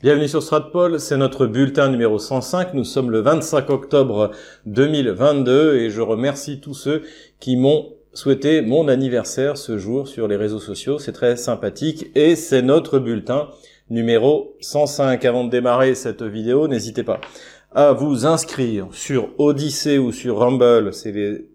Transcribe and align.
Bienvenue 0.00 0.28
sur 0.28 0.44
Stratpol, 0.44 1.00
c'est 1.00 1.16
notre 1.16 1.46
bulletin 1.46 1.88
numéro 1.88 2.20
105. 2.20 2.72
Nous 2.72 2.84
sommes 2.84 3.10
le 3.10 3.18
25 3.18 3.68
octobre 3.68 4.30
2022 4.66 5.74
et 5.74 5.90
je 5.90 6.00
remercie 6.00 6.60
tous 6.60 6.74
ceux 6.74 7.02
qui 7.40 7.56
m'ont 7.56 7.96
souhaité 8.14 8.62
mon 8.62 8.86
anniversaire 8.86 9.56
ce 9.56 9.76
jour 9.76 10.06
sur 10.06 10.28
les 10.28 10.36
réseaux 10.36 10.60
sociaux. 10.60 11.00
C'est 11.00 11.10
très 11.10 11.34
sympathique 11.34 12.12
et 12.14 12.36
c'est 12.36 12.62
notre 12.62 13.00
bulletin 13.00 13.48
numéro 13.90 14.56
105. 14.60 15.24
Avant 15.24 15.42
de 15.42 15.50
démarrer 15.50 15.96
cette 15.96 16.22
vidéo, 16.22 16.68
n'hésitez 16.68 17.02
pas 17.02 17.20
à 17.72 17.90
vous 17.92 18.24
inscrire 18.24 18.86
sur 18.92 19.30
Odyssey 19.36 19.98
ou 19.98 20.12
sur 20.12 20.38
Rumble. 20.38 20.94
C'est 20.94 21.10
les 21.10 21.48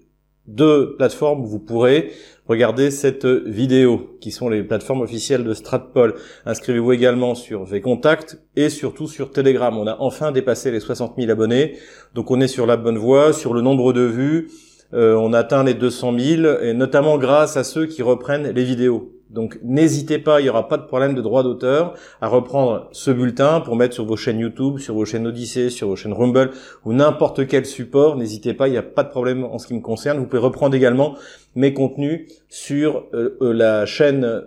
deux 0.48 0.98
plateformes 0.98 1.44
où 1.44 1.48
vous 1.48 1.60
pourrez 1.60 2.12
regarder 2.48 2.91
cette 2.91 3.25
vidéo, 3.25 4.18
qui 4.20 4.32
sont 4.32 4.50
les 4.50 4.64
plateformes 4.64 5.02
officielles 5.02 5.43
de 5.43 5.54
Stratpol. 5.54 6.16
Inscrivez-vous 6.46 6.92
également 6.92 7.36
sur 7.36 7.64
VContact 7.64 8.42
et 8.55 8.70
surtout 8.70 9.07
sur 9.07 9.32
Telegram. 9.32 9.78
On 9.78 9.88
a 9.88 9.98
enfin 10.00 10.32
dépassé 10.32 10.71
les 10.71 10.79
60 10.79 11.15
000 11.18 11.32
abonnés, 11.32 11.78
donc 12.14 12.32
on 12.32 12.42
est 12.42 12.48
sur 12.48 12.65
la 12.65 12.78
bonne 12.78 12.98
voie, 12.98 13.34
sur 13.34 13.54
le 13.54 13.61
nombre 13.61 13.93
de 13.93 14.01
vues. 14.01 14.50
Euh, 14.93 15.15
on 15.15 15.34
atteint 15.34 15.64
les 15.64 15.74
200 15.74 16.20
000, 16.20 16.61
et 16.61 16.74
notamment 16.74 17.18
grâce 17.18 17.57
à 17.57 17.64
ceux 17.64 17.87
qui 17.87 18.04
reprennent 18.04 18.51
les 18.51 18.64
vidéos. 18.64 19.12
Donc 19.33 19.60
n'hésitez 19.64 20.19
pas, 20.19 20.39
il 20.39 20.43
n'y 20.43 20.50
aura 20.50 20.68
pas 20.68 20.78
de 20.78 20.83
problème 20.83 21.15
de 21.15 21.21
droit 21.21 21.42
d'auteur 21.42 21.96
à 22.21 22.28
reprendre 22.28 22.87
ce 22.92 23.10
bulletin 23.10 23.61
pour 23.61 23.75
mettre 23.75 23.96
sur 23.96 24.06
vos 24.06 24.15
chaînes 24.15 24.39
YouTube, 24.39 24.78
sur 24.78 24.93
vos 24.93 25.06
chaînes 25.06 25.25
Odyssey, 25.25 25.71
sur 25.71 25.87
vos 25.87 25.96
chaînes 25.96 26.14
Rumble 26.14 26.51
ou 26.86 26.93
n'importe 26.93 27.47
quel 27.47 27.65
support. 27.65 28.15
N'hésitez 28.15 28.54
pas, 28.54 28.68
il 28.68 28.71
n'y 28.71 28.78
a 28.78 28.83
pas 28.83 29.04
de 29.04 29.09
problème 29.09 29.43
en 29.43 29.57
ce 29.57 29.65
qui 29.65 29.73
me 29.73 29.82
concerne. 29.82 30.19
Vous 30.19 30.28
pouvez 30.28 30.42
reprendre 30.42 30.75
également 30.75 31.15
mes 31.56 31.73
contenus 31.73 32.31
sur 32.47 33.06
euh, 33.16 33.36
euh, 33.42 33.53
la 33.53 33.88
chaîne 33.88 34.44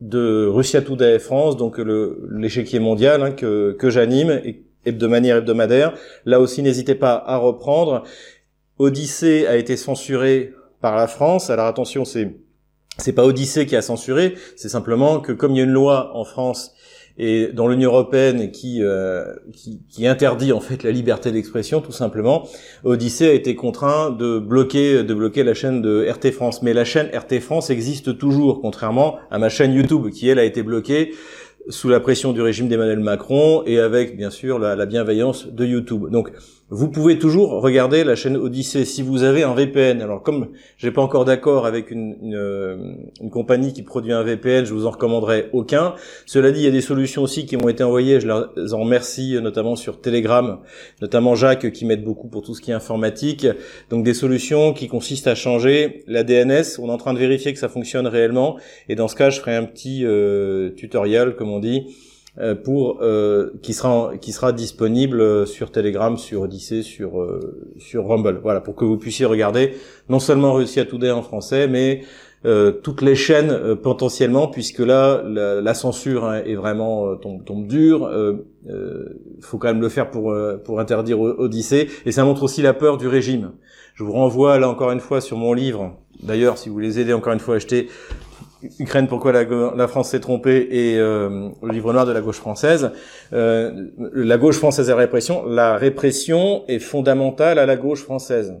de 0.00 0.46
Russia 0.46 0.82
Today 0.82 1.18
France, 1.18 1.56
donc 1.56 1.78
l'échiquier 2.30 2.78
mondial 2.78 3.22
hein, 3.22 3.30
que, 3.32 3.72
que 3.72 3.90
j'anime 3.90 4.40
de 4.86 5.06
manière 5.06 5.38
hebdomadaire. 5.38 5.94
Là 6.26 6.38
aussi, 6.38 6.62
n'hésitez 6.62 6.94
pas 6.94 7.24
à 7.26 7.38
reprendre. 7.38 8.04
Odyssée 8.78 9.46
a 9.46 9.56
été 9.56 9.76
censuré 9.76 10.52
par 10.80 10.96
la 10.96 11.06
France. 11.06 11.50
Alors 11.50 11.66
attention, 11.66 12.04
c'est 12.04 12.36
c'est 12.98 13.12
pas 13.12 13.24
Odyssée 13.24 13.66
qui 13.66 13.76
a 13.76 13.82
censuré, 13.82 14.34
c'est 14.56 14.68
simplement 14.68 15.20
que 15.20 15.32
comme 15.32 15.52
il 15.52 15.58
y 15.58 15.60
a 15.60 15.64
une 15.64 15.70
loi 15.70 16.10
en 16.14 16.24
France 16.24 16.72
et 17.18 17.48
dans 17.52 17.66
l'Union 17.66 17.90
européenne 17.90 18.50
qui, 18.50 18.82
euh, 18.82 19.24
qui, 19.52 19.80
qui 19.88 20.06
interdit 20.06 20.52
en 20.52 20.60
fait 20.60 20.82
la 20.82 20.90
liberté 20.90 21.32
d'expression 21.32 21.80
tout 21.80 21.92
simplement, 21.92 22.46
Odyssée 22.84 23.28
a 23.28 23.32
été 23.32 23.54
contraint 23.54 24.10
de 24.10 24.38
bloquer 24.38 25.02
de 25.02 25.14
bloquer 25.14 25.42
la 25.42 25.54
chaîne 25.54 25.80
de 25.80 26.06
RT 26.10 26.32
France. 26.32 26.62
Mais 26.62 26.74
la 26.74 26.84
chaîne 26.84 27.08
RT 27.14 27.40
France 27.40 27.70
existe 27.70 28.18
toujours, 28.18 28.60
contrairement 28.60 29.16
à 29.30 29.38
ma 29.38 29.48
chaîne 29.48 29.72
YouTube 29.72 30.10
qui 30.10 30.28
elle 30.28 30.38
a 30.38 30.44
été 30.44 30.62
bloquée 30.62 31.14
sous 31.68 31.88
la 31.88 32.00
pression 32.00 32.32
du 32.32 32.40
régime 32.42 32.68
d'Emmanuel 32.68 33.00
Macron 33.00 33.62
et 33.66 33.80
avec 33.80 34.16
bien 34.16 34.30
sûr 34.30 34.58
la, 34.58 34.76
la 34.76 34.86
bienveillance 34.86 35.48
de 35.48 35.64
YouTube. 35.64 36.10
Donc 36.10 36.30
vous 36.68 36.88
pouvez 36.88 37.16
toujours 37.16 37.62
regarder 37.62 38.02
la 38.02 38.16
chaîne 38.16 38.36
Odyssée 38.36 38.84
si 38.84 39.00
vous 39.00 39.22
avez 39.22 39.44
un 39.44 39.54
VPN. 39.54 40.02
Alors 40.02 40.22
comme 40.22 40.48
j'ai 40.78 40.90
pas 40.90 41.00
encore 41.00 41.24
d'accord 41.24 41.64
avec 41.64 41.92
une, 41.92 42.16
une, 42.20 42.34
euh, 42.34 42.76
une, 43.20 43.30
compagnie 43.30 43.72
qui 43.72 43.82
produit 43.82 44.12
un 44.12 44.24
VPN, 44.24 44.64
je 44.64 44.74
vous 44.74 44.84
en 44.84 44.90
recommanderai 44.90 45.48
aucun. 45.52 45.94
Cela 46.26 46.50
dit, 46.50 46.60
il 46.60 46.64
y 46.64 46.68
a 46.68 46.72
des 46.72 46.80
solutions 46.80 47.22
aussi 47.22 47.46
qui 47.46 47.56
m'ont 47.56 47.68
été 47.68 47.84
envoyées. 47.84 48.18
Je 48.18 48.26
les 48.56 48.74
en 48.74 48.80
remercie 48.80 49.38
notamment 49.40 49.76
sur 49.76 50.00
Telegram, 50.00 50.58
notamment 51.00 51.36
Jacques 51.36 51.70
qui 51.70 51.84
m'aide 51.84 52.02
beaucoup 52.02 52.26
pour 52.26 52.42
tout 52.42 52.54
ce 52.54 52.60
qui 52.60 52.72
est 52.72 52.74
informatique. 52.74 53.46
Donc 53.90 54.04
des 54.04 54.14
solutions 54.14 54.72
qui 54.72 54.88
consistent 54.88 55.28
à 55.28 55.36
changer 55.36 56.02
la 56.08 56.24
DNS. 56.24 56.80
On 56.80 56.88
est 56.88 56.92
en 56.92 56.98
train 56.98 57.14
de 57.14 57.20
vérifier 57.20 57.52
que 57.52 57.60
ça 57.60 57.68
fonctionne 57.68 58.08
réellement. 58.08 58.56
Et 58.88 58.96
dans 58.96 59.06
ce 59.06 59.14
cas, 59.14 59.30
je 59.30 59.38
ferai 59.38 59.54
un 59.54 59.64
petit 59.64 60.04
euh, 60.04 60.70
tutoriel, 60.70 61.36
comme 61.36 61.50
on 61.50 61.60
dit 61.60 61.86
euh, 61.86 62.15
pour 62.64 62.98
euh, 63.00 63.50
qui 63.62 63.72
sera 63.72 64.12
qui 64.20 64.32
sera 64.32 64.52
disponible 64.52 65.46
sur 65.46 65.70
Telegram, 65.70 66.18
sur 66.18 66.42
Odyssey, 66.42 66.82
sur 66.82 67.20
euh, 67.20 67.72
sur 67.78 68.06
Rumble. 68.06 68.40
Voilà, 68.42 68.60
pour 68.60 68.74
que 68.74 68.84
vous 68.84 68.98
puissiez 68.98 69.24
regarder 69.24 69.72
non 70.08 70.18
seulement 70.18 70.52
Russia 70.52 70.84
Today 70.84 71.10
en 71.10 71.22
français, 71.22 71.66
mais 71.68 72.02
toutes 72.84 73.02
les 73.02 73.16
chaînes 73.16 73.74
potentiellement, 73.74 74.46
puisque 74.46 74.78
là 74.78 75.20
la, 75.24 75.74
censure 75.74 76.26
hein, 76.26 76.42
est 76.46 76.54
vraiment 76.54 77.16
tombe, 77.16 77.44
tombe 77.44 77.66
dure. 77.66 78.08
Faut 79.40 79.58
quand 79.58 79.66
même 79.66 79.80
le 79.80 79.88
faire 79.88 80.12
pour 80.12 80.32
pour 80.64 80.78
interdire 80.78 81.18
Odyssey, 81.18 81.88
et 82.04 82.12
ça 82.12 82.24
montre 82.24 82.44
aussi 82.44 82.62
la 82.62 82.72
peur 82.72 82.98
du 82.98 83.08
régime. 83.08 83.50
Je 83.94 84.04
vous 84.04 84.12
renvoie 84.12 84.60
là 84.60 84.68
encore 84.68 84.92
une 84.92 85.00
fois 85.00 85.20
sur 85.20 85.38
mon 85.38 85.54
livre. 85.54 85.96
D'ailleurs, 86.22 86.56
si 86.56 86.68
vous 86.68 86.74
voulez 86.76 87.00
aider 87.00 87.12
encore 87.12 87.32
une 87.32 87.40
fois 87.40 87.54
à 87.54 87.56
acheter 87.56 87.88
Ukraine, 88.78 89.06
pourquoi 89.06 89.32
la, 89.32 89.44
la 89.44 89.88
France 89.88 90.10
s'est 90.10 90.20
trompée 90.20 90.68
et 90.70 90.98
euh, 90.98 91.50
le 91.62 91.72
livre 91.72 91.92
noir 91.92 92.06
de 92.06 92.12
la 92.12 92.20
gauche 92.20 92.36
française. 92.36 92.90
Euh, 93.32 93.88
la 94.12 94.38
gauche 94.38 94.56
française 94.56 94.88
et 94.88 94.92
la 94.92 94.98
répression. 94.98 95.44
La 95.46 95.76
répression 95.76 96.64
est 96.68 96.78
fondamentale 96.78 97.58
à 97.58 97.66
la 97.66 97.76
gauche 97.76 98.02
française, 98.02 98.54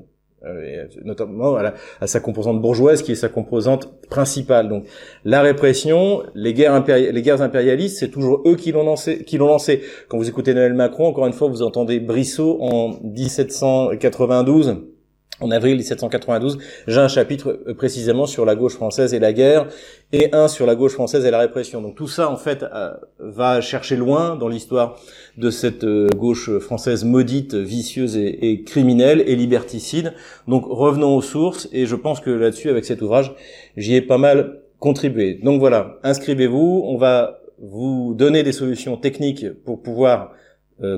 euh, 0.44 0.84
notamment 1.04 1.56
à, 1.56 1.72
à, 2.00 2.06
sa 2.06 2.20
composante 2.20 2.60
bourgeoise 2.60 3.02
qui 3.02 3.12
est 3.12 3.16
sa 3.16 3.28
composante 3.28 3.88
principale. 4.10 4.68
Donc 4.68 4.84
la 5.24 5.40
répression, 5.40 6.22
les 6.34 6.52
guerres, 6.52 6.74
impérialistes, 6.74 7.98
c'est 7.98 8.10
toujours 8.10 8.42
eux 8.46 8.56
qui 8.56 8.72
l'ont 8.72 8.84
lancé, 8.84 9.24
lancé. 9.38 9.82
Quand 10.08 10.18
vous 10.18 10.28
écoutez 10.28 10.52
Noël 10.52 10.74
Macron, 10.74 11.06
encore 11.06 11.26
une 11.26 11.32
fois, 11.32 11.48
vous 11.48 11.62
entendez 11.62 12.00
Brissot 12.00 12.58
en 12.60 12.98
1792 13.02 14.95
en 15.40 15.50
avril 15.50 15.76
1792, 15.76 16.58
j'ai 16.86 17.00
un 17.00 17.08
chapitre 17.08 17.60
euh, 17.66 17.74
précisément 17.74 18.26
sur 18.26 18.44
la 18.44 18.54
gauche 18.54 18.74
française 18.74 19.12
et 19.12 19.18
la 19.18 19.32
guerre, 19.32 19.66
et 20.12 20.30
un 20.32 20.48
sur 20.48 20.66
la 20.66 20.74
gauche 20.74 20.92
française 20.92 21.26
et 21.26 21.30
la 21.30 21.38
répression. 21.38 21.82
Donc 21.82 21.94
tout 21.94 22.08
ça, 22.08 22.30
en 22.30 22.36
fait, 22.36 22.62
euh, 22.62 22.94
va 23.18 23.60
chercher 23.60 23.96
loin 23.96 24.36
dans 24.36 24.48
l'histoire 24.48 24.98
de 25.36 25.50
cette 25.50 25.84
euh, 25.84 26.08
gauche 26.16 26.58
française 26.58 27.04
maudite, 27.04 27.54
vicieuse 27.54 28.16
et, 28.16 28.50
et, 28.50 28.62
criminelle 28.62 29.22
et 29.26 29.36
liberticide. 29.36 30.14
Donc 30.48 30.64
revenons 30.66 31.14
aux 31.14 31.22
sources, 31.22 31.68
et 31.72 31.84
je 31.86 31.96
pense 31.96 32.20
que 32.20 32.30
là-dessus, 32.30 32.70
avec 32.70 32.84
cet 32.84 33.02
ouvrage, 33.02 33.34
j'y 33.76 33.94
ai 33.94 34.00
pas 34.00 34.18
mal 34.18 34.60
contribué. 34.78 35.34
Donc 35.42 35.60
voilà, 35.60 35.98
inscrivez-vous, 36.02 36.82
on 36.86 36.96
va 36.96 37.40
vous 37.58 38.14
donner 38.14 38.42
des 38.42 38.52
solutions 38.52 38.96
techniques 38.96 39.50
pour 39.64 39.82
pouvoir 39.82 40.32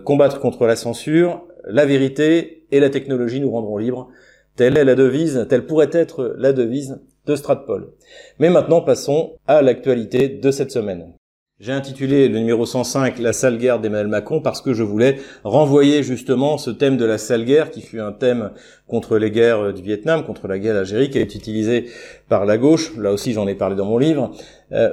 combattre 0.05 0.41
contre 0.41 0.67
la 0.67 0.75
censure, 0.75 1.45
la 1.65 1.87
vérité 1.87 2.67
et 2.73 2.81
la 2.81 2.91
technologie 2.91 3.41
nous 3.41 3.51
rendront 3.51 3.79
libres. 3.79 4.09
Telle 4.59 4.77
est 4.77 4.85
la 4.85 4.97
devise, 4.97 5.47
telle 5.49 5.67
pourrait 5.67 5.91
être 5.93 6.35
la 6.37 6.53
devise 6.53 6.99
de 7.27 7.37
Stratpol. 7.37 7.93
Mais 8.41 8.51
maintenant, 8.51 8.81
passons 8.81 9.35
à 9.47 9.63
l'actualité 9.63 10.29
de 10.29 10.51
cette 10.51 10.73
semaine. 10.73 11.13
J'ai 11.61 11.71
intitulé 11.71 12.29
le 12.29 12.41
numéro 12.41 12.67
105 12.67 13.21
La 13.21 13.33
sale 13.33 13.59
guerre 13.59 13.79
d'Emmanuel 13.79 14.09
Macron 14.09 14.41
parce 14.41 14.61
que 14.61 14.75
je 14.75 14.83
voulais 14.83 15.19
renvoyer 15.45 16.03
justement 16.03 16.59
ce 16.59 16.71
thème 16.71 16.97
de 16.97 17.05
la 17.05 17.19
sale 17.19 17.45
guerre 17.45 17.71
qui 17.71 17.83
fut 17.83 18.01
un 18.01 18.11
thème 18.11 18.51
contre 18.89 19.17
les 19.17 19.31
guerres 19.31 19.73
du 19.73 19.83
Vietnam, 19.83 20.25
contre 20.25 20.49
la 20.49 20.59
guerre 20.59 20.75
d'Algérie 20.75 21.09
qui 21.09 21.21
été 21.21 21.37
utilisé 21.37 21.87
par 22.29 22.45
la 22.45 22.59
gauche. 22.59 22.97
Là 22.97 23.13
aussi, 23.13 23.35
j'en 23.35 23.47
ai 23.47 23.55
parlé 23.55 23.77
dans 23.77 23.87
mon 23.87 23.99
livre. 23.99 24.33
Euh, 24.73 24.93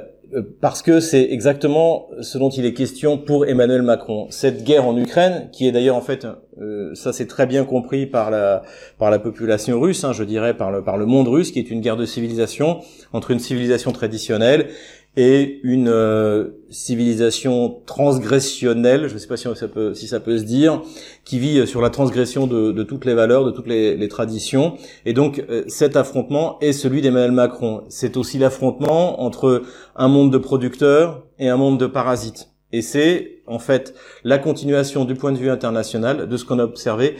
parce 0.60 0.82
que 0.82 1.00
c'est 1.00 1.22
exactement 1.30 2.08
ce 2.20 2.38
dont 2.38 2.50
il 2.50 2.66
est 2.66 2.74
question 2.74 3.16
pour 3.16 3.46
Emmanuel 3.46 3.82
Macron. 3.82 4.26
Cette 4.30 4.64
guerre 4.64 4.86
en 4.86 4.96
Ukraine, 4.96 5.48
qui 5.52 5.68
est 5.68 5.72
d'ailleurs 5.72 5.96
en 5.96 6.00
fait, 6.00 6.26
euh, 6.60 6.94
ça 6.94 7.12
c'est 7.12 7.26
très 7.26 7.46
bien 7.46 7.64
compris 7.64 8.06
par 8.06 8.30
la 8.30 8.62
par 8.98 9.10
la 9.10 9.18
population 9.18 9.80
russe, 9.80 10.02
hein, 10.04 10.12
je 10.12 10.24
dirais 10.24 10.56
par 10.56 10.70
le 10.72 10.82
par 10.82 10.96
le 10.96 11.06
monde 11.06 11.28
russe, 11.28 11.52
qui 11.52 11.60
est 11.60 11.70
une 11.70 11.80
guerre 11.80 11.96
de 11.96 12.06
civilisation 12.06 12.80
entre 13.12 13.30
une 13.30 13.38
civilisation 13.38 13.92
traditionnelle 13.92 14.68
et 15.16 15.60
une 15.62 15.88
euh, 15.88 16.48
civilisation 16.68 17.80
transgressionnelle, 17.86 19.08
je 19.08 19.14
ne 19.14 19.18
sais 19.18 19.26
pas 19.26 19.38
si 19.38 19.48
ça 19.54 19.68
peut 19.68 19.94
si 19.94 20.06
ça 20.08 20.20
peut 20.20 20.38
se 20.38 20.44
dire, 20.44 20.82
qui 21.24 21.38
vit 21.38 21.58
euh, 21.58 21.66
sur 21.66 21.80
la 21.80 21.88
transgression 21.88 22.46
de, 22.46 22.70
de 22.70 22.82
toutes 22.82 23.06
les 23.06 23.14
valeurs, 23.14 23.46
de 23.46 23.50
toutes 23.50 23.66
les, 23.66 23.96
les 23.96 24.08
traditions. 24.08 24.76
Et 25.06 25.14
donc 25.14 25.42
euh, 25.48 25.64
cet 25.68 25.96
affrontement 25.96 26.58
est 26.60 26.72
celui 26.72 27.00
d'Emmanuel 27.00 27.32
Macron. 27.32 27.84
C'est 27.88 28.18
aussi 28.18 28.38
l'affrontement 28.38 29.22
entre 29.22 29.62
un 29.96 30.08
monde 30.08 30.30
de 30.30 30.38
producteurs 30.38 31.24
et 31.38 31.48
un 31.48 31.56
monde 31.56 31.80
de 31.80 31.86
parasites. 31.86 32.50
Et 32.72 32.82
c'est 32.82 33.42
en 33.46 33.58
fait 33.58 33.94
la 34.22 34.36
continuation 34.36 35.06
du 35.06 35.14
point 35.14 35.32
de 35.32 35.38
vue 35.38 35.50
international 35.50 36.28
de 36.28 36.36
ce 36.36 36.44
qu'on 36.44 36.58
a 36.58 36.64
observé 36.64 37.16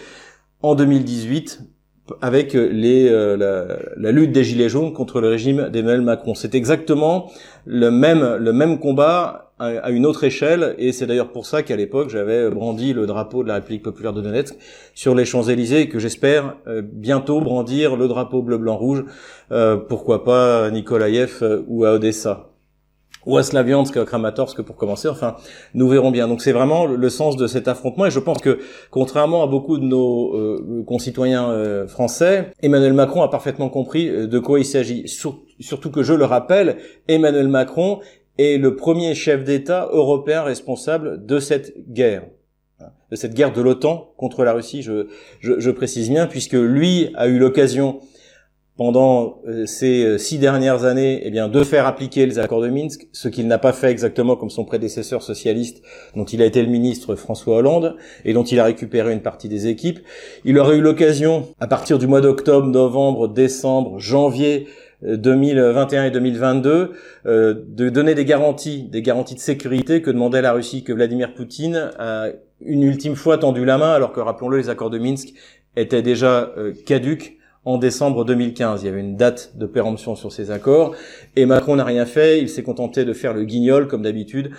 en 0.60 0.74
2018 0.74 1.62
avec 2.20 2.52
les, 2.52 3.08
la, 3.08 4.12
lutte 4.12 4.30
des 4.30 4.44
gilets 4.44 4.68
jaunes 4.68 4.92
contre 4.92 5.20
le 5.20 5.28
régime 5.28 5.70
d'Emmanuel 5.70 6.02
Macron. 6.02 6.34
C'est 6.34 6.54
exactement 6.54 7.30
le 7.66 7.90
même 7.90 8.36
le 8.36 8.52
même 8.52 8.78
combat 8.78 9.52
à, 9.58 9.90
une 9.90 10.04
autre 10.04 10.24
échelle, 10.24 10.74
et 10.78 10.92
c'est 10.92 11.06
d'ailleurs 11.06 11.32
pour 11.32 11.46
ça 11.46 11.62
qu'à 11.62 11.76
l'époque 11.76 12.10
j'avais 12.10 12.50
brandi 12.50 12.92
le 12.92 13.06
drapeau 13.06 13.42
de 13.42 13.48
la 13.48 13.54
République 13.54 13.82
populaire 13.82 14.12
de 14.12 14.20
Donetsk 14.20 14.54
sur 14.94 15.14
les 15.14 15.24
Champs 15.24 15.44
Élysées, 15.44 15.82
et 15.82 15.88
que 15.88 15.98
j'espère 15.98 16.56
euh, 16.66 16.82
bientôt 16.84 17.40
brandir 17.40 17.96
le 17.96 18.06
drapeau 18.06 18.42
bleu 18.42 18.58
blanc 18.58 18.76
rouge, 18.76 19.04
pourquoi 19.88 20.24
pas 20.24 20.66
à 20.66 20.70
Nikolaïev 20.70 21.62
ou 21.68 21.84
à 21.84 21.92
Odessa 21.92 22.55
ou 23.26 23.36
à 23.36 23.42
Slaviansk, 23.42 24.04
Kramatorsk 24.04 24.62
pour 24.62 24.76
commencer? 24.76 25.08
Enfin, 25.08 25.36
nous 25.74 25.88
verrons 25.88 26.10
bien. 26.10 26.28
Donc 26.28 26.40
c'est 26.40 26.52
vraiment 26.52 26.86
le 26.86 27.08
sens 27.10 27.36
de 27.36 27.46
cet 27.46 27.68
affrontement 27.68 28.06
et 28.06 28.10
je 28.10 28.20
pense 28.20 28.38
que 28.38 28.60
contrairement 28.90 29.42
à 29.42 29.46
beaucoup 29.46 29.78
de 29.78 29.84
nos 29.84 30.34
euh, 30.34 30.84
concitoyens 30.86 31.50
euh, 31.50 31.86
français, 31.86 32.52
Emmanuel 32.62 32.94
Macron 32.94 33.22
a 33.22 33.28
parfaitement 33.28 33.68
compris 33.68 34.08
euh, 34.08 34.26
de 34.26 34.38
quoi 34.38 34.60
il 34.60 34.64
s'agit. 34.64 35.06
surtout 35.08 35.90
que 35.90 36.02
je 36.02 36.14
le 36.14 36.24
rappelle, 36.24 36.78
Emmanuel 37.08 37.48
Macron 37.48 38.00
est 38.38 38.58
le 38.58 38.76
premier 38.76 39.14
chef 39.14 39.44
d'État 39.44 39.88
européen 39.92 40.42
responsable 40.42 41.26
de 41.26 41.38
cette 41.38 41.92
guerre 41.92 42.22
de 43.10 43.16
cette 43.16 43.34
guerre 43.34 43.52
de 43.52 43.62
l'OTAN 43.62 44.12
contre 44.16 44.44
la 44.44 44.52
Russie, 44.52 44.82
je, 44.82 45.06
je, 45.40 45.70
précise 45.70 46.10
bien, 46.10 46.26
puisque 46.26 46.54
lui 46.54 47.10
a 47.14 47.28
eu 47.28 47.38
l'occasion 47.38 48.00
pendant 48.76 49.40
euh, 49.48 49.64
ces 49.64 50.04
euh, 50.04 50.18
six 50.18 50.38
dernières 50.38 50.84
années, 50.84 51.22
eh 51.24 51.30
bien, 51.30 51.48
de 51.48 51.64
faire 51.64 51.86
appliquer 51.86 52.26
les 52.26 52.38
accords 52.38 52.60
de 52.60 52.68
Minsk, 52.68 53.08
ce 53.10 53.28
qu'il 53.28 53.46
n'a 53.46 53.58
pas 53.58 53.72
fait 53.72 53.90
exactement 53.90 54.36
comme 54.36 54.50
son 54.50 54.64
prédécesseur 54.64 55.22
socialiste, 55.22 55.82
dont 56.14 56.24
il 56.24 56.42
a 56.42 56.44
été 56.44 56.62
le 56.62 56.68
ministre 56.68 57.14
François 57.14 57.56
Hollande, 57.56 57.96
et 58.24 58.34
dont 58.34 58.44
il 58.44 58.60
a 58.60 58.64
récupéré 58.64 59.12
une 59.12 59.22
partie 59.22 59.48
des 59.48 59.66
équipes. 59.66 60.00
Il 60.44 60.58
aurait 60.58 60.76
eu 60.76 60.82
l'occasion, 60.82 61.48
à 61.58 61.66
partir 61.66 61.98
du 61.98 62.06
mois 62.06 62.20
d'octobre, 62.20 62.66
novembre, 62.66 63.28
décembre, 63.28 63.98
janvier 63.98 64.66
2021 65.02 66.02
euh, 66.02 66.06
et 66.06 66.10
2022, 66.10 66.92
de 67.24 67.88
donner 67.88 68.14
des 68.14 68.26
garanties, 68.26 68.82
des 68.82 69.00
garanties 69.00 69.34
de 69.34 69.40
sécurité 69.40 70.02
que 70.02 70.10
demandait 70.10 70.42
la 70.42 70.52
Russie, 70.52 70.84
que 70.84 70.92
Vladimir 70.92 71.32
Poutine 71.34 71.92
a 71.98 72.28
une 72.60 72.82
ultime 72.82 73.14
fois 73.14 73.38
tendu 73.38 73.64
la 73.64 73.78
main, 73.78 73.92
alors 73.92 74.12
que, 74.12 74.20
rappelons-le, 74.20 74.58
les 74.58 74.68
accords 74.68 74.90
de 74.90 74.98
Minsk 74.98 75.32
étaient 75.76 76.02
déjà 76.02 76.52
caduques 76.86 77.36
en 77.66 77.76
décembre 77.76 78.24
2015. 78.24 78.82
Il 78.82 78.86
y 78.86 78.88
avait 78.88 79.00
une 79.00 79.16
date 79.16 79.52
de 79.56 79.66
péremption 79.66 80.14
sur 80.14 80.32
ces 80.32 80.50
accords 80.50 80.94
et 81.34 81.44
Macron 81.44 81.76
n'a 81.76 81.84
rien 81.84 82.06
fait. 82.06 82.40
Il 82.40 82.48
s'est 82.48 82.62
contenté 82.62 83.04
de 83.04 83.12
faire 83.12 83.34
le 83.34 83.44
guignol 83.44 83.88
comme 83.88 84.02
d'habitude. 84.02 84.52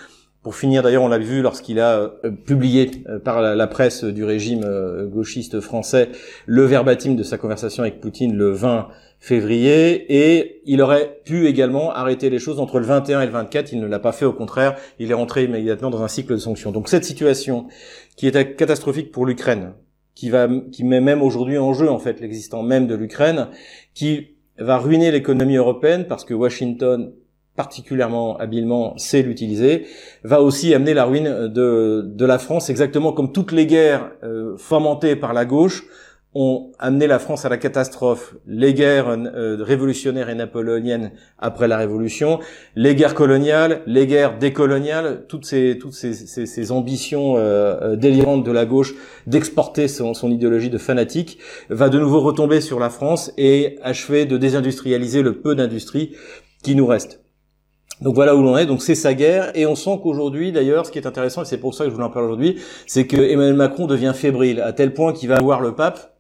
Pour 0.44 0.56
finir, 0.56 0.84
d'ailleurs, 0.84 1.04
on 1.04 1.08
l'a 1.08 1.18
vu 1.18 1.42
lorsqu'il 1.42 1.80
a 1.80 2.00
euh, 2.00 2.32
publié 2.46 2.92
euh, 3.10 3.20
par 3.20 3.42
la, 3.42 3.68
presse 3.68 4.04
du 4.04 4.24
régime 4.24 4.64
euh, 4.64 5.06
gauchiste 5.06 5.60
français 5.60 6.10
le 6.46 6.64
verbatim 6.64 7.16
de 7.16 7.24
sa 7.24 7.38
conversation 7.38 7.84
avec 7.84 8.00
Poutine 8.00 8.36
le 8.36 8.52
20 8.52 8.88
février 9.20 10.06
et 10.10 10.62
il 10.66 10.82
aurait 10.82 11.20
pu 11.26 11.48
également 11.48 11.92
arrêter 11.92 12.30
les 12.30 12.40
choses 12.40 12.60
entre 12.60 12.80
le 12.80 12.86
21 12.86 13.22
et 13.22 13.26
le 13.26 13.32
24. 13.32 13.72
Il 13.72 13.82
ne 13.82 13.88
l'a 13.88 14.00
pas 14.00 14.12
fait, 14.12 14.26
au 14.26 14.34
contraire, 14.34 14.76
il 15.00 15.10
est 15.10 15.16
rentré 15.16 15.46
immédiatement 15.46 15.90
dans 15.90 16.04
un 16.04 16.08
cycle 16.08 16.34
de 16.34 16.38
sanctions. 16.38 16.72
Donc 16.72 16.88
cette 16.88 17.04
situation 17.04 17.68
qui 18.16 18.28
était 18.28 18.54
catastrophique 18.54 19.12
pour 19.12 19.26
l'Ukraine, 19.26 19.74
qui 20.18 20.84
met 20.84 21.02
même 21.02 21.22
aujourd'hui 21.22 21.58
en 21.58 21.74
jeu 21.74 21.90
en 21.90 22.00
fait 22.00 22.20
l'existant 22.20 22.64
même 22.64 22.88
de 22.88 22.96
l'Ukraine, 22.96 23.48
qui 23.94 24.36
va 24.58 24.78
ruiner 24.78 25.12
l'économie 25.12 25.58
européenne 25.58 26.06
parce 26.08 26.26
que 26.26 26.34
Washington 26.34 27.14
particulièrement 27.56 28.38
habilement 28.38 28.96
sait 28.98 29.24
l'utiliser, 29.24 29.88
va 30.24 30.42
aussi 30.42 30.74
amener 30.76 30.94
la 30.94 31.06
ruine 31.06 31.48
de, 31.48 32.04
de 32.06 32.26
la 32.26 32.38
France, 32.38 32.70
exactement 32.70 33.12
comme 33.14 33.34
toutes 33.34 33.52
les 33.52 33.66
guerres 33.66 34.12
euh, 34.24 34.56
fomentées 34.58 35.16
par 35.16 35.34
la 35.34 35.44
gauche 35.44 35.84
ont 36.40 36.72
amené 36.78 37.08
la 37.08 37.18
France 37.18 37.46
à 37.46 37.50
la 37.50 37.58
catastrophe. 37.58 38.36
Les 38.46 38.76
guerres 38.76 39.10
euh, 39.10 39.58
révolutionnaires 39.60 40.30
et 40.30 40.36
napoléoniennes 40.36 41.12
après 41.40 41.68
la 41.68 41.78
Révolution, 41.78 42.40
les 42.76 42.94
guerres 42.94 43.16
coloniales, 43.16 43.82
les 43.88 44.06
guerres 44.06 44.38
décoloniales, 44.38 45.26
toutes 45.28 45.46
ces 45.46 45.80
toutes 45.80 45.94
ces, 45.94 46.14
ces, 46.14 46.46
ces 46.46 46.72
ambitions 46.72 47.38
euh, 47.38 47.76
euh, 47.82 47.96
délirantes 47.96 48.44
de 48.44 48.52
la 48.52 48.68
gauche 48.68 48.94
d'exporter 49.26 49.88
son, 49.88 50.14
son, 50.14 50.30
idéologie 50.30 50.70
de 50.70 50.78
fanatique, 50.78 51.40
va 51.72 51.90
de 51.90 51.98
nouveau 51.98 52.20
retomber 52.20 52.62
sur 52.62 52.80
la 52.80 52.92
France 52.92 53.32
et 53.38 53.80
achever 53.82 54.26
de 54.26 54.38
désindustrialiser 54.38 55.24
le 55.24 55.42
peu 55.42 55.56
d'industrie 55.56 56.16
qui 56.62 56.76
nous 56.76 56.86
reste. 56.86 57.24
Donc 58.02 58.14
voilà 58.14 58.36
où 58.36 58.44
l'on 58.44 58.56
est, 58.60 58.68
donc 58.68 58.84
c'est 58.84 58.94
sa 58.94 59.16
guerre, 59.16 59.52
et 59.56 59.66
on 59.66 59.76
sent 59.76 60.00
qu'aujourd'hui, 60.04 60.52
d'ailleurs, 60.52 60.86
ce 60.86 60.92
qui 60.92 61.00
est 61.00 61.08
intéressant, 61.08 61.42
et 61.42 61.46
c'est 61.46 61.58
pour 61.58 61.74
ça 61.74 61.84
que 61.84 61.90
je 61.90 61.96
voulais 61.96 62.06
en 62.06 62.12
parler 62.12 62.28
aujourd'hui, 62.28 62.62
c'est 62.86 63.08
que 63.08 63.18
Emmanuel 63.18 63.56
Macron 63.56 63.88
devient 63.88 64.14
fébrile, 64.14 64.62
à 64.62 64.72
tel 64.72 64.94
point 64.94 65.14
qu'il 65.14 65.30
va 65.30 65.42
voir 65.42 65.62
le 65.62 65.74
pape, 65.74 66.17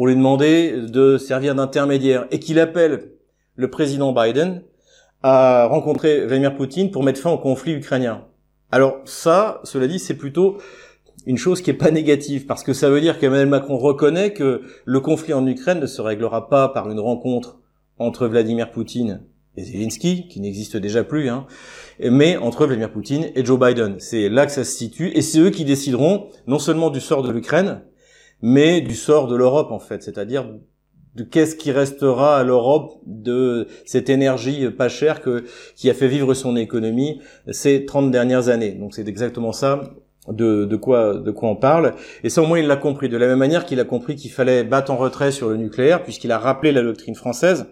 pour 0.00 0.06
lui 0.06 0.16
demander 0.16 0.86
de 0.88 1.18
servir 1.18 1.54
d'intermédiaire 1.54 2.26
et 2.30 2.38
qu'il 2.38 2.58
appelle 2.58 3.10
le 3.54 3.68
président 3.68 4.14
Biden 4.14 4.62
à 5.22 5.66
rencontrer 5.66 6.24
Vladimir 6.24 6.56
Poutine 6.56 6.90
pour 6.90 7.02
mettre 7.02 7.20
fin 7.20 7.30
au 7.30 7.36
conflit 7.36 7.72
ukrainien. 7.72 8.24
Alors 8.72 9.02
ça, 9.04 9.60
cela 9.62 9.86
dit, 9.86 9.98
c'est 9.98 10.16
plutôt 10.16 10.56
une 11.26 11.36
chose 11.36 11.60
qui 11.60 11.68
est 11.68 11.74
pas 11.74 11.90
négative 11.90 12.46
parce 12.46 12.62
que 12.62 12.72
ça 12.72 12.88
veut 12.88 13.02
dire 13.02 13.18
qu'Emmanuel 13.18 13.48
Macron 13.48 13.76
reconnaît 13.76 14.32
que 14.32 14.62
le 14.86 15.00
conflit 15.00 15.34
en 15.34 15.46
Ukraine 15.46 15.80
ne 15.80 15.86
se 15.86 16.00
réglera 16.00 16.48
pas 16.48 16.70
par 16.70 16.90
une 16.90 17.00
rencontre 17.00 17.58
entre 17.98 18.26
Vladimir 18.26 18.70
Poutine 18.70 19.26
et 19.58 19.64
Zelensky, 19.64 20.28
qui 20.28 20.40
n'existe 20.40 20.78
déjà 20.78 21.04
plus, 21.04 21.28
hein, 21.28 21.46
mais 22.02 22.38
entre 22.38 22.64
Vladimir 22.64 22.90
Poutine 22.90 23.26
et 23.34 23.44
Joe 23.44 23.60
Biden. 23.60 23.96
C'est 23.98 24.30
là 24.30 24.46
que 24.46 24.52
ça 24.52 24.64
se 24.64 24.74
situe, 24.74 25.10
et 25.14 25.20
c'est 25.20 25.40
eux 25.40 25.50
qui 25.50 25.66
décideront 25.66 26.28
non 26.46 26.58
seulement 26.58 26.88
du 26.88 27.00
sort 27.00 27.22
de 27.22 27.30
l'Ukraine, 27.30 27.82
mais 28.42 28.80
du 28.80 28.94
sort 28.94 29.26
de 29.26 29.36
l'Europe 29.36 29.70
en 29.70 29.78
fait, 29.78 30.02
c'est-à-dire 30.02 30.46
de 31.16 31.24
qu'est-ce 31.24 31.56
qui 31.56 31.72
restera 31.72 32.38
à 32.38 32.44
l'Europe 32.44 33.00
de 33.04 33.66
cette 33.84 34.08
énergie 34.08 34.70
pas 34.70 34.88
chère 34.88 35.20
que, 35.20 35.44
qui 35.74 35.90
a 35.90 35.94
fait 35.94 36.08
vivre 36.08 36.34
son 36.34 36.56
économie 36.56 37.20
ces 37.50 37.84
30 37.84 38.10
dernières 38.10 38.48
années. 38.48 38.72
Donc 38.72 38.94
c'est 38.94 39.08
exactement 39.08 39.52
ça 39.52 39.82
de, 40.28 40.76
quoi 40.76 41.22
on 41.42 41.56
parle. 41.56 41.94
Et 42.22 42.28
ça 42.28 42.42
au 42.42 42.46
moins 42.46 42.58
il 42.58 42.66
l'a 42.66 42.76
compris, 42.76 43.08
de 43.08 43.16
la 43.16 43.26
même 43.26 43.38
manière 43.38 43.64
qu'il 43.64 43.80
a 43.80 43.84
compris 43.84 44.16
qu'il 44.16 44.30
fallait 44.30 44.64
battre 44.64 44.92
en 44.92 44.96
retrait 44.96 45.32
sur 45.32 45.48
le 45.48 45.56
nucléaire, 45.56 46.02
puisqu'il 46.02 46.32
a 46.32 46.38
rappelé 46.38 46.72
la 46.72 46.82
doctrine 46.82 47.14
française, 47.14 47.66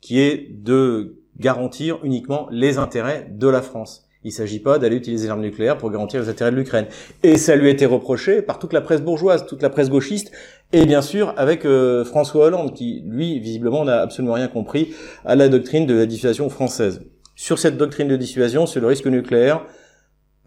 qui 0.00 0.20
est 0.20 0.48
de 0.50 1.16
garantir 1.38 1.98
uniquement 2.02 2.48
les 2.50 2.78
intérêts 2.78 3.28
de 3.30 3.48
la 3.48 3.62
France. 3.62 4.08
Il 4.22 4.28
ne 4.28 4.32
s'agit 4.32 4.60
pas 4.60 4.78
d'aller 4.78 4.96
utiliser 4.96 5.28
l'arme 5.28 5.40
nucléaire 5.40 5.78
pour 5.78 5.90
garantir 5.90 6.20
les 6.20 6.28
intérêts 6.28 6.50
de 6.50 6.56
l'Ukraine. 6.56 6.84
Et 7.22 7.38
ça 7.38 7.56
lui 7.56 7.68
a 7.68 7.70
été 7.70 7.86
reproché 7.86 8.42
par 8.42 8.58
toute 8.58 8.74
la 8.74 8.82
presse 8.82 9.00
bourgeoise, 9.00 9.46
toute 9.46 9.62
la 9.62 9.70
presse 9.70 9.88
gauchiste, 9.88 10.30
et 10.72 10.84
bien 10.84 11.00
sûr 11.00 11.32
avec 11.38 11.64
euh, 11.64 12.04
François 12.04 12.46
Hollande, 12.46 12.74
qui, 12.74 13.02
lui, 13.06 13.40
visiblement, 13.40 13.82
n'a 13.82 14.02
absolument 14.02 14.34
rien 14.34 14.48
compris 14.48 14.92
à 15.24 15.36
la 15.36 15.48
doctrine 15.48 15.86
de 15.86 15.94
la 15.94 16.04
dissuasion 16.04 16.50
française. 16.50 17.00
Sur 17.34 17.58
cette 17.58 17.78
doctrine 17.78 18.08
de 18.08 18.16
dissuasion, 18.16 18.66
sur 18.66 18.82
le 18.82 18.88
risque 18.88 19.06
nucléaire, 19.06 19.64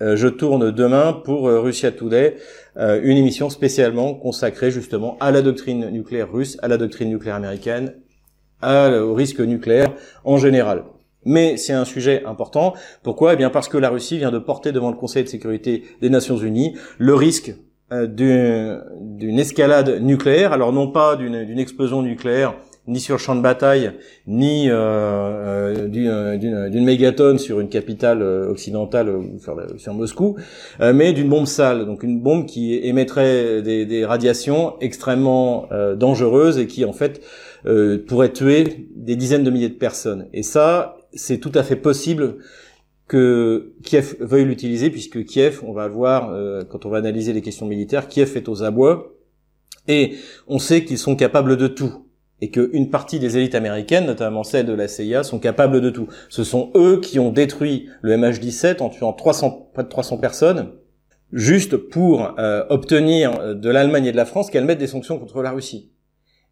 euh, 0.04 0.16
je 0.16 0.28
tourne 0.28 0.70
demain 0.70 1.12
pour 1.12 1.48
euh, 1.48 1.60
Russia 1.60 1.92
Today, 1.92 2.38
une 2.76 3.18
émission 3.18 3.50
spécialement 3.50 4.14
consacrée 4.14 4.70
justement 4.70 5.18
à 5.20 5.32
la 5.32 5.42
doctrine 5.42 5.90
nucléaire 5.90 6.32
russe, 6.32 6.58
à 6.62 6.68
la 6.68 6.78
doctrine 6.78 7.10
nucléaire 7.10 7.36
américaine, 7.36 7.96
au 8.64 9.14
risque 9.14 9.40
nucléaire 9.40 9.94
en 10.24 10.38
général. 10.38 10.84
Mais 11.26 11.58
c'est 11.58 11.74
un 11.74 11.86
sujet 11.86 12.24
important. 12.26 12.74
Pourquoi? 13.04 13.34
Eh 13.34 13.36
bien 13.36 13.50
parce 13.50 13.70
que 13.70 13.78
la 13.78 13.90
Russie 13.90 14.18
vient 14.18 14.32
de 14.32 14.40
porter 14.40 14.72
devant 14.72 14.90
le 14.90 14.98
Conseil 14.98 15.24
de 15.24 15.30
sécurité 15.30 15.84
des 16.02 16.10
Nations 16.10 16.38
Unies 16.38 16.76
le 16.98 17.16
risque 17.16 17.54
euh, 17.94 18.08
d'une 18.08 19.38
escalade 19.38 20.02
nucléaire, 20.02 20.52
alors 20.52 20.74
non 20.74 20.88
pas 20.88 21.16
d'une 21.16 21.60
explosion 21.60 22.02
nucléaire 22.02 22.56
ni 22.88 23.00
sur 23.00 23.16
le 23.16 23.20
champ 23.20 23.36
de 23.36 23.42
bataille, 23.42 23.92
ni 24.26 24.70
euh, 24.70 25.88
euh 25.96 26.68
d'une 26.70 26.84
mégatonne 26.84 27.38
sur 27.38 27.60
une 27.60 27.70
capitale 27.70 28.22
euh, 28.22 28.50
occidentale 28.50 29.14
sur, 29.40 29.56
sur 29.78 29.94
Moscou, 29.94 30.38
mais 30.80 31.14
d'une 31.14 31.30
bombe 31.30 31.46
sale, 31.46 31.86
donc 31.86 32.04
une 32.04 32.20
bombe 32.20 32.46
qui 32.46 32.76
émettrait 32.76 33.62
des, 33.62 33.86
des 33.86 34.06
radiations 34.06 34.74
extrêmement 34.82 35.68
dangereuses 35.96 36.58
et 36.58 36.68
qui 36.68 36.86
en 36.86 36.94
fait 36.94 37.22
pourrait 38.08 38.34
tuer 38.34 38.88
des 38.96 39.16
dizaines 39.16 39.44
de 39.44 39.52
milliers 39.52 39.70
de 39.70 39.76
personnes. 39.76 40.28
Et 40.34 40.44
ça, 40.44 40.98
c'est 41.16 41.40
tout 41.40 41.52
à 41.56 41.64
fait 41.64 41.76
possible 41.76 42.38
que 43.08 43.74
Kiev 43.84 44.16
veuille 44.20 44.46
l'utiliser, 44.46 44.90
puisque 44.90 45.24
Kiev, 45.26 45.62
on 45.66 45.74
va 45.74 45.88
voir 45.88 46.30
euh, 46.30 46.64
quand 46.64 46.86
on 46.86 46.90
va 46.90 46.98
analyser 46.98 47.34
les 47.34 47.42
questions 47.42 47.66
militaires, 47.66 48.08
Kiev 48.08 48.36
est 48.36 48.50
aux 48.50 48.64
abois, 48.64 49.14
et 49.88 50.16
on 50.48 50.60
sait 50.60 50.86
qu'ils 50.86 50.98
sont 50.98 51.16
capables 51.16 51.58
de 51.58 51.68
tout, 51.68 52.08
et 52.42 52.50
qu'une 52.50 52.90
partie 52.90 53.20
des 53.20 53.38
élites 53.38 53.56
américaines, 53.56 54.06
notamment 54.06 54.44
celles 54.44 54.66
de 54.66 54.74
la 54.74 54.88
CIA, 54.88 55.24
sont 55.24 55.40
capables 55.40 55.82
de 55.82 55.90
tout. 55.90 56.08
Ce 56.30 56.44
sont 56.44 56.72
eux 56.76 57.00
qui 57.00 57.20
ont 57.20 57.32
détruit 57.32 57.88
le 58.02 58.16
MH17 58.18 58.82
en 58.82 58.90
tuant 58.90 59.14
300, 59.14 59.70
près 59.74 59.84
de 59.84 59.90
300 59.90 60.18
personnes, 60.18 60.72
juste 61.32 61.78
pour 61.78 62.36
euh, 62.40 62.64
obtenir 62.70 63.56
de 63.56 63.70
l'Allemagne 63.70 64.06
et 64.06 64.12
de 64.12 64.18
la 64.18 64.26
France 64.26 64.50
qu'elles 64.50 64.66
mettent 64.66 64.80
des 64.80 64.88
sanctions 64.88 65.20
contre 65.20 65.42
la 65.42 65.52
Russie. 65.52 65.93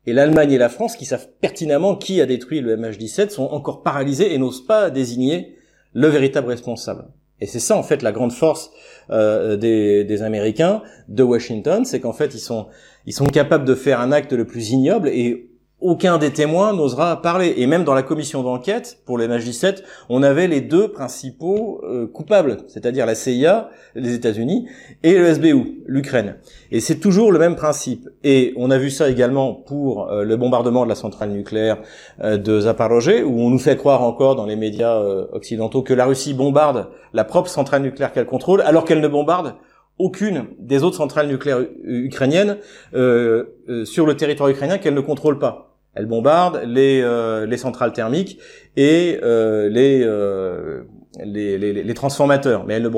Et 0.07 0.13
l'Allemagne 0.13 0.51
et 0.51 0.57
la 0.57 0.69
France, 0.69 0.95
qui 0.95 1.05
savent 1.05 1.27
pertinemment 1.41 1.95
qui 1.95 2.21
a 2.21 2.25
détruit 2.25 2.61
le 2.61 2.75
MH17, 2.75 3.29
sont 3.29 3.43
encore 3.43 3.83
paralysés 3.83 4.33
et 4.33 4.37
n'osent 4.37 4.65
pas 4.65 4.89
désigner 4.89 5.55
le 5.93 6.07
véritable 6.07 6.47
responsable. 6.49 7.05
Et 7.39 7.47
c'est 7.47 7.59
ça 7.59 7.75
en 7.75 7.83
fait 7.83 8.03
la 8.03 8.11
grande 8.11 8.31
force 8.31 8.71
euh, 9.09 9.57
des, 9.57 10.03
des, 10.03 10.21
Américains 10.21 10.83
de 11.07 11.23
Washington, 11.23 11.85
c'est 11.85 11.99
qu'en 11.99 12.13
fait 12.13 12.35
ils 12.35 12.39
sont 12.39 12.67
ils 13.07 13.13
sont 13.13 13.25
capables 13.25 13.65
de 13.65 13.73
faire 13.73 13.99
un 13.99 14.11
acte 14.11 14.31
le 14.31 14.45
plus 14.45 14.69
ignoble 14.69 15.09
et 15.09 15.50
aucun 15.81 16.19
des 16.19 16.31
témoins 16.31 16.73
n'osera 16.73 17.21
parler. 17.21 17.55
Et 17.57 17.67
même 17.67 17.83
dans 17.83 17.93
la 17.93 18.03
commission 18.03 18.43
d'enquête 18.43 18.99
pour 19.05 19.17
les 19.17 19.27
MH17, 19.27 19.83
on 20.09 20.23
avait 20.23 20.47
les 20.47 20.61
deux 20.61 20.89
principaux 20.89 21.81
euh, 21.83 22.07
coupables, 22.07 22.57
c'est-à-dire 22.67 23.05
la 23.05 23.15
CIA, 23.15 23.69
les 23.95 24.13
États-Unis, 24.13 24.67
et 25.03 25.17
le 25.17 25.33
SBU, 25.33 25.81
l'Ukraine. 25.87 26.35
Et 26.71 26.79
c'est 26.79 26.99
toujours 26.99 27.31
le 27.31 27.39
même 27.39 27.55
principe. 27.55 28.07
Et 28.23 28.53
on 28.57 28.69
a 28.71 28.77
vu 28.77 28.91
ça 28.91 29.09
également 29.09 29.53
pour 29.53 30.09
euh, 30.11 30.23
le 30.23 30.37
bombardement 30.37 30.83
de 30.83 30.89
la 30.89 30.95
centrale 30.95 31.31
nucléaire 31.31 31.81
euh, 32.23 32.37
de 32.37 32.61
Zaporozhye, 32.61 33.23
où 33.23 33.39
on 33.39 33.49
nous 33.49 33.59
fait 33.59 33.75
croire 33.75 34.03
encore 34.03 34.35
dans 34.35 34.45
les 34.45 34.55
médias 34.55 34.99
occidentaux 35.31 35.81
que 35.81 35.93
la 35.93 36.05
Russie 36.05 36.33
bombarde 36.33 36.89
la 37.13 37.23
propre 37.23 37.49
centrale 37.49 37.81
nucléaire 37.81 38.13
qu'elle 38.13 38.25
contrôle, 38.25 38.61
alors 38.61 38.85
qu'elle 38.85 39.01
ne 39.01 39.07
bombarde 39.07 39.55
aucune 39.97 40.45
des 40.59 40.83
autres 40.83 40.97
centrales 40.97 41.27
nucléaires 41.27 41.65
ukrainiennes 41.83 42.57
sur 42.91 44.05
le 44.05 44.13
territoire 44.15 44.49
ukrainien 44.49 44.77
qu'elle 44.77 44.93
ne 44.93 45.01
contrôle 45.01 45.39
pas. 45.39 45.70
Elle 45.93 46.05
bombarde 46.05 46.61
les, 46.65 47.01
euh, 47.01 47.45
les 47.45 47.57
centrales 47.57 47.91
thermiques 47.91 48.39
et 48.77 49.19
euh, 49.23 49.67
les, 49.69 50.01
euh, 50.03 50.83
les, 51.23 51.57
les, 51.57 51.93
transformateurs, 51.93 52.65
mais 52.65 52.75
elle 52.75 52.83
ne, 52.83 52.89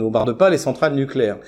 bombarde, 0.00 0.36
pas 0.36 0.50
les 0.50 0.58
centrales 0.58 0.94
nucléaires. 0.94 1.38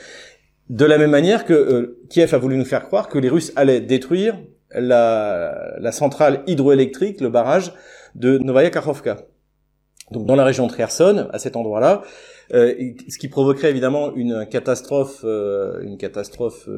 De 0.70 0.84
la 0.84 0.96
même 0.98 1.10
manière 1.10 1.44
que 1.44 1.52
euh, 1.52 2.00
Kiev 2.08 2.34
a 2.34 2.38
voulu 2.38 2.56
nous 2.56 2.64
faire 2.64 2.84
croire 2.84 3.08
que 3.08 3.18
les 3.18 3.28
Russes 3.28 3.52
allaient 3.56 3.80
détruire 3.80 4.38
la, 4.72 5.74
la 5.78 5.92
centrale 5.92 6.42
hydroélectrique, 6.46 7.20
le 7.20 7.28
barrage 7.28 7.72
de 8.14 8.38
Novaya 8.38 8.70
Kakhovka. 8.70 9.18
Donc 10.10 10.26
dans 10.26 10.36
la 10.36 10.44
région 10.44 10.66
de 10.66 10.72
Kherson, 10.72 11.28
à 11.32 11.38
cet 11.38 11.56
endroit-là, 11.56 12.02
euh, 12.54 12.74
ce 13.08 13.18
qui 13.18 13.28
provoquerait 13.28 13.70
évidemment 13.70 14.14
une 14.14 14.46
catastrophe, 14.48 15.22
euh, 15.24 15.80
une 15.82 15.98
catastrophe 15.98 16.68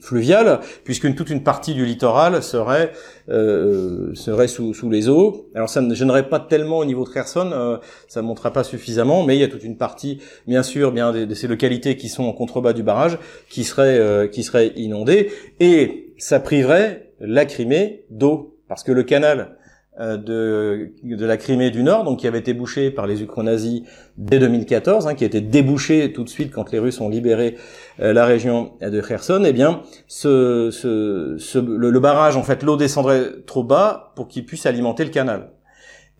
fluviale, 0.00 0.60
puisqu'une 0.84 1.14
toute 1.14 1.30
une 1.30 1.42
partie 1.42 1.74
du 1.74 1.84
littoral 1.84 2.42
serait 2.42 2.92
euh, 3.28 4.14
serait 4.14 4.48
sous, 4.48 4.74
sous 4.74 4.90
les 4.90 5.08
eaux. 5.08 5.48
Alors 5.54 5.68
ça 5.68 5.80
ne 5.80 5.94
gênerait 5.94 6.28
pas 6.28 6.38
tellement 6.38 6.78
au 6.78 6.84
niveau 6.84 7.04
de 7.04 7.10
Kherson, 7.10 7.50
euh, 7.52 7.78
ça 8.08 8.22
ne 8.22 8.26
montrera 8.26 8.52
pas 8.52 8.64
suffisamment, 8.64 9.24
mais 9.24 9.36
il 9.36 9.40
y 9.40 9.44
a 9.44 9.48
toute 9.48 9.64
une 9.64 9.76
partie, 9.76 10.20
bien 10.46 10.62
sûr, 10.62 10.92
bien 10.92 11.12
de, 11.12 11.34
ces 11.34 11.48
localités 11.48 11.96
qui 11.96 12.08
sont 12.08 12.24
en 12.24 12.32
contrebas 12.32 12.72
du 12.72 12.82
barrage, 12.82 13.18
qui 13.48 13.64
seraient 13.64 13.98
euh, 13.98 14.28
qui 14.28 14.42
seraient 14.42 14.72
inondées, 14.76 15.32
et 15.60 16.14
ça 16.18 16.40
priverait 16.40 17.12
la 17.20 17.44
Crimée 17.46 18.04
d'eau, 18.10 18.58
parce 18.68 18.82
que 18.82 18.92
le 18.92 19.02
canal 19.02 19.56
de, 19.98 20.92
de 21.02 21.26
la 21.26 21.36
Crimée 21.36 21.70
du 21.70 21.82
Nord, 21.82 22.04
donc 22.04 22.20
qui 22.20 22.26
avait 22.26 22.38
été 22.38 22.52
bouché 22.52 22.90
par 22.90 23.06
les 23.06 23.22
Ukro-nazis 23.22 23.82
dès 24.18 24.38
2014, 24.38 25.06
hein, 25.06 25.14
qui 25.14 25.24
a 25.24 25.26
été 25.26 25.40
débouché 25.40 26.12
tout 26.12 26.24
de 26.24 26.28
suite 26.28 26.52
quand 26.52 26.70
les 26.70 26.78
Russes 26.78 27.00
ont 27.00 27.08
libéré 27.08 27.56
euh, 28.00 28.12
la 28.12 28.26
région 28.26 28.72
de 28.80 29.00
Kherson, 29.00 29.42
eh 29.46 29.52
bien, 29.52 29.82
ce, 30.06 30.70
ce, 30.70 31.58
le, 31.58 32.00
barrage, 32.00 32.36
en 32.36 32.42
fait, 32.42 32.62
l'eau 32.62 32.76
descendrait 32.76 33.42
trop 33.46 33.64
bas 33.64 34.12
pour 34.16 34.28
qu'il 34.28 34.44
puisse 34.44 34.66
alimenter 34.66 35.04
le 35.04 35.10
canal. 35.10 35.50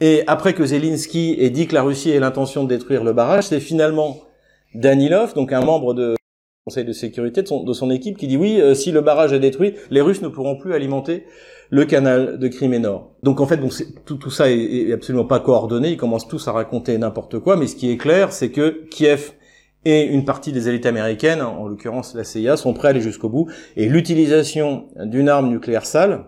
Et 0.00 0.24
après 0.26 0.52
que 0.52 0.64
Zelensky 0.64 1.36
ait 1.38 1.50
dit 1.50 1.66
que 1.66 1.74
la 1.74 1.82
Russie 1.82 2.10
ait 2.10 2.20
l'intention 2.20 2.64
de 2.64 2.68
détruire 2.68 3.04
le 3.04 3.12
barrage, 3.12 3.44
c'est 3.44 3.60
finalement 3.60 4.18
Danilov, 4.74 5.34
donc 5.34 5.52
un 5.52 5.62
membre 5.62 5.94
de 5.94 6.15
Conseil 6.68 6.84
de 6.84 6.92
sécurité 6.92 7.42
de 7.42 7.72
son, 7.72 7.90
équipe, 7.92 8.18
qui 8.18 8.26
dit 8.26 8.36
oui, 8.36 8.60
euh, 8.60 8.74
si 8.74 8.90
le 8.90 9.00
barrage 9.00 9.32
est 9.32 9.38
détruit, 9.38 9.74
les 9.92 10.00
Russes 10.00 10.20
ne 10.20 10.26
pourront 10.26 10.56
plus 10.56 10.74
alimenter 10.74 11.22
le 11.70 11.84
canal 11.84 12.40
de 12.40 12.48
Crimée 12.48 12.80
Nord. 12.80 13.12
Donc 13.22 13.40
en 13.40 13.46
fait, 13.46 13.60
tout, 14.04 14.16
tout 14.16 14.30
ça 14.30 14.50
est, 14.50 14.92
absolument 14.92 15.26
pas 15.26 15.38
coordonné. 15.38 15.90
Ils 15.90 15.96
commencent 15.96 16.26
tous 16.26 16.48
à 16.48 16.50
raconter 16.50 16.98
n'importe 16.98 17.38
quoi. 17.38 17.56
Mais 17.56 17.68
ce 17.68 17.76
qui 17.76 17.88
est 17.92 17.96
clair, 17.96 18.32
c'est 18.32 18.50
que 18.50 18.84
Kiev 18.90 19.34
et 19.84 20.06
une 20.06 20.24
partie 20.24 20.50
des 20.50 20.68
élites 20.68 20.86
américaines, 20.86 21.40
en 21.40 21.68
l'occurrence 21.68 22.16
la 22.16 22.24
CIA, 22.24 22.56
sont 22.56 22.74
prêts 22.74 22.88
à 22.88 22.90
aller 22.90 23.00
jusqu'au 23.00 23.28
bout. 23.28 23.48
Et 23.76 23.86
l'utilisation 23.86 24.88
d'une 24.96 25.28
arme 25.28 25.48
nucléaire 25.50 25.86
sale 25.86 26.24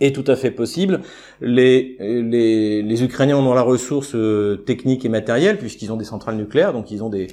est 0.00 0.14
tout 0.14 0.24
à 0.26 0.36
fait 0.36 0.50
possible. 0.50 1.00
Les, 1.40 1.96
les, 2.00 2.82
les 2.82 3.04
Ukrainiens 3.04 3.36
ont 3.36 3.54
la 3.54 3.62
ressource 3.62 4.14
euh, 4.14 4.56
technique 4.56 5.04
et 5.04 5.08
matérielle 5.08 5.58
puisqu'ils 5.58 5.92
ont 5.92 5.96
des 5.96 6.04
centrales 6.04 6.36
nucléaires, 6.36 6.72
donc 6.72 6.90
ils 6.90 7.02
ont 7.02 7.08
des, 7.08 7.28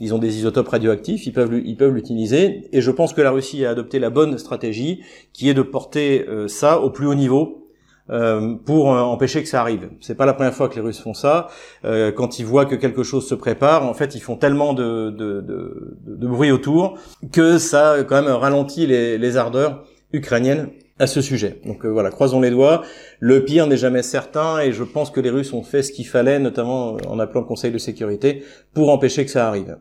ils 0.00 0.14
ont 0.14 0.18
des 0.18 0.38
isotopes 0.38 0.68
radioactifs, 0.68 1.26
ils 1.26 1.32
peuvent, 1.32 1.60
ils 1.64 1.76
peuvent 1.76 1.94
l'utiliser. 1.94 2.68
Et 2.72 2.80
je 2.80 2.90
pense 2.90 3.12
que 3.12 3.20
la 3.20 3.30
Russie 3.30 3.64
a 3.64 3.70
adopté 3.70 3.98
la 3.98 4.10
bonne 4.10 4.38
stratégie, 4.38 5.02
qui 5.32 5.48
est 5.48 5.54
de 5.54 5.62
porter 5.62 6.26
euh, 6.28 6.48
ça 6.48 6.80
au 6.80 6.90
plus 6.90 7.06
haut 7.06 7.14
niveau. 7.14 7.64
Euh, 8.10 8.54
pour 8.64 8.88
empêcher 8.88 9.42
que 9.42 9.50
ça 9.50 9.60
arrive. 9.60 9.90
C'est 10.00 10.14
pas 10.14 10.24
la 10.24 10.32
première 10.32 10.54
fois 10.54 10.70
que 10.70 10.76
les 10.76 10.80
Russes 10.80 10.98
font 10.98 11.12
ça. 11.12 11.48
quand 11.82 12.38
ils 12.38 12.46
voient 12.46 12.64
que 12.64 12.74
quelque 12.74 13.02
chose 13.02 13.28
se 13.28 13.34
prépare, 13.34 13.84
en 13.84 13.92
fait, 13.92 14.14
ils 14.14 14.20
font 14.20 14.36
tellement 14.36 14.72
de, 14.72 15.10
de, 15.10 15.42
de, 15.42 15.98
de 16.06 16.26
bruit 16.26 16.50
autour 16.50 16.96
que 17.32 17.58
ça 17.58 17.96
quand 18.08 18.22
même 18.22 18.32
ralentit 18.32 18.86
les, 18.86 19.18
les 19.18 19.36
ardeurs 19.36 19.84
ukrainiennes 20.14 20.70
à 20.98 21.06
ce 21.06 21.20
sujet. 21.20 21.60
Donc 21.64 21.84
voilà, 21.84 22.10
croisons 22.10 22.40
les 22.40 22.50
doigts. 22.50 22.82
Le 23.20 23.44
pire 23.44 23.66
n'est 23.66 23.76
jamais 23.76 24.02
certain 24.02 24.60
et 24.60 24.72
je 24.72 24.84
pense 24.84 25.10
que 25.10 25.20
les 25.20 25.30
Russes 25.30 25.52
ont 25.52 25.62
fait 25.62 25.82
ce 25.82 25.92
qu'il 25.92 26.06
fallait, 26.06 26.38
notamment 26.38 26.96
en 27.08 27.18
appelant 27.18 27.40
le 27.40 27.46
Conseil 27.46 27.70
de 27.70 27.78
sécurité, 27.78 28.42
pour 28.74 28.90
empêcher 28.90 29.24
que 29.24 29.30
ça 29.30 29.48
arrive. 29.48 29.78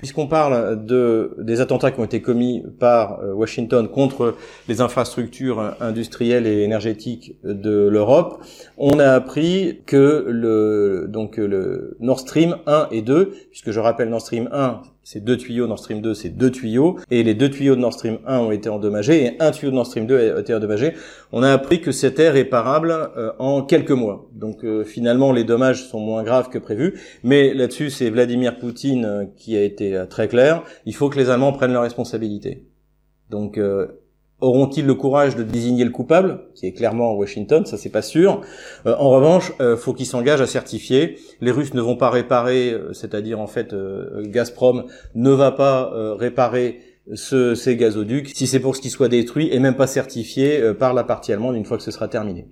Puisqu'on 0.00 0.28
parle 0.28 0.86
de, 0.86 1.36
des 1.40 1.60
attentats 1.60 1.90
qui 1.90 2.00
ont 2.00 2.04
été 2.04 2.22
commis 2.22 2.64
par 2.78 3.20
euh, 3.20 3.34
Washington 3.34 3.86
contre 3.86 4.34
les 4.66 4.80
infrastructures 4.80 5.76
industrielles 5.78 6.46
et 6.46 6.62
énergétiques 6.62 7.36
de 7.44 7.86
l'Europe, 7.86 8.42
on 8.78 8.98
a 8.98 9.10
appris 9.10 9.82
que 9.84 10.24
le, 10.26 11.04
donc 11.06 11.36
le 11.36 11.98
Nord 12.00 12.20
Stream 12.20 12.56
1 12.66 12.88
et 12.92 13.02
2, 13.02 13.30
puisque 13.50 13.72
je 13.72 13.78
rappelle 13.80 14.08
Nord 14.08 14.22
Stream 14.22 14.48
1, 14.52 14.80
c'est 15.02 15.24
deux 15.24 15.36
tuyaux, 15.36 15.66
Nord 15.66 15.78
Stream 15.78 16.00
2, 16.00 16.14
c'est 16.14 16.28
deux 16.28 16.50
tuyaux, 16.50 16.98
et 17.10 17.22
les 17.22 17.34
deux 17.34 17.50
tuyaux 17.50 17.74
de 17.74 17.80
Nord 17.80 17.92
Stream 17.92 18.18
1 18.26 18.38
ont 18.38 18.50
été 18.50 18.68
endommagés, 18.68 19.24
et 19.24 19.36
un 19.40 19.50
tuyau 19.50 19.70
de 19.70 19.76
Nord 19.76 19.86
Stream 19.86 20.06
2 20.06 20.36
a 20.36 20.40
été 20.40 20.54
endommagé. 20.54 20.94
On 21.32 21.42
a 21.42 21.50
appris 21.52 21.80
que 21.80 21.92
c'était 21.92 22.28
réparable 22.28 22.90
euh, 22.90 23.32
en 23.38 23.62
quelques 23.62 23.90
mois. 23.90 24.28
Donc 24.32 24.64
euh, 24.64 24.84
finalement, 24.84 25.32
les 25.32 25.44
dommages 25.44 25.84
sont 25.84 26.00
moins 26.00 26.22
graves 26.22 26.48
que 26.48 26.58
prévu, 26.58 27.00
mais 27.22 27.54
là-dessus, 27.54 27.90
c'est 27.90 28.10
Vladimir 28.10 28.58
Poutine 28.58 29.04
euh, 29.04 29.24
qui 29.36 29.56
a 29.56 29.62
été 29.62 30.04
très 30.08 30.28
clair. 30.28 30.62
Il 30.86 30.94
faut 30.94 31.08
que 31.08 31.18
les 31.18 31.30
Allemands 31.30 31.52
prennent 31.52 31.72
leurs 31.72 31.82
responsabilités. 31.82 32.66
Donc 33.30 33.60
Auront-ils 34.40 34.86
le 34.86 34.94
courage 34.94 35.36
de 35.36 35.42
désigner 35.42 35.84
le 35.84 35.90
coupable, 35.90 36.40
qui 36.54 36.66
est 36.66 36.72
clairement 36.72 37.12
Washington, 37.14 37.66
ça 37.66 37.76
c'est 37.76 37.90
pas 37.90 38.00
sûr. 38.00 38.40
Euh, 38.86 38.94
en 38.98 39.10
revanche, 39.10 39.52
euh, 39.60 39.76
faut 39.76 39.92
qu'ils 39.92 40.06
s'engagent 40.06 40.40
à 40.40 40.46
certifier. 40.46 41.18
Les 41.42 41.50
Russes 41.50 41.74
ne 41.74 41.82
vont 41.82 41.96
pas 41.96 42.08
réparer, 42.08 42.72
euh, 42.72 42.92
c'est-à-dire 42.94 43.38
en 43.38 43.46
fait 43.46 43.74
Gazprom 44.22 44.84
ne 45.14 45.30
va 45.30 45.52
pas 45.52 45.90
réparer 46.16 46.80
ce, 47.14 47.54
ces 47.54 47.76
gazoducs 47.76 48.30
si 48.34 48.46
c'est 48.46 48.60
pour 48.60 48.76
ce 48.76 48.80
qui 48.80 48.88
soit 48.88 49.08
détruit 49.08 49.48
et 49.52 49.58
même 49.58 49.76
pas 49.76 49.86
certifié 49.86 50.72
par 50.74 50.94
la 50.94 51.04
partie 51.04 51.32
allemande 51.32 51.56
une 51.56 51.64
fois 51.64 51.76
que 51.76 51.82
ce 51.82 51.90
sera 51.90 52.08
terminé. 52.08 52.48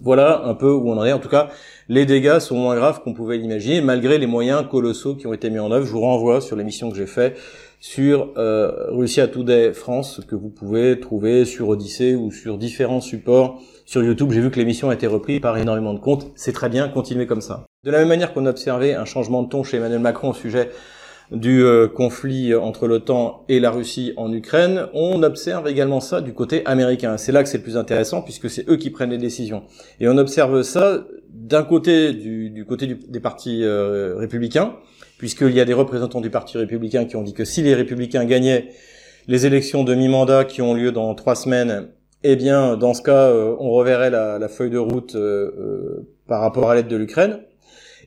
Voilà 0.00 0.44
un 0.44 0.54
peu 0.54 0.70
où 0.70 0.88
on 0.88 0.96
en 0.96 1.04
est. 1.04 1.12
En 1.12 1.18
tout 1.18 1.28
cas, 1.28 1.48
les 1.88 2.06
dégâts 2.06 2.38
sont 2.38 2.56
moins 2.56 2.76
graves 2.76 3.02
qu'on 3.02 3.14
pouvait 3.14 3.36
l'imaginer, 3.36 3.80
malgré 3.80 4.18
les 4.18 4.26
moyens 4.26 4.64
colossaux 4.70 5.16
qui 5.16 5.26
ont 5.26 5.32
été 5.32 5.50
mis 5.50 5.58
en 5.58 5.72
œuvre. 5.72 5.86
Je 5.86 5.90
vous 5.90 6.00
renvoie 6.00 6.40
sur 6.40 6.54
l'émission 6.54 6.90
que 6.90 6.96
j'ai 6.96 7.06
faite 7.06 7.36
sur 7.80 8.32
euh, 8.36 8.90
Russia 8.90 9.28
Today 9.28 9.72
France, 9.72 10.20
que 10.26 10.34
vous 10.34 10.48
pouvez 10.48 10.98
trouver 10.98 11.44
sur 11.44 11.68
Odyssée 11.68 12.14
ou 12.14 12.30
sur 12.30 12.58
différents 12.58 13.00
supports 13.00 13.60
sur 13.84 14.02
YouTube. 14.02 14.30
J'ai 14.32 14.40
vu 14.40 14.50
que 14.50 14.58
l'émission 14.58 14.90
a 14.90 14.94
été 14.94 15.06
reprise 15.06 15.40
par 15.40 15.56
énormément 15.58 15.94
de 15.94 16.00
comptes. 16.00 16.32
C'est 16.34 16.52
très 16.52 16.68
bien, 16.68 16.88
continuez 16.88 17.26
comme 17.26 17.40
ça. 17.40 17.66
De 17.84 17.90
la 17.90 17.98
même 17.98 18.08
manière 18.08 18.34
qu'on 18.34 18.46
a 18.46 18.50
observé 18.50 18.94
un 18.94 19.04
changement 19.04 19.42
de 19.42 19.48
ton 19.48 19.62
chez 19.62 19.76
Emmanuel 19.76 20.00
Macron 20.00 20.30
au 20.30 20.34
sujet 20.34 20.70
du 21.30 21.62
euh, 21.62 21.88
conflit 21.88 22.54
entre 22.54 22.86
l'OTAN 22.86 23.44
et 23.48 23.60
la 23.60 23.70
Russie 23.70 24.14
en 24.16 24.32
Ukraine, 24.32 24.86
on 24.94 25.22
observe 25.22 25.68
également 25.68 26.00
ça 26.00 26.20
du 26.20 26.32
côté 26.32 26.64
américain. 26.64 27.16
C'est 27.18 27.32
là 27.32 27.42
que 27.42 27.48
c'est 27.48 27.58
le 27.58 27.62
plus 27.62 27.76
intéressant 27.76 28.22
puisque 28.22 28.48
c'est 28.48 28.68
eux 28.68 28.76
qui 28.76 28.90
prennent 28.90 29.10
les 29.10 29.18
décisions. 29.18 29.64
Et 30.00 30.08
on 30.08 30.16
observe 30.16 30.62
ça 30.62 31.04
d'un 31.28 31.62
côté 31.62 32.12
du, 32.12 32.64
côté 32.66 32.86
des 32.86 33.20
partis 33.20 33.62
euh, 33.62 34.16
républicains, 34.16 34.76
puisqu'il 35.18 35.50
y 35.50 35.60
a 35.60 35.64
des 35.64 35.74
représentants 35.74 36.20
du 36.20 36.30
Parti 36.30 36.56
républicain 36.56 37.04
qui 37.04 37.16
ont 37.16 37.22
dit 37.22 37.34
que 37.34 37.44
si 37.44 37.62
les 37.62 37.74
républicains 37.74 38.24
gagnaient 38.24 38.68
les 39.26 39.44
élections 39.44 39.84
de 39.84 39.94
mi-mandat 39.94 40.44
qui 40.44 40.62
ont 40.62 40.74
lieu 40.74 40.90
dans 40.90 41.14
trois 41.14 41.34
semaines, 41.34 41.88
eh 42.24 42.36
bien, 42.36 42.76
dans 42.76 42.94
ce 42.94 43.02
cas, 43.02 43.28
euh, 43.28 43.54
on 43.60 43.70
reverrait 43.70 44.10
la, 44.10 44.48
feuille 44.48 44.70
de 44.70 44.78
route 44.78 45.14
euh, 45.14 45.52
euh, 45.58 46.08
par 46.26 46.40
rapport 46.40 46.70
à 46.70 46.74
l'aide 46.74 46.88
de 46.88 46.96
l'Ukraine. 46.96 47.40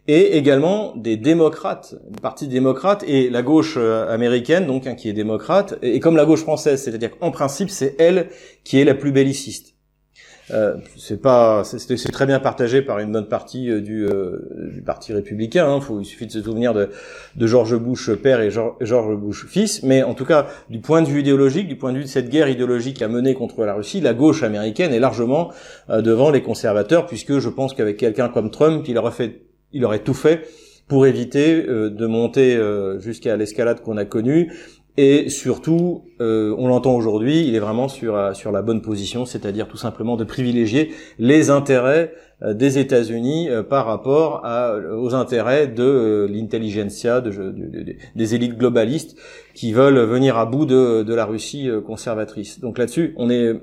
Et 0.07 0.35
également 0.35 0.95
des 0.95 1.15
démocrates, 1.15 1.93
le 2.11 2.19
Parti 2.19 2.47
démocrate 2.47 3.03
et 3.07 3.29
la 3.29 3.43
gauche 3.43 3.77
américaine, 3.77 4.65
donc 4.65 4.87
hein, 4.87 4.95
qui 4.95 5.07
est 5.09 5.13
démocrate, 5.13 5.77
et 5.83 5.99
comme 5.99 6.17
la 6.17 6.25
gauche 6.25 6.41
française, 6.41 6.81
c'est-à-dire 6.81 7.11
qu'en 7.11 7.29
principe, 7.29 7.69
c'est 7.69 7.95
elle 7.99 8.29
qui 8.63 8.81
est 8.81 8.83
la 8.83 8.95
plus 8.95 9.11
belliciste. 9.11 9.75
Euh, 10.49 10.75
c'est 10.97 11.21
pas, 11.21 11.63
c'est 11.63 12.11
très 12.11 12.25
bien 12.25 12.39
partagé 12.39 12.81
par 12.81 12.99
une 12.99 13.11
bonne 13.11 13.27
partie 13.27 13.69
euh, 13.69 13.79
du, 13.79 14.05
euh, 14.05 14.69
du 14.73 14.81
parti 14.81 15.13
républicain. 15.13 15.67
Hein. 15.67 15.81
Faut, 15.81 15.99
il 15.99 16.05
suffit 16.05 16.25
de 16.25 16.31
se 16.31 16.41
souvenir 16.41 16.73
de, 16.73 16.89
de 17.35 17.47
George 17.47 17.77
Bush 17.77 18.11
père 18.15 18.41
et 18.41 18.49
George 18.49 19.15
Bush 19.17 19.45
fils. 19.45 19.83
Mais 19.83 20.03
en 20.03 20.13
tout 20.13 20.25
cas, 20.25 20.47
du 20.69 20.79
point 20.79 21.01
de 21.01 21.07
vue 21.07 21.19
idéologique, 21.19 21.67
du 21.67 21.77
point 21.77 21.93
de 21.93 21.97
vue 21.97 22.03
de 22.03 22.09
cette 22.09 22.29
guerre 22.29 22.49
idéologique 22.49 23.01
à 23.01 23.07
mener 23.07 23.33
contre 23.33 23.63
la 23.65 23.75
Russie, 23.75 24.01
la 24.01 24.13
gauche 24.13 24.43
américaine 24.43 24.93
est 24.93 24.99
largement 24.99 25.51
devant 25.89 26.31
les 26.31 26.41
conservateurs, 26.41 27.05
puisque 27.05 27.39
je 27.39 27.49
pense 27.49 27.73
qu'avec 27.73 27.97
quelqu'un 27.97 28.29
comme 28.29 28.51
Trump, 28.51 28.85
il 28.87 28.97
aurait 28.97 29.11
fait, 29.11 29.43
il 29.71 29.85
aurait 29.85 29.99
tout 29.99 30.13
fait 30.13 30.47
pour 30.87 31.05
éviter 31.05 31.63
de 31.63 32.05
monter 32.05 32.59
jusqu'à 32.99 33.37
l'escalade 33.37 33.81
qu'on 33.81 33.97
a 33.97 34.05
connue 34.05 34.51
et 34.97 35.29
surtout, 35.29 36.03
euh, 36.19 36.53
on 36.57 36.67
l'entend 36.67 36.93
aujourd'hui, 36.95 37.47
il 37.47 37.55
est 37.55 37.59
vraiment 37.59 37.87
sur, 37.87 38.15
euh, 38.15 38.33
sur 38.33 38.51
la 38.51 38.61
bonne 38.61 38.81
position, 38.81 39.25
c'est-à-dire 39.25 39.67
tout 39.67 39.77
simplement 39.77 40.17
de 40.17 40.25
privilégier 40.25 40.91
les 41.17 41.49
intérêts 41.49 42.13
euh, 42.41 42.53
des 42.53 42.77
États-Unis 42.77 43.49
par 43.69 43.85
rapport 43.85 44.45
à, 44.45 44.75
aux 44.75 45.15
intérêts 45.15 45.67
de 45.67 46.27
l'intelligentsia, 46.29 47.21
de, 47.21 47.31
des 48.15 48.35
élites 48.35 48.57
globalistes 48.57 49.17
qui 49.53 49.71
veulent 49.71 49.99
venir 49.99 50.37
à 50.37 50.45
bout 50.45 50.65
de, 50.65 51.03
de 51.03 51.13
la 51.13 51.25
Russie 51.25 51.69
conservatrice. 51.85 52.59
Donc 52.59 52.77
là-dessus, 52.77 53.13
on 53.17 53.29
est 53.29 53.61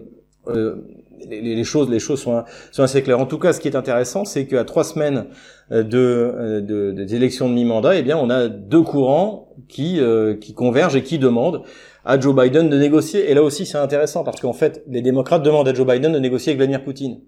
les, 1.28 1.64
choses, 1.64 1.90
les 1.90 1.98
choses 1.98 2.20
sont, 2.20 2.44
assez 2.78 3.02
claires. 3.02 3.20
En 3.20 3.26
tout 3.26 3.38
cas, 3.38 3.52
ce 3.52 3.60
qui 3.60 3.68
est 3.68 3.76
intéressant, 3.76 4.24
c'est 4.24 4.46
qu'à 4.46 4.64
trois 4.64 4.84
semaines 4.84 5.26
euh, 5.72 5.82
de, 5.82 6.60
de, 6.60 6.92
des 6.92 7.14
élections 7.14 7.48
de 7.48 7.54
mi-mandat, 7.54 7.96
eh 7.96 8.02
bien, 8.02 8.16
on 8.16 8.30
a 8.30 8.48
deux 8.48 8.82
courants 8.82 9.48
qui, 9.68 10.00
euh, 10.00 10.34
qui 10.34 10.54
convergent 10.54 10.96
et 10.96 11.02
qui 11.02 11.18
demandent 11.18 11.62
à 12.04 12.18
Joe 12.18 12.34
Biden 12.34 12.68
de 12.68 12.78
négocier. 12.78 13.30
Et 13.30 13.34
là 13.34 13.42
aussi, 13.42 13.66
c'est 13.66 13.78
intéressant 13.78 14.24
parce 14.24 14.40
qu'en 14.40 14.52
fait, 14.52 14.82
les 14.88 15.02
démocrates 15.02 15.42
demandent 15.42 15.68
à 15.68 15.74
Joe 15.74 15.86
Biden 15.86 16.12
de 16.12 16.18
négocier 16.18 16.50
avec 16.50 16.58
Vladimir 16.58 16.84
Poutine. 16.84 17.20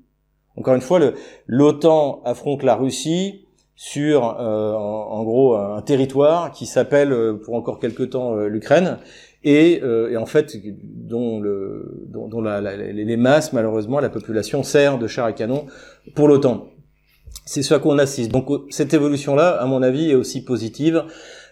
Encore 0.57 0.75
une 0.75 0.81
fois, 0.81 1.01
l'OTAN 1.47 2.23
affronte 2.25 2.63
la 2.63 2.75
Russie 2.75 3.47
sur 3.77 4.25
en, 4.25 5.23
gros 5.23 5.55
un 5.55 5.81
territoire 5.81 6.51
qui 6.51 6.67
s'appelle 6.67 7.15
pour 7.43 7.55
encore 7.55 7.79
quelque 7.79 8.03
temps 8.03 8.35
l'Ukraine 8.35 8.99
et, 9.43 9.81
et, 9.81 10.17
en 10.17 10.27
fait 10.27 10.57
dont, 10.83 11.41
le, 11.41 12.07
dont, 12.09 12.29
dont 12.29 12.43
la, 12.43 12.61
les 12.61 13.17
masses 13.17 13.53
malheureusement 13.53 13.99
la 14.01 14.11
population 14.11 14.63
sert 14.63 14.99
de 14.99 15.07
char 15.07 15.27
à 15.27 15.33
canon 15.33 15.67
pour 16.15 16.29
l'OTAN. 16.29 16.69
C'est 17.47 17.63
ce 17.63 17.75
à 17.75 17.79
quoi 17.79 17.95
on 17.95 17.99
assiste. 17.99 18.31
Donc 18.31 18.49
cette 18.71 18.95
évolution-là, 18.95 19.51
à 19.51 19.67
mon 19.67 19.83
avis, 19.83 20.11
est 20.11 20.15
aussi 20.15 20.45
positive. 20.45 21.05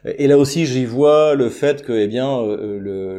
Et 0.05 0.29
là 0.29 0.39
aussi, 0.39 0.65
j'y 0.65 0.85
vois 0.85 1.35
le 1.35 1.49
fait 1.49 1.83
que, 1.83 1.93
eh 1.93 2.07
bien, 2.07 2.39
euh, 2.39 2.79
le, 2.79 3.19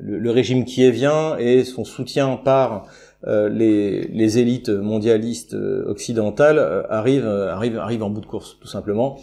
le, 0.00 0.18
le, 0.18 0.30
régime 0.30 0.64
vient 0.64 1.36
et 1.38 1.64
son 1.64 1.84
soutien 1.84 2.36
par 2.36 2.86
euh, 3.26 3.48
les, 3.48 4.06
les, 4.06 4.38
élites 4.38 4.68
mondialistes 4.68 5.54
euh, 5.54 5.84
occidentales 5.88 6.86
arrive, 6.88 7.26
arrive, 7.26 7.78
arrive 7.78 8.02
en 8.02 8.10
bout 8.10 8.20
de 8.20 8.26
course, 8.26 8.58
tout 8.60 8.68
simplement, 8.68 9.18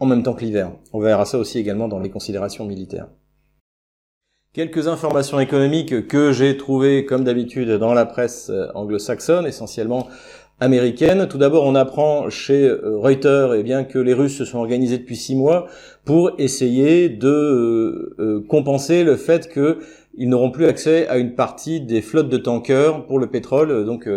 en 0.00 0.06
même 0.06 0.22
temps 0.22 0.34
que 0.34 0.44
l'hiver. 0.44 0.72
On 0.92 0.98
verra 0.98 1.24
ça 1.26 1.38
aussi 1.38 1.58
également 1.58 1.86
dans 1.86 2.00
les 2.00 2.10
considérations 2.10 2.66
militaires. 2.66 3.06
Quelques 4.58 4.88
informations 4.88 5.38
économiques 5.38 6.08
que 6.08 6.32
j'ai 6.32 6.56
trouvées, 6.56 7.04
comme 7.04 7.22
d'habitude, 7.22 7.70
dans 7.70 7.94
la 7.94 8.04
presse 8.04 8.50
anglo-saxonne, 8.74 9.46
essentiellement 9.46 10.08
américaine. 10.60 11.28
Tout 11.28 11.38
d'abord, 11.38 11.64
on 11.64 11.74
apprend 11.74 12.28
chez 12.30 12.64
euh, 12.64 12.96
Reuters 12.96 13.54
eh 13.54 13.62
bien, 13.62 13.84
que 13.84 13.98
les 13.98 14.14
Russes 14.14 14.36
se 14.36 14.44
sont 14.44 14.58
organisés 14.58 14.98
depuis 14.98 15.16
six 15.16 15.36
mois 15.36 15.68
pour 16.04 16.32
essayer 16.38 17.08
de 17.08 17.28
euh, 17.28 18.16
euh, 18.18 18.44
compenser 18.48 19.04
le 19.04 19.16
fait 19.16 19.48
qu'ils 20.18 20.28
n'auront 20.28 20.50
plus 20.50 20.66
accès 20.66 21.06
à 21.08 21.18
une 21.18 21.34
partie 21.34 21.80
des 21.80 22.02
flottes 22.02 22.28
de 22.28 22.36
tankers 22.36 23.06
pour 23.06 23.18
le 23.18 23.28
pétrole 23.28 23.84
donc 23.84 24.08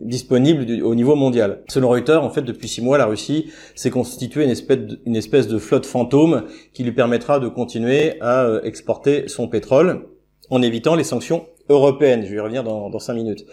disponible 0.00 0.82
au 0.82 0.94
niveau 0.94 1.14
mondial. 1.16 1.62
Selon 1.68 1.88
Reuters, 1.88 2.22
en 2.22 2.30
fait, 2.30 2.42
depuis 2.42 2.68
six 2.68 2.82
mois, 2.82 2.98
la 2.98 3.06
Russie 3.06 3.50
s'est 3.74 3.90
constituée 3.90 4.44
une 4.44 5.16
espèce, 5.16 5.48
de, 5.48 5.58
flotte 5.58 5.86
fantôme 5.86 6.44
qui 6.72 6.84
lui 6.84 6.92
permettra 6.92 7.40
de 7.40 7.48
continuer 7.48 8.20
à 8.20 8.60
exporter 8.62 9.28
son 9.28 9.48
pétrole 9.48 10.06
en 10.50 10.62
évitant 10.62 10.94
les 10.94 11.04
sanctions 11.04 11.46
européennes. 11.68 12.24
Je 12.24 12.30
vais 12.30 12.36
y 12.36 12.40
revenir 12.40 12.64
dans, 12.64 12.98
cinq 12.98 13.14
minutes. 13.14 13.44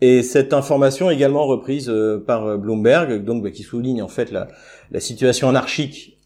Et 0.00 0.22
cette 0.22 0.52
information 0.54 1.10
également 1.10 1.46
reprise 1.46 1.90
euh, 1.90 2.22
par 2.26 2.46
euh, 2.46 2.56
Bloomberg, 2.56 3.22
donc 3.22 3.42
bah, 3.42 3.50
qui 3.50 3.62
souligne 3.62 4.02
en 4.02 4.08
fait 4.08 4.32
la, 4.32 4.48
situation 4.98 5.50
anarchique 5.50 6.16
euh, 6.16 6.19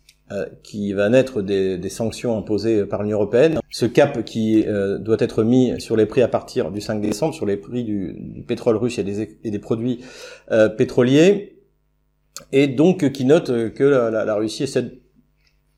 qui 0.62 0.92
va 0.92 1.08
naître 1.08 1.42
des, 1.42 1.78
des, 1.78 1.88
sanctions 1.88 2.36
imposées 2.36 2.84
par 2.84 3.02
l'Union 3.02 3.18
européenne. 3.18 3.58
Ce 3.70 3.86
cap 3.86 4.24
qui 4.24 4.64
doit 5.00 5.16
être 5.18 5.42
mis 5.42 5.80
sur 5.80 5.96
les 5.96 6.06
prix 6.06 6.22
à 6.22 6.28
partir 6.28 6.70
du 6.70 6.80
5 6.80 7.00
décembre, 7.00 7.34
sur 7.34 7.46
les 7.46 7.56
prix 7.56 7.84
du, 7.84 8.14
du 8.18 8.42
pétrole 8.42 8.76
russe 8.76 8.98
et 8.98 9.04
des, 9.04 9.38
et 9.44 9.50
des 9.50 9.58
produits 9.58 10.00
pétroliers, 10.76 11.58
et 12.52 12.66
donc 12.66 13.10
qui 13.12 13.24
note 13.24 13.72
que 13.74 13.84
la, 13.84 14.10
la, 14.10 14.24
la 14.24 14.34
Russie 14.34 14.64
essaie 14.64 15.00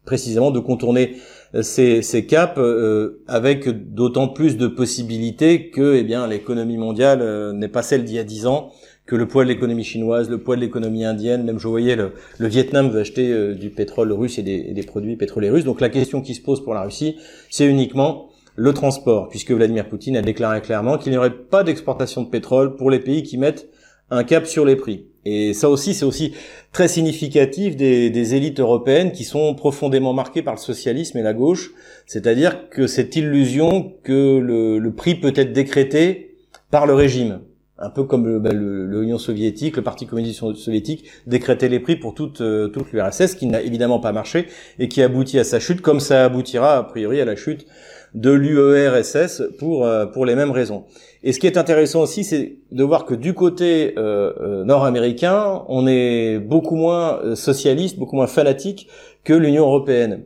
précisément 0.05 0.51
de 0.51 0.61
contourner 0.61 1.17
ces, 1.63 2.03
ces 2.03 2.27
caps 2.27 2.59
euh, 2.59 3.23
avec 3.27 3.69
d'autant 3.93 4.29
plus 4.29 4.57
de 4.57 4.67
possibilités 4.67 5.71
que 5.71 5.95
eh 5.95 6.03
bien 6.03 6.27
l'économie 6.27 6.77
mondiale 6.77 7.21
euh, 7.23 7.53
n'est 7.53 7.69
pas 7.69 7.83
celle 7.83 8.05
d'il 8.05 8.17
y 8.17 8.19
a 8.19 8.25
dix 8.25 8.47
ans, 8.47 8.73
que 9.07 9.15
le 9.15 9.27
poids 9.29 9.45
de 9.45 9.49
l'économie 9.49 9.85
chinoise, 9.85 10.29
le 10.29 10.39
poids 10.39 10.57
de 10.57 10.61
l'économie 10.61 11.05
indienne, 11.05 11.45
même 11.45 11.59
je 11.59 11.69
voyais 11.69 11.97
le, 11.97 12.13
le 12.39 12.49
Vietnam 12.49 12.91
veut 12.91 13.01
acheter 13.01 13.31
euh, 13.31 13.55
du 13.55 13.71
pétrole 13.71 14.13
russe 14.13 14.39
et 14.39 14.43
des, 14.43 14.83
produits 14.83 15.17
pétroliers 15.17 15.51
russes. 15.51 15.65
Donc 15.65 15.81
la 15.81 15.89
question 15.89 16.21
qui 16.21 16.35
se 16.35 16.43
pose 16.43 16.63
pour 16.63 16.75
la 16.75 16.83
Russie, 16.83 17.17
c'est 17.49 17.67
uniquement 17.67 18.31
le 18.57 18.73
transport, 18.73 19.29
puisque 19.29 19.53
Vladimir 19.53 19.89
Poutine 19.89 20.17
a 20.17 20.23
déclaré 20.23 20.61
clairement 20.61 20.99
qu'il 20.99 21.13
n'y 21.13 21.19
aurait 21.19 21.35
pas 21.35 21.63
d'exportation 21.63 22.23
de 22.23 22.29
pétrole 22.29 22.77
pour 22.77 22.91
les 22.91 22.99
pays 22.99 23.23
qui 23.23 23.39
mettent 23.39 23.69
un 24.11 24.25
cap 24.25 24.47
sur 24.47 24.65
les 24.65 24.77
prix. 24.77 25.07
Et 25.25 25.53
ça 25.55 25.69
aussi, 25.69 25.93
c'est 25.93 26.05
aussi 26.05 26.35
très 26.73 26.87
significatif 26.89 27.77
des, 27.77 28.11
des, 28.11 28.35
élites 28.37 28.61
européennes 28.61 29.11
qui 29.11 29.25
sont 29.25 29.55
profondément 29.55 30.13
marquées 30.13 30.43
par 30.43 30.55
le 30.55 30.61
socialisme 30.61 31.19
et 31.19 31.23
la 31.23 31.35
gauche. 31.35 31.73
C'est-à-dire 32.07 32.71
que 32.71 32.87
cette 32.87 33.17
illusion 33.17 33.93
que 34.05 34.39
le, 34.39 34.79
le, 34.79 34.95
prix 34.95 35.17
peut 35.17 35.33
être 35.35 35.53
décrété 35.53 36.37
par 36.71 36.87
le 36.87 36.95
régime, 36.95 37.41
un 37.79 37.91
peu 37.91 38.05
comme 38.05 38.39
bah, 38.39 38.51
l'Union 38.53 39.19
soviétique, 39.19 39.77
le 39.77 39.83
Parti 39.83 40.07
communiste 40.07 40.41
soviétique 40.55 41.05
décrétait 41.27 41.69
les 41.69 41.81
prix 41.81 41.97
pour 41.97 42.15
toute, 42.15 42.41
euh, 42.41 42.69
toute 42.69 42.93
l'URSS, 42.93 43.35
qui 43.35 43.47
n'a 43.47 43.61
évidemment 43.61 44.01
pas 44.01 44.13
marché 44.13 44.47
et 44.79 44.89
qui 44.89 45.03
aboutit 45.03 45.39
à 45.39 45.45
sa 45.45 45.61
chute, 45.61 45.83
comme 45.83 46.01
ça 46.01 46.25
aboutira 46.25 46.79
a 46.79 46.83
priori 46.85 47.21
à 47.21 47.25
la 47.25 47.37
chute 47.37 47.67
de 48.15 48.31
l'UERSS 48.31 49.43
pour, 49.59 49.85
euh, 49.85 50.07
pour 50.07 50.25
les 50.25 50.35
mêmes 50.35 50.51
raisons. 50.51 50.85
Et 51.23 51.33
ce 51.33 51.39
qui 51.39 51.47
est 51.47 51.59
intéressant 51.59 52.03
aussi, 52.03 52.25
c'est 52.25 52.61
de 52.73 52.85
voir 52.85 53.05
que 53.05 53.15
du 53.15 53.35
côté 53.35 53.95
euh, 53.99 54.65
nord-américain, 54.65 55.65
on 55.69 55.87
est 55.87 56.39
beaucoup 56.39 56.77
moins 56.77 57.35
socialiste, 57.35 57.99
beaucoup 57.99 58.17
moins 58.17 58.27
fanatique 58.27 58.89
que 59.25 59.35
l'Union 59.35 59.65
européenne. 59.65 60.25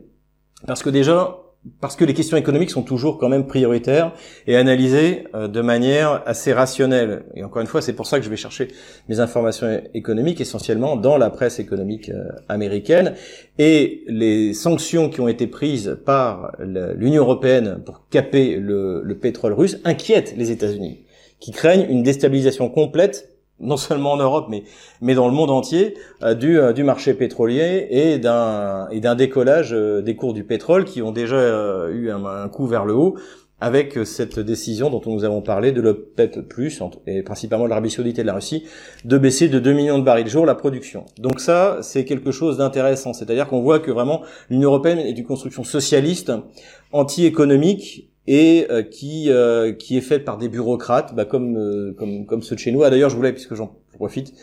Parce 0.67 0.83
que 0.83 0.89
déjà, 0.89 1.40
parce 1.79 1.95
que 1.95 2.05
les 2.05 2.13
questions 2.13 2.37
économiques 2.37 2.71
sont 2.71 2.81
toujours 2.81 3.19
quand 3.19 3.29
même 3.29 3.45
prioritaires 3.45 4.13
et 4.47 4.55
analysées 4.55 5.25
euh, 5.35 5.47
de 5.47 5.61
manière 5.61 6.23
assez 6.25 6.53
rationnelle. 6.53 7.25
Et 7.35 7.43
encore 7.43 7.61
une 7.61 7.67
fois, 7.67 7.81
c'est 7.81 7.93
pour 7.93 8.07
ça 8.07 8.17
que 8.17 8.25
je 8.25 8.29
vais 8.29 8.35
chercher 8.35 8.69
mes 9.09 9.19
informations 9.19 9.81
économiques 9.93 10.41
essentiellement 10.41 10.95
dans 10.95 11.17
la 11.17 11.29
presse 11.29 11.59
économique 11.59 12.09
euh, 12.09 12.29
américaine. 12.49 13.13
Et 13.59 14.03
les 14.07 14.53
sanctions 14.53 15.09
qui 15.09 15.21
ont 15.21 15.27
été 15.27 15.45
prises 15.45 15.97
par 16.03 16.55
l'Union 16.59 17.23
européenne 17.23 17.81
pour 17.85 18.07
caper 18.09 18.55
le, 18.55 19.01
le 19.03 19.17
pétrole 19.19 19.53
russe 19.53 19.77
inquiètent 19.83 20.33
les 20.37 20.49
États-Unis, 20.49 21.05
qui 21.39 21.51
craignent 21.51 21.85
une 21.89 22.01
déstabilisation 22.01 22.69
complète 22.69 23.31
non 23.61 23.77
seulement 23.77 24.13
en 24.13 24.17
Europe, 24.17 24.47
mais, 24.49 24.63
mais 25.01 25.15
dans 25.15 25.27
le 25.27 25.33
monde 25.33 25.51
entier, 25.51 25.95
euh, 26.23 26.33
du, 26.33 26.59
euh, 26.59 26.73
du 26.73 26.83
marché 26.83 27.13
pétrolier 27.13 27.87
et 27.89 28.17
d'un, 28.17 28.89
et 28.89 28.99
d'un 28.99 29.15
décollage 29.15 29.73
euh, 29.73 30.01
des 30.01 30.15
cours 30.15 30.33
du 30.33 30.43
pétrole 30.43 30.85
qui 30.85 31.01
ont 31.01 31.11
déjà 31.11 31.89
eu 31.91 32.09
un, 32.09 32.49
coup 32.49 32.67
vers 32.67 32.85
le 32.85 32.93
haut 32.93 33.15
avec 33.59 33.99
cette 34.05 34.39
décision 34.39 34.89
dont 34.89 35.01
nous 35.05 35.23
avons 35.23 35.41
parlé 35.41 35.71
de 35.71 35.81
l'OPEP+, 35.81 36.39
et 37.05 37.21
principalement 37.21 37.65
de 37.65 37.69
l'Arabie 37.69 37.95
de 37.95 38.21
la 38.23 38.33
Russie, 38.33 38.65
de 39.05 39.17
baisser 39.19 39.49
de 39.49 39.59
2 39.59 39.73
millions 39.73 39.99
de 39.99 40.03
barils 40.03 40.27
jour 40.27 40.47
la 40.47 40.55
production. 40.55 41.05
Donc 41.19 41.39
ça, 41.39 41.77
c'est 41.83 42.03
quelque 42.03 42.31
chose 42.31 42.57
d'intéressant. 42.57 43.13
C'est-à-dire 43.13 43.47
qu'on 43.47 43.61
voit 43.61 43.79
que 43.79 43.91
vraiment 43.91 44.23
l'Union 44.49 44.69
Européenne 44.69 44.97
est 44.97 45.11
une 45.11 45.25
construction 45.25 45.63
socialiste, 45.63 46.31
anti-économique, 46.91 48.10
et 48.31 48.65
euh, 48.69 48.81
qui 48.81 49.29
euh, 49.29 49.73
qui 49.73 49.97
est 49.97 50.01
faite 50.01 50.23
par 50.23 50.37
des 50.37 50.47
bureaucrates, 50.47 51.13
bah, 51.13 51.25
comme 51.25 51.57
euh, 51.57 51.93
comme 51.97 52.25
comme 52.25 52.41
ceux 52.41 52.55
de 52.55 52.61
chez 52.61 52.71
nous. 52.71 52.81
Ah, 52.81 52.89
d'ailleurs, 52.89 53.09
je 53.09 53.17
voulais, 53.17 53.33
puisque 53.33 53.55
j'en 53.55 53.75
profite, 53.93 54.33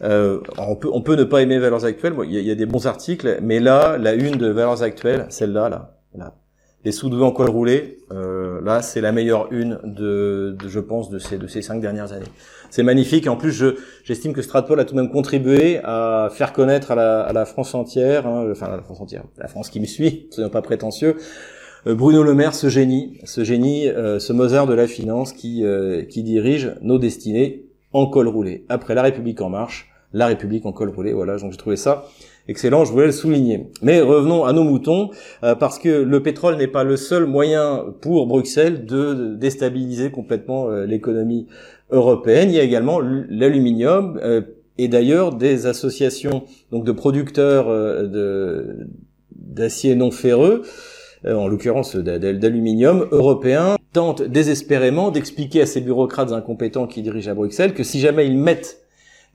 on 0.00 0.74
peut 0.74 0.88
on 0.92 1.00
peut 1.00 1.14
ne 1.14 1.22
pas 1.22 1.42
aimer 1.42 1.60
Valeurs 1.60 1.84
Actuelles. 1.84 2.14
Il 2.24 2.32
y, 2.32 2.38
a, 2.38 2.40
y, 2.40 2.50
a, 2.50 2.56
des 2.56 2.66
bons 2.66 2.88
articles, 2.88 3.38
mais 3.42 3.60
là, 3.60 3.98
la 3.98 4.14
une 4.14 4.36
de 4.36 4.48
Valeurs 4.48 4.82
Actuelles, 4.82 5.26
celle-là, 5.28 5.68
là, 5.68 5.96
là, 6.16 6.34
les 6.84 6.90
sous 6.90 7.08
en 7.22 7.30
col 7.30 7.48
roulé, 7.48 7.98
là, 8.10 8.82
c'est 8.82 9.00
la 9.00 9.12
meilleure 9.12 9.52
une 9.52 9.78
de, 9.84 10.56
de, 10.60 10.68
je 10.68 10.80
pense, 10.80 11.08
de 11.08 11.20
ces 11.20 11.38
de 11.38 11.46
ces 11.46 11.62
cinq 11.62 11.80
dernières 11.80 12.12
années. 12.12 12.26
C'est 12.70 12.82
magnifique. 12.82 13.28
En 13.28 13.36
plus, 13.36 13.52
je 13.52 13.76
j'estime 14.02 14.32
que 14.32 14.42
Stratpol 14.42 14.80
a 14.80 14.84
tout 14.84 14.96
de 14.96 15.00
même 15.00 15.12
contribué 15.12 15.78
à 15.84 16.30
faire 16.32 16.52
connaître 16.52 16.90
à 16.90 16.96
la, 16.96 17.20
à 17.20 17.32
la 17.32 17.44
France 17.44 17.76
entière, 17.76 18.26
hein, 18.26 18.48
enfin 18.50 18.66
à 18.66 18.76
la 18.76 18.82
France 18.82 19.00
entière, 19.00 19.22
la 19.38 19.46
France 19.46 19.70
qui 19.70 19.78
me 19.78 19.86
suit, 19.86 20.26
soyons 20.32 20.50
pas 20.50 20.62
prétentieux, 20.62 21.14
euh, 21.14 21.20
Bruno 21.94 22.24
Le 22.24 22.34
Maire, 22.34 22.52
ce 22.52 22.68
génie, 22.68 23.20
ce 23.22 23.44
génie, 23.44 23.86
euh, 23.86 24.18
ce 24.18 24.32
Mozart 24.32 24.66
de 24.66 24.74
la 24.74 24.88
finance 24.88 25.32
qui, 25.32 25.64
euh, 25.64 26.02
qui 26.02 26.24
dirige 26.24 26.74
nos 26.82 26.98
destinées 26.98 27.66
en 27.92 28.06
col 28.06 28.26
roulé. 28.26 28.64
Après 28.68 28.96
la 28.96 29.02
République 29.02 29.40
en 29.40 29.50
marche, 29.50 29.88
la 30.12 30.26
République 30.26 30.66
en 30.66 30.72
col 30.72 30.88
roulé. 30.88 31.12
Voilà, 31.12 31.36
donc 31.36 31.52
j'ai 31.52 31.58
trouvé 31.58 31.76
ça 31.76 32.08
excellent, 32.48 32.84
je 32.84 32.90
voulais 32.90 33.06
le 33.06 33.12
souligner. 33.12 33.70
Mais 33.82 34.00
revenons 34.00 34.44
à 34.44 34.52
nos 34.52 34.64
moutons, 34.64 35.10
parce 35.40 35.80
que 35.80 35.88
le 35.88 36.22
pétrole 36.22 36.56
n'est 36.56 36.68
pas 36.68 36.84
le 36.84 36.96
seul 36.96 37.26
moyen 37.26 37.84
pour 38.00 38.26
Bruxelles 38.28 38.84
de 38.84 39.34
déstabiliser 39.34 40.12
complètement 40.12 40.70
l'économie 40.70 41.48
européenne. 41.90 42.50
Il 42.50 42.54
y 42.54 42.60
a 42.60 42.62
également 42.62 43.00
l'aluminium, 43.00 44.20
et 44.78 44.86
d'ailleurs 44.86 45.34
des 45.34 45.66
associations 45.66 46.44
donc 46.70 46.84
de 46.84 46.92
producteurs 46.92 47.66
d'acier 49.32 49.96
non 49.96 50.12
ferreux 50.12 50.62
euh, 50.62 50.95
en 51.24 51.48
l'occurrence 51.48 51.96
d'aluminium, 51.96 53.08
européen, 53.10 53.76
tente 53.92 54.22
désespérément 54.22 55.10
d'expliquer 55.10 55.62
à 55.62 55.66
ces 55.66 55.80
bureaucrates 55.80 56.32
incompétents 56.32 56.86
qui 56.86 57.02
dirigent 57.02 57.30
à 57.30 57.34
Bruxelles 57.34 57.72
que 57.72 57.82
si 57.82 58.00
jamais 58.00 58.26
ils 58.26 58.36
mettent 58.36 58.86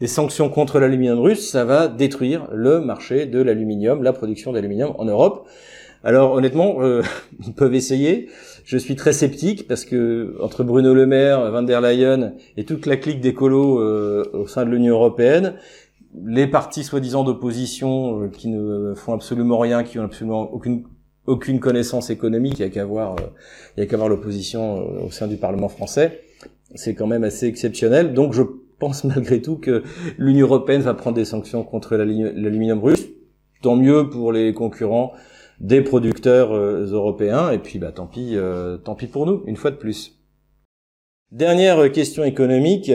des 0.01 0.07
sanctions 0.07 0.49
contre 0.49 0.79
l'aluminium 0.79 1.19
russe, 1.19 1.49
ça 1.49 1.63
va 1.63 1.87
détruire 1.87 2.47
le 2.51 2.81
marché 2.81 3.27
de 3.27 3.39
l'aluminium, 3.39 4.01
la 4.01 4.13
production 4.13 4.51
d'aluminium 4.51 4.93
en 4.97 5.05
Europe. 5.05 5.47
Alors 6.03 6.33
honnêtement, 6.33 6.81
euh, 6.81 7.03
ils 7.45 7.53
peuvent 7.53 7.75
essayer. 7.75 8.29
Je 8.65 8.77
suis 8.77 8.95
très 8.95 9.13
sceptique 9.13 9.67
parce 9.67 9.85
que 9.85 10.35
entre 10.41 10.63
Bruno 10.63 10.93
Le 10.93 11.05
Maire, 11.05 11.51
Van 11.51 11.61
der 11.61 11.81
Leyen 11.81 12.33
et 12.57 12.65
toute 12.65 12.87
la 12.87 12.97
clique 12.97 13.21
d'écolos 13.21 13.79
euh, 13.79 14.23
au 14.33 14.47
sein 14.47 14.65
de 14.65 14.71
l'Union 14.71 14.95
européenne, 14.95 15.53
les 16.25 16.47
partis 16.47 16.83
soi-disant 16.83 17.23
d'opposition 17.23 18.27
qui 18.29 18.49
ne 18.49 18.93
font 18.95 19.13
absolument 19.13 19.59
rien, 19.59 19.83
qui 19.83 19.99
ont 19.99 20.03
absolument 20.03 20.51
aucune 20.51 20.83
aucune 21.31 21.61
connaissance 21.61 22.09
économique, 22.09 22.59
il 22.59 22.63
y 22.63 22.65
a 22.65 22.69
qu'à 22.69 22.83
voir, 22.83 23.15
euh, 23.15 23.23
il 23.77 23.83
a 23.83 23.85
qu'à 23.85 23.95
voir 23.95 24.09
l'opposition 24.09 24.79
euh, 24.79 25.05
au 25.07 25.11
sein 25.11 25.27
du 25.27 25.37
Parlement 25.37 25.69
français. 25.69 26.21
C'est 26.75 26.93
quand 26.93 27.07
même 27.07 27.23
assez 27.23 27.47
exceptionnel. 27.47 28.13
Donc 28.13 28.33
je 28.33 28.43
pense 28.79 29.03
malgré 29.05 29.41
tout 29.41 29.55
que 29.55 29.83
l'Union 30.17 30.47
européenne 30.47 30.81
va 30.81 30.93
prendre 30.93 31.15
des 31.15 31.25
sanctions 31.25 31.63
contre 31.63 31.95
l'aluminium 31.95 32.79
russe. 32.83 33.07
Tant 33.61 33.75
mieux 33.75 34.09
pour 34.09 34.31
les 34.33 34.53
concurrents 34.53 35.13
des 35.59 35.81
producteurs 35.81 36.51
euh, 36.51 36.85
européens. 36.91 37.51
Et 37.51 37.59
puis, 37.59 37.79
bah, 37.79 37.91
tant 37.91 38.07
pis, 38.07 38.35
tant 38.83 38.95
pis 38.95 39.07
pour 39.07 39.25
nous, 39.25 39.43
une 39.45 39.55
fois 39.55 39.71
de 39.71 39.77
plus. 39.77 40.17
Dernière 41.31 41.89
question 41.93 42.25
économique, 42.25 42.91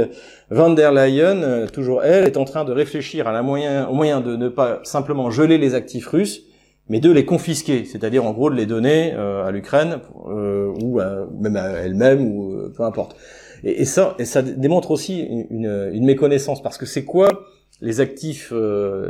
Van 0.50 0.68
der 0.68 0.92
Leyen, 0.92 1.66
toujours 1.72 2.02
elle, 2.02 2.24
est 2.24 2.36
en 2.36 2.44
train 2.44 2.66
de 2.66 2.72
réfléchir 2.72 3.26
à 3.26 3.32
la 3.32 3.40
moyen, 3.40 3.88
au 3.88 3.94
moyen 3.94 4.20
de 4.20 4.36
ne 4.36 4.50
pas 4.50 4.80
simplement 4.82 5.30
geler 5.30 5.56
les 5.56 5.74
actifs 5.74 6.08
russes, 6.08 6.42
mais 6.88 7.00
de 7.00 7.10
les 7.10 7.24
confisquer, 7.24 7.84
c'est-à-dire 7.84 8.24
en 8.24 8.32
gros 8.32 8.50
de 8.50 8.54
les 8.54 8.66
donner 8.66 9.12
à 9.12 9.50
l'Ukraine 9.50 10.00
ou 10.24 11.00
même 11.40 11.56
à 11.56 11.70
elle-même 11.80 12.22
ou 12.22 12.70
peu 12.76 12.84
importe. 12.84 13.16
Et, 13.64 13.84
ça, 13.84 14.14
et 14.18 14.24
ça 14.24 14.42
démontre 14.42 14.90
aussi 14.92 15.20
une, 15.20 15.90
une, 15.92 16.04
méconnaissance 16.04 16.62
parce 16.62 16.78
que 16.78 16.86
c'est 16.86 17.04
quoi 17.04 17.46
les 17.80 18.00
actifs, 18.00 18.52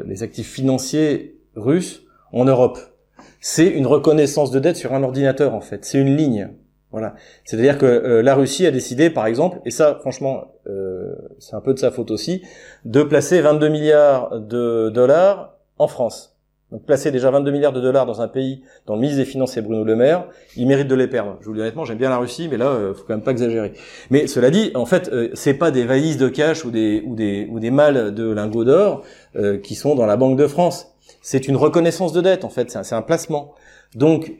les 0.07 0.23
actifs 0.23 0.51
financiers 0.51 1.39
russes 1.55 2.05
en 2.33 2.47
Europe? 2.47 2.79
C'est 3.41 3.69
une 3.69 3.87
reconnaissance 3.87 4.51
de 4.51 4.59
dette 4.59 4.77
sur 4.77 4.95
un 4.95 5.03
ordinateur 5.03 5.55
en 5.55 5.61
fait. 5.61 5.85
C'est 5.85 5.99
une 5.99 6.17
ligne. 6.17 6.49
Voilà. 6.93 7.15
C'est-à-dire 7.45 7.79
que 7.79 7.87
euh, 7.87 8.23
la 8.23 8.35
Russie 8.35 8.67
a 8.67 8.71
décidé, 8.71 9.11
par 9.11 9.27
exemple, 9.27 9.61
et 9.65 9.71
ça, 9.71 9.99
franchement, 10.01 10.55
euh, 10.67 11.15
c'est 11.39 11.55
un 11.55 11.61
peu 11.61 11.75
de 11.75 11.79
sa 11.79 11.91
faute 11.91 12.11
aussi, 12.11 12.43
de 12.85 13.03
placer 13.03 13.41
22 13.41 13.69
milliards 13.69 14.41
de 14.41 14.91
dollars 14.91 15.59
en 15.79 15.89
France. 15.89 16.36
Donc 16.73 16.85
placer 16.85 17.11
déjà 17.11 17.31
22 17.31 17.51
milliards 17.53 17.73
de 17.73 17.81
dollars 17.81 18.07
dans 18.07 18.21
un 18.21 18.29
pays 18.29 18.63
dont 18.87 18.95
le 18.95 19.01
ministre 19.01 19.23
des 19.23 19.29
Finances 19.29 19.57
est 19.57 19.63
Bruno 19.63 19.85
Le 19.85 19.95
Maire, 19.95 20.27
il 20.57 20.67
mérite 20.67 20.89
de 20.89 20.95
les 20.97 21.07
perdre. 21.07 21.37
Je 21.41 21.47
vous 21.47 21.55
dis 21.55 21.61
honnêtement, 21.61 21.85
j'aime 21.85 21.99
bien 21.99 22.11
la 22.11 22.19
Russie, 22.19 22.49
mais 22.51 22.57
là, 22.57 22.67
euh, 22.67 22.93
faut 22.93 23.05
quand 23.07 23.15
même 23.15 23.23
pas 23.23 23.31
exagérer. 23.31 23.73
Mais 24.11 24.27
cela 24.27 24.51
dit, 24.51 24.73
en 24.75 24.87
fait, 24.87 25.09
euh, 25.13 25.29
c'est 25.35 25.55
pas 25.55 25.71
des 25.71 25.85
valises 25.85 26.19
de 26.19 26.29
cash 26.29 26.65
ou 26.65 26.71
des 26.71 27.03
ou 27.07 27.15
des 27.15 27.47
ou 27.51 27.61
des 27.61 27.71
malles 27.71 28.15
de 28.15 28.31
lingots 28.31 28.65
d'or 28.65 29.05
qui 29.63 29.75
sont 29.75 29.95
dans 29.95 30.07
la 30.07 30.17
Banque 30.17 30.39
de 30.39 30.47
France 30.47 30.97
c'est 31.27 31.49
une 31.49 31.57
reconnaissance 31.57 32.13
de 32.13 32.21
dette 32.21 32.45
en 32.45 32.51
fait, 32.51 32.71
c'est 32.71 32.95
un, 32.95 33.03
placement. 33.03 33.53
Donc 33.97 34.33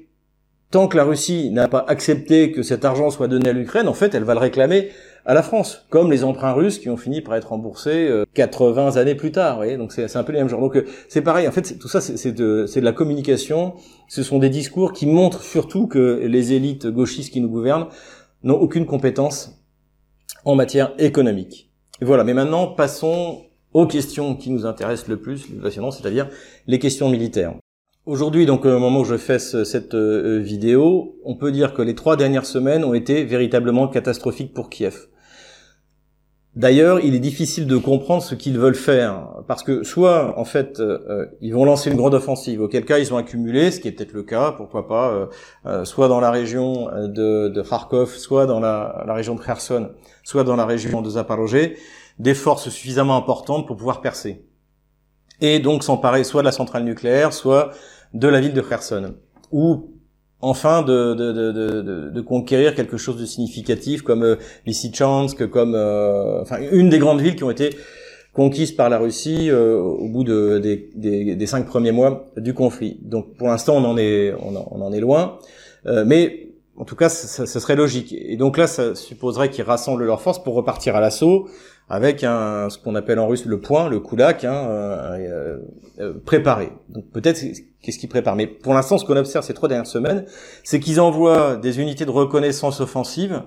tant 0.71 0.87
que 0.87 0.97
la 0.97 1.03
Russie 1.03 1.51
n'a 1.51 1.67
pas 1.67 1.85
accepté 1.89 2.53
que 2.53 2.63
cet 2.63 2.85
argent 2.85 3.11
soit 3.11 3.27
donné 3.27 3.49
à 3.49 3.53
l'Ukraine, 3.53 3.89
en 3.89 3.95
fait, 3.95 4.15
elle 4.15 4.23
va 4.23 4.35
le 4.35 4.41
réclamer 4.41 4.91
à 5.27 5.35
la 5.35 5.43
France, 5.43 5.85
comme 5.91 6.11
les 6.13 6.23
emprunts 6.23 6.53
russes 6.53 6.79
qui 6.79 6.89
ont 6.89 6.97
fini 6.97 7.21
par 7.21 7.35
être 7.35 7.49
remboursés 7.49 8.09
80 8.35 8.97
euh, 8.97 9.01
années 9.01 9.17
plus 9.17 9.33
tard. 9.33 9.57
Voyez 9.57 9.77
Donc 9.77 9.93
c'est 9.93 10.17
un 10.17 10.23
peu 10.23 10.33
les 10.33 10.39
mêmes 10.39 10.49
genres. 10.49 10.61
Donc 10.61 10.77
euh, 10.77 10.87
c'est 11.09 11.21
pareil. 11.21 11.49
En 11.49 11.51
fait, 11.51 11.79
tout 11.79 11.89
ça, 11.89 12.01
c'est 12.01 12.33
de, 12.33 12.67
de 12.73 12.81
la 12.81 12.93
communication. 12.93 13.75
Ce 14.09 14.23
sont 14.23 14.39
des 14.39 14.51
discours 14.51 14.93
qui 14.93 15.07
montrent 15.07 15.43
surtout 15.43 15.89
que 15.89 16.21
les 16.25 16.53
élites 16.53 16.87
gauchistes 16.87 17.33
qui 17.33 17.41
nous 17.41 17.49
gouvernent 17.49 17.89
n'ont 18.45 18.55
aucune 18.55 18.87
compétence 18.87 19.61
en 20.45 20.55
matière 20.55 20.93
économique. 20.99 21.73
Voilà. 22.01 22.23
Mais 22.23 22.33
maintenant, 22.33 22.69
passons 22.69 23.47
aux 23.73 23.89
questions 23.89 24.37
qui 24.37 24.51
nous 24.51 24.65
intéressent 24.65 25.09
le 25.09 25.17
plus, 25.17 25.49
c'est-à-dire 25.91 26.29
les 26.69 26.79
questions 26.79 27.09
militaires. 27.09 27.55
Aujourd'hui, 28.07 28.47
donc 28.47 28.65
au 28.65 28.79
moment 28.79 29.01
où 29.01 29.05
je 29.05 29.17
fais 29.17 29.41
cette 29.41 29.95
euh, 29.95 30.39
vidéo, 30.39 31.17
on 31.25 31.35
peut 31.35 31.51
dire 31.51 31.75
que 31.75 31.83
les 31.83 31.97
trois 31.97 32.17
dernières 32.17 32.47
semaines 32.47 32.85
ont 32.85 32.95
été 32.95 33.25
véritablement 33.25 33.89
catastrophiques 33.89 34.55
pour 34.55 34.71
Kiev. 34.71 35.09
D'ailleurs, 36.57 37.01
il 37.01 37.15
est 37.15 37.21
difficile 37.21 37.67
de 37.67 37.77
comprendre 37.77 38.23
ce 38.23 38.35
qu'ils 38.35 38.59
veulent 38.59 38.75
faire, 38.75 39.29
parce 39.47 39.63
que 39.63 39.83
soit, 39.85 40.39
en 40.39 40.47
fait, 40.47 40.81
euh, 40.81 41.27
ils 41.43 41.53
vont 41.53 41.67
lancer 41.67 41.91
une 41.91 41.99
grande 41.99 42.15
offensive, 42.15 42.63
auquel 42.63 42.87
cas 42.87 42.99
ils 42.99 43.13
ont 43.13 43.19
accumulé, 43.19 43.71
ce 43.71 43.79
qui 43.79 43.89
est 43.89 43.93
peut-être 43.93 44.15
le 44.15 44.23
cas, 44.23 44.53
pourquoi 44.53 44.89
pas, 44.89 45.29
euh, 45.67 45.85
soit 45.85 46.09
dans 46.09 46.19
la 46.19 46.31
région 46.31 46.89
de, 47.09 47.49
de 47.49 47.63
Kharkov, 47.63 48.15
soit 48.17 48.47
dans 48.47 48.59
la, 48.59 49.05
la, 49.07 49.13
région 49.13 49.35
de 49.35 49.41
Kherson, 49.41 49.91
soit 50.25 50.45
dans 50.45 50.57
la 50.57 50.65
région 50.65 51.03
de 51.03 51.11
Zaporozhye, 51.11 51.75
des 52.19 52.35
forces 52.35 52.71
suffisamment 52.71 53.19
importantes 53.19 53.67
pour 53.67 53.77
pouvoir 53.77 54.01
percer. 54.01 54.47
Et 55.43 55.59
donc 55.59 55.85
s'emparer 55.85 56.25
soit 56.25 56.41
de 56.41 56.47
la 56.47 56.53
centrale 56.53 56.85
nucléaire, 56.85 57.35
soit 57.35 57.71
de 58.15 58.29
la 58.29 58.41
ville 58.41 58.55
de 58.55 58.63
Kherson. 58.63 59.17
Ou 59.53 59.96
enfin 60.41 60.83
de, 60.83 61.15
de, 61.15 61.33
de, 61.33 62.11
de, 62.11 62.21
conquérir 62.21 62.75
quelque 62.75 62.97
chose 62.97 63.17
de 63.17 63.25
significatif 63.25 64.03
comme 64.03 64.23
euh, 64.23 64.37
Lysychansk, 64.67 65.47
comme 65.49 65.75
euh, 65.75 66.43
enfin 66.43 66.59
une 66.71 66.89
des 66.89 66.99
grandes 66.99 67.21
villes 67.21 67.37
qui 67.37 67.45
ont 67.45 67.51
été 67.51 67.71
conquises 68.37 68.73
par 68.73 68.91
la 68.91 68.99
Russie 68.99 69.51
euh, 69.51 69.79
au 69.79 70.09
bout 70.09 70.23
de, 70.23 70.59
des, 70.59 70.91
des, 70.95 71.35
des, 71.35 71.47
cinq 71.47 71.67
premiers 71.67 71.93
mois 71.93 72.27
du 72.37 72.53
conflit. 72.53 72.99
Donc 73.03 73.35
pour 73.37 73.49
l'instant 73.49 73.77
on 73.77 73.85
en 73.85 73.97
est 73.97 74.35
on 74.41 74.55
en, 74.55 74.69
on 74.71 74.83
en 74.83 74.93
est 74.93 75.01
loin, 75.01 75.39
euh, 75.87 76.05
mais 76.07 76.51
en 76.77 76.85
tout 76.85 76.97
cas 76.97 77.09
ce 77.09 77.47
serait 77.47 77.77
logique. 77.77 78.13
Et 78.13 78.37
donc 78.37 78.59
là 78.59 78.67
ça 78.67 78.95
supposerait 78.95 79.49
qu'ils 79.51 79.65
rassemblent 79.65 80.05
leurs 80.05 80.21
forces 80.21 80.43
pour 80.43 80.55
repartir 80.55 80.95
à 80.97 81.01
l'assaut 81.01 81.49
avec 81.89 82.25
un 82.25 82.69
ce 82.69 82.79
qu'on 82.79 82.95
appelle 82.95 83.19
en 83.19 83.29
russe 83.29 83.45
le 83.45 83.61
point, 83.61 83.89
le 83.89 84.01
kulak, 84.01 84.45
hein, 84.45 84.67
euh, 84.69 85.17
euh, 85.19 85.59
euh, 86.01 86.13
préparé. 86.25 86.73
Donc 86.89 87.11
peut-être 87.13 87.41
qu'est-ce 87.83 87.99
qu'ils 87.99 88.09
préparent? 88.09 88.37
Mais 88.37 88.47
pour 88.47 88.75
l'instant, 88.75 88.99
ce 88.99 89.05
qu'on 89.05 89.17
observe 89.17 89.45
ces 89.45 89.55
trois 89.55 89.69
dernières 89.69 89.87
semaines, 89.87 90.25
c'est 90.65 90.81
qu'ils 90.81 91.01
envoient 91.01 91.57
des 91.57 91.81
unités 91.81 92.05
de 92.05 92.11
reconnaissance 92.11 92.81
offensive 92.81 93.43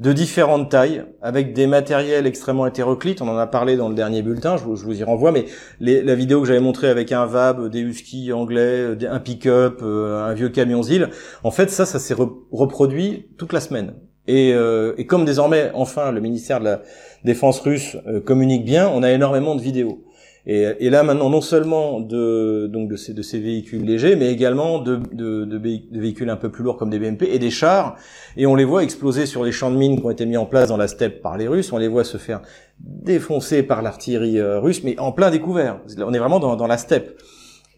de 0.00 0.12
différentes 0.12 0.72
tailles, 0.72 1.04
avec 1.22 1.52
des 1.52 1.68
matériels 1.68 2.26
extrêmement 2.26 2.66
hétéroclites. 2.66 3.22
On 3.22 3.28
en 3.28 3.38
a 3.38 3.46
parlé 3.46 3.76
dans 3.76 3.88
le 3.88 3.94
dernier 3.94 4.22
bulletin, 4.22 4.56
je 4.56 4.64
vous, 4.64 4.74
je 4.74 4.84
vous 4.84 4.98
y 4.98 5.04
renvoie, 5.04 5.30
mais 5.30 5.44
les, 5.78 6.02
la 6.02 6.16
vidéo 6.16 6.40
que 6.40 6.48
j'avais 6.48 6.58
montrée 6.58 6.88
avec 6.88 7.12
un 7.12 7.26
VAB, 7.26 7.68
des 7.68 7.78
huskies 7.78 8.32
anglais, 8.32 8.96
un 9.08 9.20
pick-up, 9.20 9.82
un 9.84 10.34
vieux 10.34 10.48
camion 10.48 10.82
ZIL, 10.82 11.10
en 11.44 11.52
fait, 11.52 11.70
ça, 11.70 11.86
ça 11.86 12.00
s'est 12.00 12.16
reproduit 12.50 13.28
toute 13.38 13.52
la 13.52 13.60
semaine. 13.60 13.94
Et, 14.26 14.54
euh, 14.54 14.94
et, 14.96 15.06
comme 15.06 15.24
désormais, 15.24 15.70
enfin, 15.74 16.10
le 16.10 16.20
ministère 16.20 16.58
de 16.58 16.64
la 16.64 16.82
Défense 17.24 17.60
russe 17.60 17.96
euh, 18.06 18.20
communique 18.20 18.64
bien, 18.64 18.88
on 18.88 19.02
a 19.02 19.10
énormément 19.10 19.54
de 19.54 19.62
vidéos. 19.62 20.04
Et, 20.46 20.66
et, 20.78 20.90
là 20.90 21.02
maintenant, 21.02 21.30
non 21.30 21.40
seulement 21.40 22.00
de 22.00 22.68
donc 22.70 22.90
de 22.90 22.96
ces, 22.96 23.14
de 23.14 23.22
ces 23.22 23.40
véhicules 23.40 23.82
légers, 23.82 24.14
mais 24.14 24.30
également 24.30 24.78
de, 24.78 25.00
de, 25.12 25.46
de, 25.46 25.98
véhicules 25.98 26.28
un 26.28 26.36
peu 26.36 26.50
plus 26.50 26.62
lourds 26.62 26.76
comme 26.76 26.90
des 26.90 26.98
BMP 26.98 27.22
et 27.22 27.38
des 27.38 27.48
chars. 27.48 27.96
Et 28.36 28.44
on 28.44 28.54
les 28.54 28.66
voit 28.66 28.82
exploser 28.82 29.24
sur 29.24 29.42
les 29.42 29.52
champs 29.52 29.70
de 29.70 29.76
mines 29.76 29.98
qui 29.98 30.04
ont 30.04 30.10
été 30.10 30.26
mis 30.26 30.36
en 30.36 30.44
place 30.44 30.68
dans 30.68 30.76
la 30.76 30.86
steppe 30.86 31.22
par 31.22 31.38
les 31.38 31.48
Russes. 31.48 31.72
On 31.72 31.78
les 31.78 31.88
voit 31.88 32.04
se 32.04 32.18
faire 32.18 32.42
défoncer 32.78 33.62
par 33.62 33.80
l'artillerie 33.80 34.38
euh, 34.38 34.60
russe, 34.60 34.84
mais 34.84 34.98
en 34.98 35.12
plein 35.12 35.30
découvert. 35.30 35.80
On 35.96 36.12
est 36.12 36.18
vraiment 36.18 36.40
dans, 36.40 36.56
dans 36.56 36.66
la 36.66 36.76
steppe. 36.76 37.18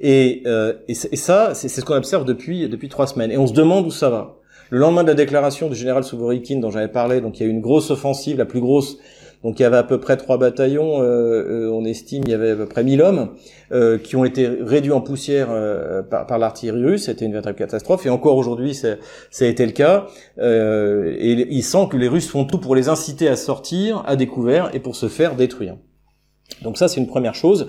Et, 0.01 0.43
et, 0.89 0.95
ça, 0.95 1.55
c'est 1.55 1.69
ce 1.69 1.81
qu'on 1.81 1.95
observe 1.95 2.25
depuis 2.27 2.69
depuis 2.69 2.89
trois 2.89 3.07
semaines. 3.07 3.31
Et 3.31 3.39
on 3.39 3.47
se 3.47 3.55
demande 3.55 3.87
où 3.87 3.91
ça 3.91 4.11
va. 4.11 4.37
Le 4.69 4.79
lendemain 4.79 5.05
de 5.05 5.09
la 5.09 5.15
déclaration 5.15 5.69
du 5.69 5.77
général 5.77 6.03
Souvorikin 6.03 6.59
dont 6.59 6.73
j'avais 6.73 6.89
parlé, 6.89 7.21
donc 7.21 7.39
il 7.39 7.45
y 7.45 7.47
a 7.47 7.49
eu 7.49 7.53
une 7.53 7.61
grosse 7.61 7.91
offensive, 7.93 8.37
la 8.37 8.45
plus 8.45 8.61
grosse. 8.61 8.99
Donc 9.43 9.59
il 9.59 9.63
y 9.63 9.65
avait 9.65 9.77
à 9.77 9.83
peu 9.83 10.01
près 10.01 10.17
trois 10.17 10.39
bataillons, 10.39 11.03
euh, 11.03 11.67
euh, 11.67 11.71
on 11.71 11.85
estime 11.85 12.23
il 12.27 12.31
y 12.31 12.35
avait 12.35 12.53
à 12.53 12.57
peu 12.57 12.67
près 12.67 12.83
1000 12.83 13.03
hommes 13.03 13.31
euh, 13.73 13.99
qui 13.99 14.17
ont 14.17 14.25
été 14.25 14.47
réduits 14.47 14.93
en 14.93 15.01
poussière 15.01 15.49
par, 16.11 16.27
par 16.27 16.39
l'artillerie 16.39 16.85
russe. 16.85 17.05
C'était 17.05 17.25
une 17.25 17.33
véritable 17.33 17.57
catastrophe. 17.57 18.07
Et 18.07 18.11
encore 18.11 18.37
aujourd'hui, 18.37 18.75
ça 18.75 18.97
a 19.41 19.45
été 19.47 19.67
le 19.67 19.73
cas. 19.73 20.07
et 20.39 21.47
il 21.51 21.63
sent 21.63 21.89
que 21.91 21.97
les 21.97 22.09
Russes 22.09 22.29
font 22.29 22.45
tout 22.45 22.59
pour 22.59 22.75
les 22.75 22.89
inciter 22.89 23.29
à 23.29 23.37
sortir 23.37 24.03
à 24.07 24.17
découvert 24.17 24.75
et 24.75 24.81
pour 24.81 24.97
se 24.97 25.09
faire 25.09 25.37
détruire. 25.37 25.77
Donc 26.63 26.79
ça, 26.79 26.89
c'est 26.89 27.01
une 27.01 27.07
première 27.07 27.35
chose. 27.35 27.69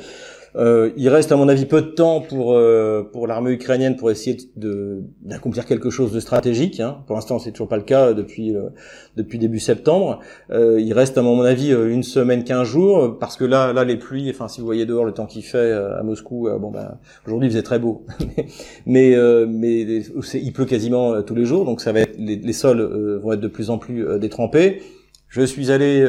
Euh, 0.57 0.91
il 0.97 1.07
reste 1.09 1.31
à 1.31 1.35
mon 1.35 1.47
avis 1.47 1.65
peu 1.65 1.81
de 1.81 1.87
temps 1.87 2.21
pour 2.21 2.53
euh, 2.53 3.07
pour 3.11 3.27
l'armée 3.27 3.51
ukrainienne 3.51 3.95
pour 3.95 4.09
essayer 4.09 4.37
de 4.55 5.03
d'accomplir 5.21 5.65
quelque 5.65 5.89
chose 5.89 6.11
de 6.11 6.19
stratégique. 6.19 6.79
Hein. 6.79 6.97
Pour 7.05 7.15
l'instant, 7.15 7.37
c'est 7.37 7.51
toujours 7.51 7.67
pas 7.67 7.77
le 7.77 7.83
cas 7.83 8.13
depuis 8.13 8.55
euh, 8.55 8.69
depuis 9.15 9.37
début 9.37 9.59
septembre. 9.59 10.19
Euh, 10.49 10.81
il 10.81 10.93
reste 10.93 11.17
à 11.17 11.21
mon 11.21 11.41
avis 11.41 11.71
une 11.71 12.03
semaine, 12.03 12.43
quinze 12.43 12.67
jours, 12.67 13.17
parce 13.19 13.37
que 13.37 13.45
là 13.45 13.71
là 13.71 13.83
les 13.83 13.97
pluies. 13.97 14.29
Enfin, 14.31 14.47
si 14.47 14.59
vous 14.59 14.65
voyez 14.65 14.85
dehors 14.85 15.05
le 15.05 15.11
temps 15.11 15.27
qu'il 15.27 15.43
fait 15.43 15.71
à 15.71 16.01
Moscou, 16.03 16.49
bon 16.59 16.71
ben 16.71 16.97
aujourd'hui 17.25 17.47
il 17.49 17.51
faisait 17.51 17.63
très 17.63 17.79
beau, 17.79 18.05
mais 18.85 19.15
mais 19.47 19.81
il 19.81 20.53
pleut 20.53 20.65
quasiment 20.65 21.21
tous 21.21 21.35
les 21.35 21.45
jours, 21.45 21.65
donc 21.65 21.81
ça 21.81 21.91
va 21.91 22.01
être 22.01 22.17
les, 22.17 22.35
les 22.35 22.53
sols 22.53 23.19
vont 23.21 23.33
être 23.33 23.41
de 23.41 23.47
plus 23.47 23.69
en 23.69 23.77
plus 23.77 24.05
détrempés. 24.19 24.81
Je 25.29 25.41
suis 25.43 25.71
allé 25.71 26.05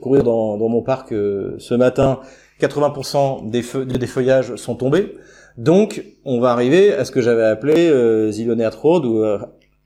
courir 0.00 0.22
dans, 0.22 0.58
dans 0.58 0.68
mon 0.68 0.82
parc 0.82 1.10
ce 1.10 1.74
matin 1.74 2.20
80% 2.60 3.48
des, 3.50 3.62
feu 3.62 3.84
des 3.84 4.06
feuillages 4.06 4.54
sont 4.56 4.74
tombés. 4.74 5.16
Donc, 5.56 6.04
on 6.24 6.40
va 6.40 6.52
arriver 6.52 6.94
à 6.94 7.04
ce 7.04 7.10
que 7.10 7.20
j'avais 7.20 7.44
appelé 7.44 7.88
euh, 7.90 8.30
Road 8.80 9.04
ou 9.04 9.18
euh, 9.18 9.38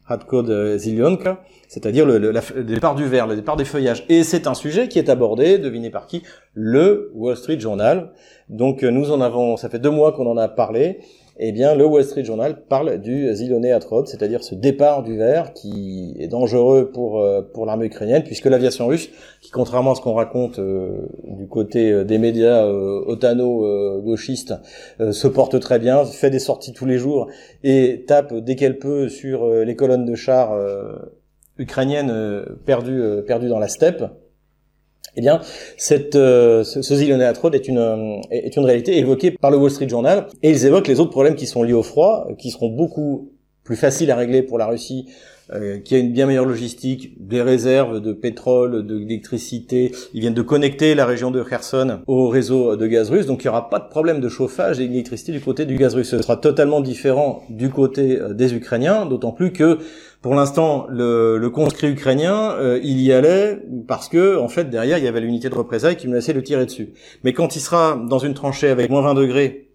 Hardcode 0.06 0.50
euh, 0.50 0.76
Zilionka, 0.76 1.40
c'est-à-dire 1.68 2.04
le, 2.04 2.32
départ 2.62 2.94
du 2.94 3.04
verre, 3.06 3.26
le 3.26 3.36
départ 3.36 3.56
des 3.56 3.64
feuillages. 3.64 4.04
Et 4.08 4.22
c'est 4.22 4.46
un 4.46 4.54
sujet 4.54 4.88
qui 4.88 4.98
est 4.98 5.08
abordé, 5.08 5.58
devinez 5.58 5.90
par 5.90 6.06
qui, 6.06 6.22
le 6.52 7.10
Wall 7.14 7.36
Street 7.36 7.58
Journal. 7.58 8.12
Donc, 8.50 8.82
euh, 8.82 8.90
nous 8.90 9.10
en 9.10 9.20
avons, 9.20 9.56
ça 9.56 9.70
fait 9.70 9.78
deux 9.78 9.90
mois 9.90 10.12
qu'on 10.12 10.26
en 10.26 10.36
a 10.36 10.48
parlé, 10.48 10.98
eh 11.36 11.50
bien, 11.50 11.74
le 11.74 11.84
Wall 11.84 12.04
Street 12.04 12.22
Journal 12.22 12.62
parle 12.68 12.98
du 12.98 13.34
Ziloné-Atrod, 13.34 14.06
c'est-à-dire 14.06 14.44
ce 14.44 14.54
départ 14.54 15.02
du 15.02 15.16
verre 15.16 15.52
qui 15.52 16.14
est 16.20 16.28
dangereux 16.28 16.92
pour 16.92 17.20
euh, 17.20 17.42
pour 17.42 17.66
l'armée 17.66 17.86
ukrainienne, 17.86 18.22
puisque 18.22 18.44
l'aviation 18.44 18.86
russe, 18.86 19.10
qui 19.40 19.50
contrairement 19.50 19.92
à 19.92 19.94
ce 19.96 20.00
qu'on 20.00 20.14
raconte 20.14 20.60
euh, 20.60 21.08
du 21.24 21.48
côté 21.48 21.90
euh, 21.90 22.04
des 22.04 22.18
médias 22.18 22.64
otano-gauchistes, 22.64 24.54
se 25.10 25.26
porte 25.26 25.58
très 25.58 25.80
bien, 25.80 26.04
fait 26.04 26.30
des 26.30 26.38
sorties 26.38 26.72
tous 26.72 26.86
les 26.86 26.98
jours 26.98 27.28
et 27.64 28.04
tape 28.06 28.32
dès 28.34 28.54
qu'elle 28.54 28.78
peut 28.78 29.08
sur 29.08 29.48
les 29.48 29.74
colonnes 29.74 30.04
de 30.04 30.14
chars 30.14 30.56
ukrainiennes 31.58 32.44
perdues 32.64 33.02
perdues 33.26 33.48
dans 33.48 33.58
la 33.58 33.68
steppe. 33.68 34.04
Eh 35.16 35.20
bien, 35.20 35.40
cette, 35.76 36.16
euh, 36.16 36.64
ce, 36.64 36.82
ce 36.82 36.94
est 36.94 37.68
une, 37.68 37.78
euh, 37.78 38.20
est 38.30 38.56
une 38.56 38.64
réalité 38.64 38.98
évoquée 38.98 39.30
par 39.30 39.50
le 39.50 39.56
Wall 39.56 39.70
Street 39.70 39.88
Journal, 39.88 40.26
et 40.42 40.50
ils 40.50 40.66
évoquent 40.66 40.88
les 40.88 41.00
autres 41.00 41.10
problèmes 41.10 41.36
qui 41.36 41.46
sont 41.46 41.62
liés 41.62 41.72
au 41.72 41.82
froid, 41.82 42.28
qui 42.38 42.50
seront 42.50 42.68
beaucoup 42.68 43.30
plus 43.62 43.76
faciles 43.76 44.10
à 44.10 44.16
régler 44.16 44.42
pour 44.42 44.58
la 44.58 44.66
Russie, 44.66 45.06
euh, 45.52 45.78
qui 45.78 45.94
a 45.94 45.98
une 45.98 46.12
bien 46.12 46.26
meilleure 46.26 46.46
logistique, 46.46 47.14
des 47.18 47.42
réserves 47.42 48.00
de 48.00 48.12
pétrole, 48.12 48.86
d'électricité. 48.86 49.92
Ils 50.14 50.20
viennent 50.20 50.34
de 50.34 50.42
connecter 50.42 50.94
la 50.94 51.06
région 51.06 51.30
de 51.30 51.42
Kherson 51.42 52.00
au 52.06 52.28
réseau 52.28 52.76
de 52.76 52.86
gaz 52.86 53.10
russe, 53.10 53.26
donc 53.26 53.44
il 53.44 53.46
n'y 53.46 53.50
aura 53.50 53.68
pas 53.68 53.78
de 53.78 53.88
problème 53.88 54.20
de 54.20 54.28
chauffage 54.28 54.80
et 54.80 54.88
d'électricité 54.88 55.32
du 55.32 55.40
côté 55.40 55.66
du 55.66 55.76
gaz 55.76 55.94
russe. 55.94 56.08
Ce 56.08 56.22
sera 56.22 56.36
totalement 56.36 56.80
différent 56.80 57.42
du 57.50 57.70
côté 57.70 58.18
des 58.30 58.54
Ukrainiens, 58.54 59.06
d'autant 59.06 59.32
plus 59.32 59.52
que 59.52 59.78
pour 60.24 60.34
l'instant, 60.34 60.86
le, 60.88 61.36
le, 61.36 61.50
conscrit 61.50 61.88
ukrainien, 61.88 62.52
euh, 62.52 62.80
il 62.82 62.98
y 63.02 63.12
allait 63.12 63.58
parce 63.86 64.08
que, 64.08 64.38
en 64.38 64.48
fait, 64.48 64.70
derrière, 64.70 64.96
il 64.96 65.04
y 65.04 65.06
avait 65.06 65.20
l'unité 65.20 65.50
de 65.50 65.54
représailles 65.54 65.96
qui 65.96 66.08
menaçait 66.08 66.32
de 66.32 66.40
tirer 66.40 66.64
dessus. 66.64 66.94
Mais 67.24 67.34
quand 67.34 67.56
il 67.56 67.60
sera 67.60 68.02
dans 68.08 68.18
une 68.18 68.32
tranchée 68.32 68.68
avec 68.68 68.88
moins 68.88 69.02
20 69.02 69.12
degrés, 69.12 69.68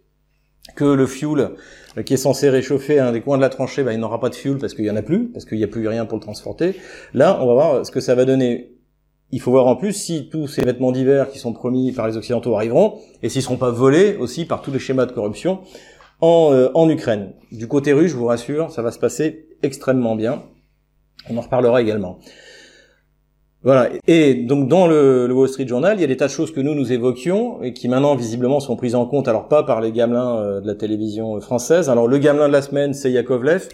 que 0.76 0.86
le 0.86 1.08
fuel 1.08 1.52
euh, 1.98 2.04
qui 2.04 2.14
est 2.14 2.18
censé 2.18 2.50
réchauffer 2.50 3.00
un 3.00 3.12
des 3.12 3.22
coins 3.22 3.38
de 3.38 3.42
la 3.42 3.50
tranchée, 3.50 3.84
bah, 3.84 3.94
il 3.94 4.00
n'aura 4.00 4.20
pas 4.20 4.30
de 4.30 4.36
fuel 4.36 4.58
parce 4.58 4.74
qu'il 4.74 4.86
y 4.86 4.92
en 4.92 4.96
a 4.96 5.02
plus, 5.02 5.30
parce 5.30 5.46
qu'il 5.46 5.58
n'y 5.58 5.64
a 5.64 5.68
plus 5.68 5.88
rien 5.88 6.06
pour 6.06 6.18
le 6.18 6.24
transporter. 6.24 6.76
Là, 7.14 7.40
on 7.42 7.48
va 7.48 7.54
voir 7.54 7.86
ce 7.86 7.92
que 7.92 8.00
ça 8.00 8.16
va 8.16 8.26
donner. 8.26 8.76
Il 9.32 9.42
faut 9.42 9.52
voir 9.52 9.68
en 9.68 9.76
plus 9.76 9.94
si 9.94 10.30
tous 10.30 10.48
ces 10.48 10.64
vêtements 10.64 10.92
d'hiver 10.92 11.30
qui 11.30 11.38
sont 11.38 11.54
promis 11.54 11.92
par 11.92 12.08
les 12.08 12.18
Occidentaux 12.18 12.56
arriveront, 12.56 12.96
et 13.22 13.30
s'ils 13.30 13.44
seront 13.44 13.58
pas 13.58 13.70
volés 13.70 14.16
aussi 14.18 14.46
par 14.46 14.62
tous 14.62 14.72
les 14.72 14.80
schémas 14.80 15.06
de 15.06 15.12
corruption 15.12 15.60
en, 16.22 16.50
euh, 16.52 16.70
en 16.74 16.90
Ukraine. 16.90 17.34
Du 17.52 17.68
côté 17.68 17.94
russe, 17.94 18.12
je 18.12 18.18
vous 18.18 18.26
rassure, 18.26 18.72
ça 18.72 18.82
va 18.82 18.92
se 18.92 19.00
passer 19.00 19.48
extrêmement 19.62 20.16
bien. 20.16 20.44
On 21.30 21.38
en 21.38 21.42
reparlera 21.42 21.82
également. 21.82 22.20
Voilà. 23.63 23.89
Et 24.08 24.36
donc 24.36 24.69
dans 24.69 24.88
le, 24.88 25.30
Wall 25.32 25.50
Street 25.50 25.67
Journal, 25.67 25.98
il 25.98 26.02
y 26.02 26.04
a 26.06 26.08
des 26.08 26.15
tas 26.15 26.28
de 26.28 26.32
choses 26.32 26.54
que 26.54 26.62
nous 26.62 26.76
nous 26.76 26.93
évoquions 26.93 27.62
et 27.62 27.74
qui 27.74 27.89
maintenant 27.89 28.15
visiblement 28.15 28.62
sont 28.62 28.78
prises 28.78 28.95
en 28.95 29.06
compte, 29.06 29.28
alors 29.28 29.50
pas 29.50 29.63
par 29.63 29.82
les 29.82 29.91
gamelins 29.91 30.38
euh, 30.38 30.62
de 30.62 30.67
la 30.67 30.76
télévision 30.76 31.39
française. 31.41 31.89
Alors 31.89 32.08
le 32.08 32.17
gamelin 32.17 32.48
de 32.48 32.54
la 32.54 32.62
semaine, 32.62 32.93
c'est 32.93 33.12
Yakovlev, 33.12 33.67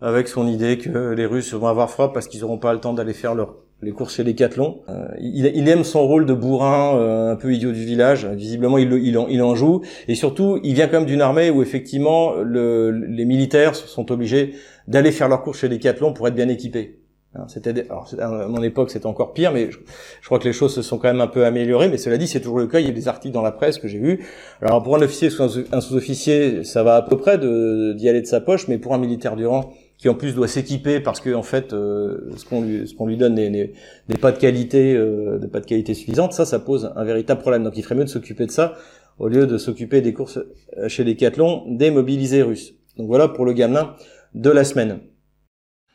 avec 0.00 0.28
son 0.28 0.48
idée 0.48 0.78
que 0.78 1.12
les 1.12 1.26
Russes 1.26 1.52
vont 1.52 1.66
avoir 1.66 1.90
froid 1.90 2.12
parce 2.12 2.26
qu'ils 2.26 2.40
n'auront 2.40 2.58
pas 2.58 2.72
le 2.72 2.80
temps 2.80 2.94
d'aller 2.94 3.12
faire 3.12 3.34
leur 3.34 3.56
les 3.80 3.92
courses 3.92 4.16
chez 4.16 4.24
Decathlon. 4.24 4.80
Euh, 4.88 5.06
il, 5.20 5.46
il, 5.54 5.68
aime 5.68 5.84
son 5.84 6.06
rôle 6.06 6.26
de 6.26 6.34
bourrin, 6.34 6.96
euh, 6.96 7.32
un 7.32 7.36
peu 7.36 7.52
idiot 7.52 7.70
du 7.70 7.84
village. 7.84 8.26
Visiblement, 8.26 8.76
il, 8.78 9.16
en, 9.16 9.54
joue. 9.54 9.82
Et 10.08 10.14
surtout, 10.14 10.58
il 10.64 10.74
vient 10.74 10.88
quand 10.88 10.98
même 10.98 11.06
d'une 11.06 11.20
armée 11.20 11.50
où 11.50 11.62
effectivement, 11.62 12.34
le, 12.34 12.90
les 12.90 13.24
militaires 13.24 13.76
sont 13.76 14.10
obligés 14.10 14.54
d'aller 14.88 15.12
faire 15.12 15.28
leurs 15.28 15.42
courses 15.42 15.60
chez 15.60 15.68
Decathlon 15.68 16.12
pour 16.12 16.26
être 16.26 16.34
bien 16.34 16.48
équipés. 16.48 16.97
C'était, 17.46 17.86
à 18.18 18.48
mon 18.48 18.62
époque, 18.62 18.90
c'était 18.90 19.06
encore 19.06 19.32
pire, 19.32 19.52
mais 19.52 19.70
je, 19.70 19.78
crois 20.24 20.38
que 20.38 20.44
les 20.44 20.52
choses 20.52 20.74
se 20.74 20.82
sont 20.82 20.98
quand 20.98 21.08
même 21.08 21.20
un 21.20 21.26
peu 21.26 21.44
améliorées. 21.44 21.88
Mais 21.88 21.98
cela 21.98 22.16
dit, 22.16 22.26
c'est 22.26 22.40
toujours 22.40 22.58
le 22.58 22.66
cas. 22.66 22.80
Il 22.80 22.86
y 22.86 22.88
a 22.88 22.92
des 22.92 23.06
articles 23.06 23.34
dans 23.34 23.42
la 23.42 23.52
presse 23.52 23.78
que 23.78 23.86
j'ai 23.86 23.98
vus. 23.98 24.24
Alors, 24.62 24.82
pour 24.82 24.96
un 24.96 25.02
officier 25.02 25.28
ou 25.38 25.42
un 25.72 25.80
sous-officier, 25.80 26.64
ça 26.64 26.82
va 26.82 26.96
à 26.96 27.02
peu 27.02 27.16
près 27.16 27.38
d'y 27.38 28.08
aller 28.08 28.22
de 28.22 28.26
sa 28.26 28.40
poche, 28.40 28.66
mais 28.66 28.78
pour 28.78 28.94
un 28.94 28.98
militaire 28.98 29.36
du 29.36 29.46
rang, 29.46 29.72
qui 29.98 30.08
en 30.08 30.14
plus 30.14 30.34
doit 30.34 30.48
s'équiper 30.48 31.00
parce 31.00 31.20
que 31.20 31.34
en 31.34 31.42
fait 31.42 31.72
euh, 31.72 32.30
ce 32.36 32.44
qu'on 32.44 32.62
lui 32.62 32.86
ce 32.86 32.94
qu'on 32.94 33.06
lui 33.06 33.16
donne 33.16 33.34
n'est 33.34 33.72
pas 34.20 34.30
de 34.30 34.38
qualité 34.38 34.94
euh, 34.94 35.40
pas 35.52 35.58
de 35.58 35.66
qualité 35.66 35.92
suffisante 35.92 36.32
ça 36.32 36.44
ça 36.44 36.60
pose 36.60 36.92
un 36.94 37.04
véritable 37.04 37.40
problème 37.40 37.64
donc 37.64 37.76
il 37.76 37.82
ferait 37.82 37.96
mieux 37.96 38.04
de 38.04 38.08
s'occuper 38.08 38.46
de 38.46 38.52
ça 38.52 38.76
au 39.18 39.26
lieu 39.26 39.46
de 39.48 39.58
s'occuper 39.58 40.00
des 40.00 40.12
courses 40.12 40.38
euh, 40.78 40.88
chez 40.88 41.02
les 41.02 41.14
Decathlon 41.14 41.64
des 41.66 41.90
mobilisés 41.90 42.42
russes 42.42 42.74
donc 42.96 43.08
voilà 43.08 43.26
pour 43.26 43.44
le 43.44 43.52
gamin 43.52 43.96
de 44.34 44.50
la 44.50 44.62
semaine 44.62 45.00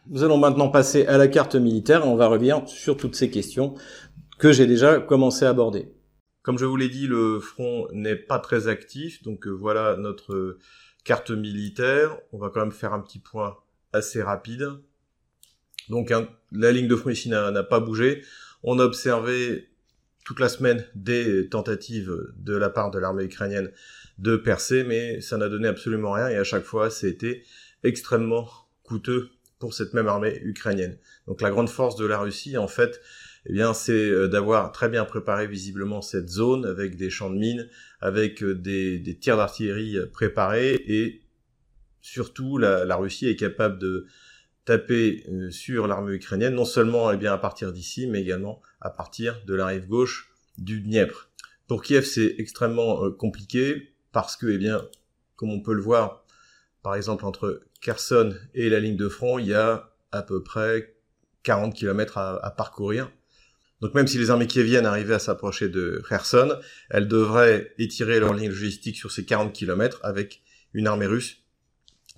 nous 0.08 0.24
allons 0.24 0.38
maintenant 0.38 0.70
passer 0.70 1.06
à 1.06 1.18
la 1.18 1.28
carte 1.28 1.56
militaire 1.56 2.04
et 2.06 2.08
on 2.08 2.16
va 2.16 2.28
revenir 2.28 2.68
sur 2.68 2.98
toutes 2.98 3.16
ces 3.16 3.30
questions 3.30 3.76
que 4.38 4.52
j'ai 4.52 4.68
déjà 4.68 5.00
commencé 5.00 5.46
à 5.46 5.50
aborder 5.50 5.94
comme 6.42 6.58
je 6.58 6.66
vous 6.66 6.76
l'ai 6.76 6.89
dit 6.89 7.08
le 7.08 7.39
front 7.39 7.88
n'est 7.92 8.16
pas 8.16 8.39
très 8.39 8.68
actif 8.68 9.24
donc 9.24 9.48
voilà 9.48 9.96
notre 9.98 10.58
carte 11.04 11.32
militaire 11.32 12.18
on 12.32 12.38
va 12.38 12.50
quand 12.50 12.62
même 12.62 12.72
faire 12.72 12.94
un 12.94 13.00
petit 13.00 13.20
point 13.20 13.58
assez 13.94 14.22
rapide. 14.22 14.68
Donc 15.89 16.12
la 16.52 16.72
ligne 16.72 16.88
de 16.88 16.96
front 16.96 17.12
ici 17.12 17.30
n'a 17.30 17.63
pas 17.63 17.80
bougé. 17.80 18.24
On 18.63 18.80
a 18.80 18.84
observé 18.84 19.70
toute 20.26 20.39
la 20.39 20.50
semaine 20.50 20.86
des 20.96 21.48
tentatives 21.50 22.13
de 22.36 22.56
la 22.56 22.70
part 22.70 22.92
de 22.92 23.00
l'armée 23.00 23.26
ukrainienne 23.26 23.72
de 24.18 24.36
percer, 24.36 24.84
mais 24.84 25.22
ça 25.22 25.38
n'a 25.38 25.50
donné 25.50 25.68
absolument 25.68 26.12
rien 26.12 26.30
et 26.30 26.38
à 26.38 26.44
chaque 26.44 26.63
fois 26.63 26.89
c'était 26.89 27.44
extrêmement 27.84 28.48
coûteux 28.84 29.30
pour 29.63 29.73
cette 29.73 29.93
même 29.93 30.08
armée 30.10 30.41
ukrainienne. 30.43 30.97
Donc 31.26 31.39
la 31.39 31.49
grande 31.49 31.69
force 31.69 31.95
de 31.95 32.06
la 32.06 32.19
Russie, 32.19 32.58
en 32.58 32.67
fait, 32.67 32.99
eh 33.45 33.54
bien, 33.54 33.73
c'est 33.73 33.93
euh, 33.93 34.28
d'avoir 34.28 34.73
très 34.73 34.89
bien 34.89 35.06
préparé 35.06 35.47
visiblement 35.47 36.02
cette 36.02 36.28
zone 36.28 36.65
avec 36.65 36.97
des 36.97 37.10
champs 37.10 37.30
de 37.30 37.38
mines, 37.38 37.69
avec 38.02 38.43
euh, 38.43 38.56
des, 38.56 39.17
tirs 39.21 39.38
d'artillerie 39.38 39.95
préparés 40.12 40.73
et 40.86 41.21
surtout 42.02 42.58
la, 42.58 42.95
Russie 42.97 43.30
est 43.30 43.38
capable 43.38 43.80
de 43.80 44.06
taper 44.65 45.23
euh, 45.30 45.49
sur 45.49 45.88
l'armée 45.88 46.15
ukrainienne, 46.15 46.56
non 46.56 46.65
seulement 46.65 47.10
eh 47.13 47.17
bien, 47.17 47.32
à 47.32 47.38
partir 47.38 47.71
d'ici, 47.71 48.06
mais 48.06 48.19
également 48.19 48.62
à 48.82 48.89
partir 48.89 49.41
de 49.45 49.56
la 49.56 49.67
rive 49.67 49.88
gauche 49.88 50.30
du 50.58 50.82
Dniepr. 50.82 51.30
Pour 51.67 51.84
Kiev, 51.84 52.04
c'est 52.04 52.36
extrêmement 52.38 53.06
euh, 53.06 53.12
compliqué 53.12 53.93
parce 54.12 54.36
que, 54.36 54.47
eh 54.47 54.58
bien, 54.58 54.82
comme 55.38 55.52
on 55.52 55.62
peut 55.62 55.73
le 55.73 55.82
voir, 55.82 56.23
par 56.84 56.96
exemple, 56.96 57.26
entre 57.26 57.62
Kherson 57.82 58.36
et 58.54 58.69
la 58.69 58.80
ligne 58.80 58.98
de 58.98 59.08
front, 59.08 59.39
il 59.39 59.48
y 59.48 59.54
a 59.54 59.96
à 60.12 60.22
peu 60.22 60.43
près 60.43 60.96
40 61.43 61.74
km 61.74 62.17
à, 62.17 62.54
parcourir. 62.56 63.10
Donc 63.82 63.93
même 63.96 64.08
si 64.08 64.17
les 64.17 64.30
armées 64.30 64.48
kieviennes 64.48 64.86
arrivaient 64.86 65.15
à 65.15 65.19
s'approcher 65.19 65.69
de 65.69 66.02
Kherson, 66.08 66.60
elles 66.89 67.08
devraient 67.08 67.74
étirer 67.78 68.19
leur 68.19 68.34
ligne 68.34 68.50
logistique 68.50 68.98
sur 68.98 69.12
ces 69.12 69.26
40 69.26 69.54
km 69.54 70.00
avec 70.04 70.41
une 70.74 70.88
armée 70.88 71.06
russe 71.06 71.39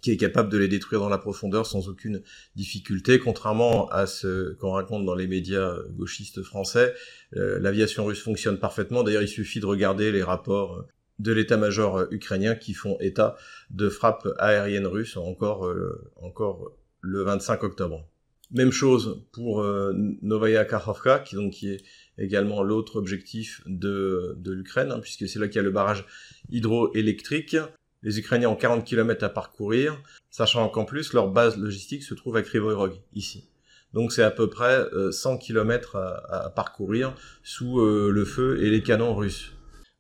qui 0.02 0.12
est 0.12 0.18
capable 0.18 0.50
de 0.50 0.58
les 0.60 0.68
détruire 0.68 1.00
dans 1.00 1.10
la 1.10 1.18
profondeur 1.18 1.66
sans 1.66 1.88
aucune 1.88 2.22
difficulté, 2.56 3.18
contrairement 3.18 3.90
à 3.90 4.06
ce 4.06 4.54
qu'on 4.54 4.72
raconte 4.72 5.04
dans 5.04 5.16
les 5.16 5.26
médias 5.26 5.78
gauchistes 5.90 6.44
français. 6.44 6.94
Euh, 7.36 7.58
l'aviation 7.60 8.06
russe 8.06 8.22
fonctionne 8.22 8.60
parfaitement. 8.60 9.02
D'ailleurs, 9.02 9.24
il 9.24 9.28
suffit 9.28 9.60
de 9.60 9.66
regarder 9.66 10.12
les 10.12 10.22
rapports 10.22 10.86
de 11.20 11.32
l'état-major 11.32 12.08
ukrainien 12.12 12.56
qui 12.56 12.74
font 12.74 12.98
état 13.00 13.36
de 13.70 13.90
frappes 13.90 14.28
aériennes 14.38 14.88
russes 14.88 15.18
encore, 15.18 15.66
euh, 15.68 16.12
encore 16.22 16.72
le 17.02 17.24
25 17.24 17.64
octobre. 17.64 18.08
Même 18.52 18.72
chose 18.72 19.24
pour 19.32 19.62
euh, 19.62 19.94
Novaya 20.22 20.66
Kakhovka, 20.66 21.20
qui, 21.20 21.36
donc, 21.36 21.54
qui 21.54 21.70
est 21.70 21.84
également 22.18 22.64
l'autre 22.64 22.98
objectif 22.98 23.62
de, 23.66 24.36
de 24.38 24.52
l'Ukraine, 24.52 24.92
hein, 24.92 25.00
puisque 25.00 25.28
c'est 25.28 25.40
là 25.40 25.48
qu'il 25.48 25.58
y 25.58 25.60
a 25.60 25.64
le 25.64 25.72
barrage 25.72 26.06
hydroélectrique. 26.50 27.58
Les 28.04 28.20
Ukrainiens 28.20 28.50
ont 28.50 28.56
40 28.56 28.86
km 28.86 29.24
à 29.24 29.30
parcourir, 29.30 30.00
sachant 30.30 30.70
qu'en 30.70 30.86
plus, 30.86 31.14
leur 31.14 31.30
base 31.30 31.58
logistique 31.58 32.04
se 32.04 32.14
trouve 32.14 32.36
à 32.38 32.44
Krivoy 32.44 33.02
ici. 33.14 33.50
Donc 33.96 34.12
c'est 34.12 34.24
à 34.24 34.32
peu 34.32 34.50
près 34.50 34.86
100 35.12 35.34
euh, 35.34 35.38
km 35.38 35.96
à, 35.96 36.50
parcourir 36.50 37.16
sous 37.44 37.80
euh, 37.80 38.12
le 38.12 38.26
feu 38.26 38.62
et 38.62 38.70
les 38.70 38.84
canons 38.84 39.16
russes. 39.16 39.55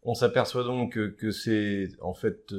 On 0.05 0.13
s'aperçoit 0.13 0.63
donc 0.63 0.97
que, 1.15 1.31
c'est 1.31 1.89
en 2.01 2.13
fait 2.13 2.53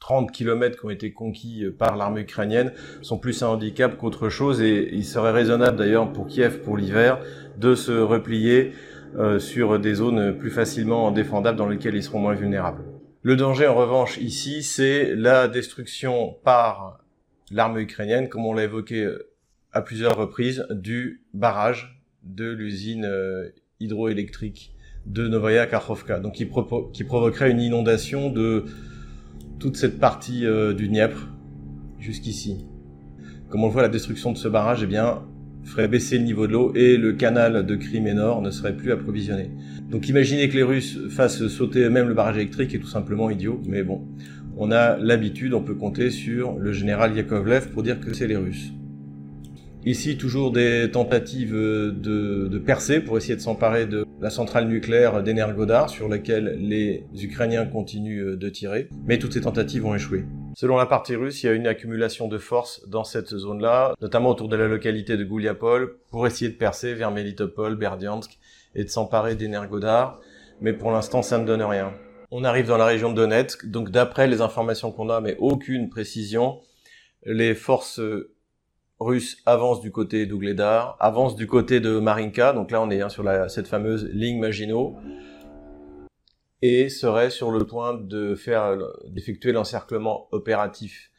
30 0.00 0.28
euh, 0.28 0.32
km 0.32 0.78
qui 0.78 0.86
ont 0.86 0.90
été 0.90 1.12
conquis 1.12 1.64
par 1.78 1.96
l'armée 1.96 2.22
ukrainienne 2.22 2.72
sont 3.02 3.18
plus 3.18 3.42
un 3.42 3.48
handicap 3.48 3.96
qu'autre 3.96 4.28
chose 4.28 4.62
et 4.62 4.88
il 4.92 5.04
serait 5.04 5.32
raisonnable 5.32 5.76
d'ailleurs 5.76 6.12
pour 6.12 6.26
Kiev 6.26 6.60
pour 6.60 6.76
l'hiver 6.76 7.18
de 7.58 7.74
se 7.74 7.92
replier 7.92 8.72
sur 9.38 9.78
des 9.78 9.94
zones 9.94 10.36
plus 10.36 10.50
facilement 10.50 11.10
défendables 11.10 11.56
dans 11.56 11.68
lesquelles 11.68 11.94
ils 11.94 12.02
seront 12.02 12.18
moins 12.18 12.34
vulnérables. 12.34 12.84
Le 13.26 13.34
danger, 13.34 13.66
en 13.66 13.74
revanche, 13.74 14.18
ici, 14.18 14.62
c'est 14.62 15.12
la 15.16 15.48
destruction 15.48 16.36
par 16.44 17.00
l'armée 17.50 17.80
ukrainienne, 17.80 18.28
comme 18.28 18.46
on 18.46 18.52
l'a 18.52 18.62
évoqué 18.62 19.02
euh, 19.02 19.28
à 19.72 19.82
plusieurs 19.82 20.16
reprises, 20.16 20.64
du 20.70 21.24
barrage 21.34 22.00
de 22.22 22.48
l'usine 22.48 23.04
euh, 23.04 23.48
hydroélectrique 23.80 24.75
de 25.06 25.28
Novaya 25.28 25.66
Kakhovka, 25.66 26.18
donc 26.18 26.34
qui, 26.34 26.44
provoquerait 26.44 27.50
une 27.50 27.60
inondation 27.60 28.30
de 28.30 28.64
toute 29.58 29.76
cette 29.76 29.98
partie 29.98 30.44
euh, 30.44 30.74
du 30.74 30.88
Dniepr 30.88 31.28
jusqu'ici. 31.98 32.66
Comme 33.48 33.62
on 33.62 33.68
le 33.68 33.72
voit, 33.72 33.82
la 33.82 33.88
destruction 33.88 34.32
de 34.32 34.36
ce 34.36 34.48
barrage, 34.48 34.80
eh 34.82 34.86
bien, 34.86 35.22
ferait 35.64 35.88
baisser 35.88 36.18
le 36.18 36.24
niveau 36.24 36.46
de 36.46 36.52
l'eau 36.52 36.72
et 36.74 36.96
le 36.96 37.12
canal 37.12 37.66
de 37.66 37.76
Crimée 37.76 38.14
Nord 38.14 38.42
ne 38.42 38.50
serait 38.50 38.76
plus 38.76 38.92
approvisionné. 38.92 39.50
Donc 39.90 40.08
imaginez 40.08 40.48
que 40.48 40.54
les 40.54 40.62
Russes 40.62 40.98
fassent 41.10 41.46
sauter 41.48 41.88
même 41.88 42.08
le 42.08 42.14
barrage 42.14 42.36
électrique 42.36 42.74
est 42.74 42.78
tout 42.78 42.86
simplement 42.86 43.30
idiot, 43.30 43.60
mais 43.66 43.82
bon, 43.82 44.02
on 44.56 44.70
a 44.70 44.96
l'habitude, 44.96 45.54
on 45.54 45.62
peut 45.62 45.74
compter 45.74 46.10
sur 46.10 46.56
le 46.56 46.72
général 46.72 47.16
Yakovlev 47.16 47.70
pour 47.70 47.82
dire 47.82 48.00
que 48.00 48.14
c'est 48.14 48.26
les 48.26 48.36
Russes. 48.36 48.72
Ici, 49.88 50.18
toujours 50.18 50.50
des 50.50 50.90
tentatives 50.90 51.52
de, 51.52 51.92
de 52.50 52.58
percer 52.58 52.98
pour 52.98 53.18
essayer 53.18 53.36
de 53.36 53.40
s'emparer 53.40 53.86
de 53.86 54.04
la 54.20 54.30
centrale 54.30 54.66
nucléaire 54.66 55.22
d'Energodar 55.22 55.88
sur 55.90 56.08
laquelle 56.08 56.58
les 56.58 57.04
Ukrainiens 57.22 57.66
continuent 57.66 58.34
de 58.36 58.48
tirer, 58.48 58.88
mais 59.04 59.20
toutes 59.20 59.34
ces 59.34 59.42
tentatives 59.42 59.86
ont 59.86 59.94
échoué. 59.94 60.24
Selon 60.56 60.76
la 60.76 60.86
partie 60.86 61.14
russe, 61.14 61.40
il 61.44 61.46
y 61.46 61.48
a 61.50 61.52
une 61.52 61.68
accumulation 61.68 62.26
de 62.26 62.36
forces 62.36 62.82
dans 62.88 63.04
cette 63.04 63.28
zone-là, 63.28 63.94
notamment 64.00 64.30
autour 64.30 64.48
de 64.48 64.56
la 64.56 64.66
localité 64.66 65.16
de 65.16 65.22
Gouliapol, 65.22 65.98
pour 66.10 66.26
essayer 66.26 66.50
de 66.50 66.56
percer 66.56 66.94
vers 66.94 67.12
Melitopol, 67.12 67.76
Berdiansk 67.76 68.40
et 68.74 68.82
de 68.82 68.88
s'emparer 68.88 69.36
d'Energodar. 69.36 70.18
Mais 70.60 70.72
pour 70.72 70.90
l'instant, 70.90 71.22
ça 71.22 71.38
ne 71.38 71.46
donne 71.46 71.62
rien. 71.62 71.94
On 72.32 72.42
arrive 72.42 72.66
dans 72.66 72.76
la 72.76 72.86
région 72.86 73.10
de 73.10 73.14
Donetsk, 73.14 73.66
donc 73.66 73.92
d'après 73.92 74.26
les 74.26 74.40
informations 74.40 74.90
qu'on 74.90 75.10
a, 75.10 75.20
mais 75.20 75.36
aucune 75.38 75.90
précision, 75.90 76.58
les 77.24 77.54
forces 77.54 78.00
russes 78.98 79.42
avancent 79.46 79.80
du 79.80 79.92
côté 79.92 80.26
d'Ougledar, 80.26 80.96
avancent 81.00 81.36
du 81.36 81.46
côté 81.46 81.80
de 81.80 81.98
Marinka, 81.98 82.52
donc 82.52 82.70
là 82.70 82.80
on 82.80 82.90
est 82.90 83.02
hein, 83.02 83.08
sur 83.08 83.22
la, 83.22 83.48
cette 83.48 83.68
fameuse 83.68 84.08
ligne 84.12 84.38
Maginot, 84.38 84.96
et 86.62 86.88
seraient 86.88 87.30
sur 87.30 87.50
le 87.50 87.66
point 87.66 87.94
de 87.94 88.34
faire 88.34 88.76
d'effectuer 89.08 89.52
l'encerclement 89.52 90.28
opératif 90.32 91.10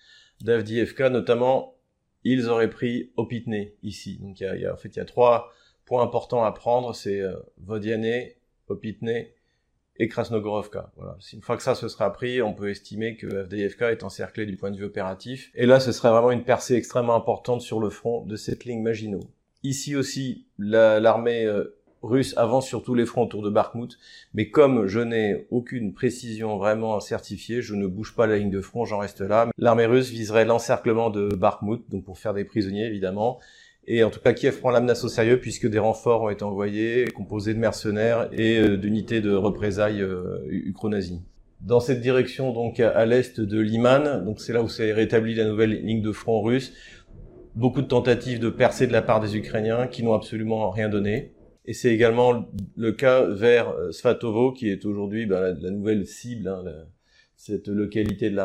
d'Avdiivka, 0.41 1.09
notamment 1.09 1.75
ils 2.23 2.49
auraient 2.49 2.69
pris 2.69 3.11
Opitne 3.15 3.67
ici. 3.83 4.17
Donc 4.21 4.39
il 4.39 4.59
y 4.59 4.65
a, 4.65 4.73
en 4.73 4.77
fait 4.77 4.89
il 4.89 4.97
y 4.97 5.01
a 5.01 5.05
trois 5.05 5.51
points 5.85 6.03
importants 6.03 6.43
à 6.43 6.51
prendre, 6.51 6.93
c'est 6.93 7.21
euh, 7.21 7.35
Vodiane, 7.59 8.25
Opitne 8.67 9.27
et 9.99 10.07
Krasnogorovka. 10.07 10.91
Voilà. 10.97 11.17
Une 11.33 11.41
fois 11.41 11.57
que 11.57 11.63
ça 11.63 11.75
se 11.75 11.87
sera 11.87 12.11
pris, 12.11 12.41
on 12.41 12.53
peut 12.53 12.69
estimer 12.69 13.15
que 13.15 13.27
FDFK 13.45 13.83
est 13.83 14.03
encerclé 14.03 14.45
du 14.45 14.55
point 14.55 14.71
de 14.71 14.77
vue 14.77 14.85
opératif. 14.85 15.51
Et 15.55 15.65
là, 15.65 15.79
ce 15.79 15.91
serait 15.91 16.09
vraiment 16.09 16.31
une 16.31 16.43
percée 16.43 16.75
extrêmement 16.75 17.15
importante 17.15 17.61
sur 17.61 17.79
le 17.79 17.89
front 17.89 18.25
de 18.25 18.35
cette 18.35 18.65
ligne 18.65 18.81
Maginot. 18.81 19.21
Ici 19.63 19.95
aussi, 19.95 20.45
l'armée 20.59 21.45
euh, 21.45 21.77
russe 22.03 22.35
avance 22.37 22.67
sur 22.67 22.83
tous 22.83 22.93
les 22.93 23.05
fronts 23.05 23.23
autour 23.23 23.41
de 23.41 23.49
Bakhmut, 23.49 23.97
mais 24.33 24.49
comme 24.49 24.87
je 24.87 24.99
n'ai 24.99 25.47
aucune 25.49 25.93
précision 25.93 26.57
vraiment 26.57 26.99
certifiée, 26.99 27.61
je 27.61 27.75
ne 27.75 27.87
bouge 27.87 28.15
pas 28.15 28.27
la 28.27 28.37
ligne 28.37 28.51
de 28.51 28.61
front, 28.61 28.85
j'en 28.85 28.99
reste 28.99 29.21
là. 29.21 29.49
L'armée 29.57 29.85
russe 29.85 30.09
viserait 30.09 30.45
l'encerclement 30.45 31.09
de 31.09 31.35
Bakhmut, 31.35 31.89
donc 31.89 32.05
pour 32.05 32.19
faire 32.19 32.33
des 32.33 32.45
prisonniers 32.45 32.85
évidemment, 32.85 33.39
et 33.87 34.03
en 34.03 34.09
tout 34.09 34.19
cas, 34.19 34.33
Kiev 34.33 34.59
prend 34.59 34.69
la 34.69 34.81
menace 34.81 35.05
au 35.05 35.07
sérieux 35.07 35.39
puisque 35.39 35.67
des 35.67 35.79
renforts 35.79 36.23
ont 36.23 36.29
été 36.29 36.43
envoyés, 36.43 37.05
composés 37.05 37.53
de 37.53 37.59
mercenaires 37.59 38.27
et 38.33 38.59
euh, 38.59 38.77
d'unités 38.77 39.21
de 39.21 39.33
représailles 39.33 40.01
euh, 40.01 40.39
ukro-nazis. 40.49 41.19
Dans 41.61 41.79
cette 41.79 42.01
direction, 42.01 42.51
donc 42.51 42.81
à, 42.81 43.05
l'est 43.05 43.39
de 43.39 43.59
Liman, 43.59 44.23
donc 44.25 44.41
c'est 44.41 44.53
là 44.53 44.61
où 44.61 44.67
s'est 44.67 44.91
rétablie 44.91 45.35
la 45.35 45.45
nouvelle 45.45 45.81
ligne 45.81 46.01
de 46.01 46.11
front 46.11 46.41
russe, 46.41 46.73
beaucoup 47.55 47.81
de 47.81 47.87
tentatives 47.87 48.39
de 48.39 48.49
percer 48.49 48.87
de 48.87 48.91
la 48.91 49.01
part 49.01 49.21
des 49.21 49.37
Ukrainiens 49.37 49.87
qui 49.87 50.03
n'ont 50.03 50.13
absolument 50.13 50.69
rien 50.69 50.89
donné. 50.89 51.31
Et 51.65 51.73
c'est 51.73 51.89
également 51.89 52.45
le 52.75 52.91
cas 52.91 53.23
vers 53.23 53.69
euh, 53.69 53.91
Svatovo, 53.91 54.51
qui 54.51 54.69
est 54.69 54.85
aujourd'hui 54.85 55.25
bah, 55.25 55.53
la, 55.59 55.71
nouvelle 55.71 56.05
cible, 56.05 56.49
hein, 56.49 56.63
cette 57.37 57.69
localité 57.69 58.35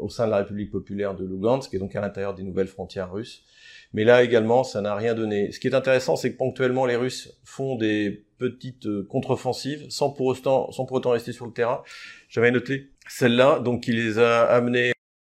au 0.00 0.08
sein 0.08 0.26
de 0.26 0.32
la 0.32 0.38
République 0.38 0.72
populaire 0.72 1.14
de 1.14 1.24
Lugansk, 1.24 1.72
et 1.74 1.78
donc 1.78 1.94
à 1.94 2.00
l'intérieur 2.00 2.34
des 2.34 2.42
nouvelles 2.42 2.66
frontières 2.66 3.12
russes. 3.12 3.44
Mais 3.92 4.04
là 4.04 4.22
également, 4.22 4.62
ça 4.62 4.80
n'a 4.80 4.94
rien 4.94 5.14
donné. 5.14 5.50
Ce 5.52 5.58
qui 5.58 5.66
est 5.66 5.74
intéressant, 5.74 6.16
c'est 6.16 6.32
que 6.32 6.36
ponctuellement, 6.36 6.86
les 6.86 6.96
Russes 6.96 7.38
font 7.44 7.76
des 7.76 8.24
petites 8.38 8.86
euh, 8.86 9.06
contre-offensives 9.08 9.86
sans 9.90 10.10
pour 10.10 10.26
autant, 10.26 10.70
sans 10.72 10.86
pour 10.86 10.96
autant 10.96 11.10
rester 11.10 11.32
sur 11.32 11.46
le 11.46 11.52
terrain. 11.52 11.82
J'avais 12.28 12.50
noté 12.50 12.90
celle-là, 13.08 13.58
donc 13.58 13.82
qui 13.82 13.92
les 13.92 14.18
a 14.18 14.42
amenés 14.44 14.92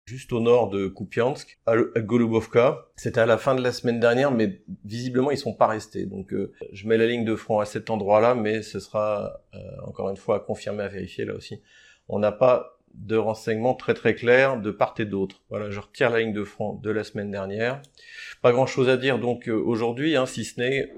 juste 0.06 0.32
au 0.32 0.40
nord 0.40 0.68
de 0.68 0.88
Kupiansk, 0.88 1.58
à 1.66 1.74
Golubovka. 2.00 2.86
C'était 2.96 3.20
à 3.20 3.26
la 3.26 3.38
fin 3.38 3.54
de 3.54 3.62
la 3.62 3.72
semaine 3.72 4.00
dernière, 4.00 4.30
mais 4.30 4.60
visiblement 4.84 5.30
ils 5.30 5.38
sont 5.38 5.54
pas 5.54 5.68
restés. 5.68 6.06
Donc 6.06 6.34
euh, 6.34 6.52
je 6.72 6.86
mets 6.86 6.98
la 6.98 7.06
ligne 7.06 7.24
de 7.24 7.36
front 7.36 7.60
à 7.60 7.64
cet 7.64 7.88
endroit-là, 7.88 8.34
mais 8.34 8.62
ce 8.62 8.78
sera 8.78 9.42
euh, 9.54 9.58
encore 9.86 10.10
une 10.10 10.16
fois 10.16 10.40
confirmé 10.40 10.82
à 10.82 10.88
vérifier 10.88 11.24
là 11.24 11.34
aussi. 11.34 11.62
On 12.08 12.18
n'a 12.18 12.32
pas 12.32 12.78
de 12.94 13.16
renseignements 13.16 13.74
très 13.74 13.94
très 13.94 14.14
clairs 14.14 14.60
de 14.60 14.70
part 14.70 14.94
et 14.98 15.04
d'autre. 15.04 15.42
Voilà, 15.48 15.70
je 15.70 15.80
retire 15.80 16.10
la 16.10 16.20
ligne 16.20 16.34
de 16.34 16.44
front 16.44 16.74
de 16.74 16.90
la 16.90 17.04
semaine 17.04 17.30
dernière. 17.30 17.80
Pas 18.42 18.52
grand 18.52 18.66
chose 18.66 18.88
à 18.88 18.96
dire. 18.96 19.18
Donc 19.18 19.48
euh, 19.48 19.52
aujourd'hui, 19.52 20.16
hein, 20.16 20.26
si 20.26 20.44
ce 20.44 20.60
n'est 20.60 20.92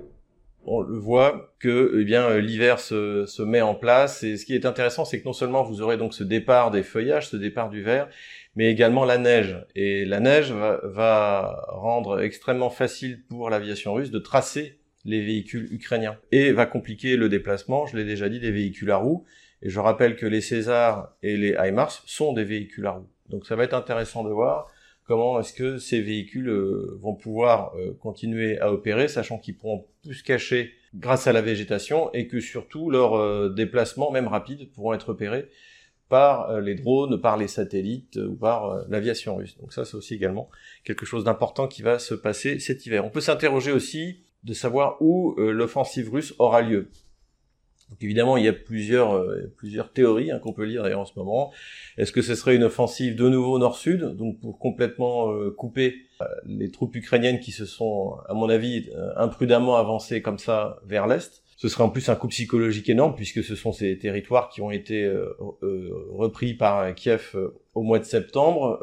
on 0.66 0.80
le 0.80 0.96
voit 0.96 1.54
que 1.58 1.98
eh 2.00 2.04
bien 2.04 2.22
euh, 2.22 2.40
l'hiver 2.40 2.80
se, 2.80 3.26
se, 3.26 3.42
met 3.42 3.60
en 3.60 3.74
place. 3.74 4.22
Et 4.22 4.38
ce 4.38 4.46
qui 4.46 4.54
est 4.54 4.64
intéressant 4.64 5.04
c'est 5.04 5.20
que 5.20 5.26
non 5.26 5.34
seulement 5.34 5.62
vous 5.62 5.82
aurez 5.82 5.98
donc 5.98 6.14
ce 6.14 6.24
départ 6.24 6.70
des 6.70 6.82
feuillages, 6.82 7.28
ce 7.28 7.36
départ 7.36 7.68
du 7.68 7.82
vert, 7.82 8.08
mais 8.56 8.70
également 8.70 9.04
la 9.04 9.18
neige. 9.18 9.58
Et 9.74 10.06
la 10.06 10.20
neige 10.20 10.52
va, 10.52 10.80
va 10.84 11.66
rendre 11.68 12.20
extrêmement 12.22 12.70
facile 12.70 13.22
pour 13.28 13.50
l'aviation 13.50 13.92
russe 13.92 14.10
de 14.10 14.18
tracer 14.18 14.78
les 15.04 15.22
véhicules 15.22 15.68
ukrainiens 15.70 16.18
et 16.32 16.52
va 16.52 16.64
compliquer 16.64 17.16
le 17.16 17.28
déplacement, 17.28 17.86
je 17.86 17.96
l'ai 17.96 18.04
déjà 18.04 18.30
dit, 18.30 18.40
des 18.40 18.50
véhicules 18.50 18.90
à 18.90 18.96
roues. 18.96 19.24
Et 19.60 19.68
je 19.68 19.80
rappelle 19.80 20.16
que 20.16 20.26
les 20.26 20.40
Césars 20.40 21.14
et 21.22 21.36
les 21.36 21.56
HIMARS 21.58 22.02
sont 22.06 22.32
des 22.32 22.44
véhicules 22.44 22.86
à 22.86 22.92
roues. 22.92 23.08
Donc 23.28 23.46
ça 23.46 23.56
va 23.56 23.64
être 23.64 23.74
intéressant 23.74 24.24
de 24.24 24.30
voir 24.30 24.68
comment 25.04 25.38
est-ce 25.40 25.52
que 25.52 25.78
ces 25.78 26.00
véhicules 26.00 26.48
euh, 26.48 26.96
vont 27.00 27.14
pouvoir 27.14 27.74
euh, 27.76 27.92
continuer 28.00 28.58
à 28.58 28.72
opérer, 28.72 29.08
sachant 29.08 29.38
qu'ils 29.38 29.56
pourront 29.56 29.86
plus 30.02 30.14
se 30.14 30.24
cacher 30.24 30.72
grâce 30.94 31.26
à 31.26 31.32
la 31.32 31.42
végétation 31.42 32.12
et 32.12 32.26
que 32.26 32.40
surtout 32.40 32.90
leurs 32.90 33.14
euh, 33.14 33.48
déplacements, 33.50 34.10
même 34.10 34.28
rapides, 34.28 34.70
pourront 34.72 34.94
être 34.94 35.10
opérés 35.10 35.48
par 36.10 36.60
les 36.60 36.74
drones, 36.74 37.20
par 37.20 37.38
les 37.38 37.48
satellites 37.48 38.16
ou 38.16 38.36
par 38.36 38.84
l'aviation 38.88 39.36
russe. 39.36 39.56
Donc 39.58 39.72
ça, 39.72 39.86
c'est 39.86 39.96
aussi 39.96 40.14
également 40.14 40.50
quelque 40.84 41.06
chose 41.06 41.24
d'important 41.24 41.66
qui 41.66 41.80
va 41.80 41.98
se 41.98 42.14
passer 42.14 42.58
cet 42.60 42.84
hiver. 42.84 43.06
On 43.06 43.10
peut 43.10 43.22
s'interroger 43.22 43.72
aussi 43.72 44.20
de 44.44 44.52
savoir 44.52 44.98
où 45.00 45.34
l'offensive 45.38 46.12
russe 46.12 46.34
aura 46.38 46.60
lieu. 46.60 46.90
Donc 47.90 48.02
évidemment, 48.02 48.36
il 48.36 48.44
y 48.44 48.48
a 48.48 48.52
plusieurs, 48.52 49.14
euh, 49.14 49.52
théories 49.92 50.30
hein, 50.30 50.38
qu'on 50.38 50.52
peut 50.52 50.64
lire 50.64 50.84
en 50.98 51.04
ce 51.04 51.12
moment. 51.16 51.52
Est-ce 51.96 52.12
que 52.12 52.22
ce 52.22 52.34
serait 52.34 52.56
une 52.56 52.64
offensive 52.64 53.14
de 53.14 53.28
nouveau 53.28 53.58
nord-sud, 53.58 54.16
donc 54.16 54.40
pour 54.40 54.58
complètement 54.58 55.30
euh, 55.30 55.50
couper 55.50 55.94
euh, 56.20 56.24
les 56.46 56.70
troupes 56.70 56.96
ukrainiennes 56.96 57.40
qui 57.40 57.52
se 57.52 57.66
sont, 57.66 58.16
à 58.28 58.34
mon 58.34 58.48
avis, 58.48 58.90
imprudemment 59.16 59.76
avancées 59.76 60.22
comme 60.22 60.38
ça 60.38 60.80
vers 60.86 61.06
l'est 61.06 61.43
ce 61.64 61.70
serait 61.70 61.82
en 61.82 61.88
plus 61.88 62.10
un 62.10 62.14
coup 62.14 62.28
psychologique 62.28 62.90
énorme 62.90 63.14
puisque 63.14 63.42
ce 63.42 63.56
sont 63.56 63.72
ces 63.72 63.96
territoires 63.96 64.50
qui 64.50 64.60
ont 64.60 64.70
été 64.70 65.02
euh, 65.02 65.34
euh, 65.62 65.88
repris 66.10 66.52
par 66.52 66.94
Kiev 66.94 67.30
euh, 67.34 67.54
au 67.72 67.82
mois 67.82 67.98
de 67.98 68.04
septembre. 68.04 68.78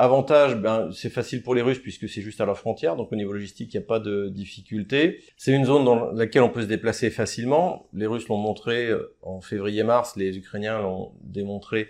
avantage, 0.00 0.56
ben, 0.56 0.90
c'est 0.92 1.10
facile 1.10 1.44
pour 1.44 1.54
les 1.54 1.62
Russes 1.62 1.78
puisque 1.78 2.08
c'est 2.08 2.22
juste 2.22 2.40
à 2.40 2.44
leur 2.44 2.58
frontière, 2.58 2.96
donc 2.96 3.12
au 3.12 3.16
niveau 3.16 3.32
logistique, 3.32 3.72
il 3.72 3.78
n'y 3.78 3.84
a 3.84 3.86
pas 3.86 4.00
de 4.00 4.28
difficulté. 4.28 5.20
C'est 5.36 5.52
une 5.52 5.64
zone 5.64 5.84
dans 5.84 6.10
laquelle 6.10 6.42
on 6.42 6.48
peut 6.48 6.62
se 6.62 6.66
déplacer 6.66 7.08
facilement. 7.10 7.86
Les 7.94 8.06
Russes 8.06 8.26
l'ont 8.26 8.36
montré 8.36 8.90
en 9.22 9.40
février-mars, 9.40 10.16
les 10.16 10.36
Ukrainiens 10.36 10.82
l'ont 10.82 11.12
démontré 11.22 11.86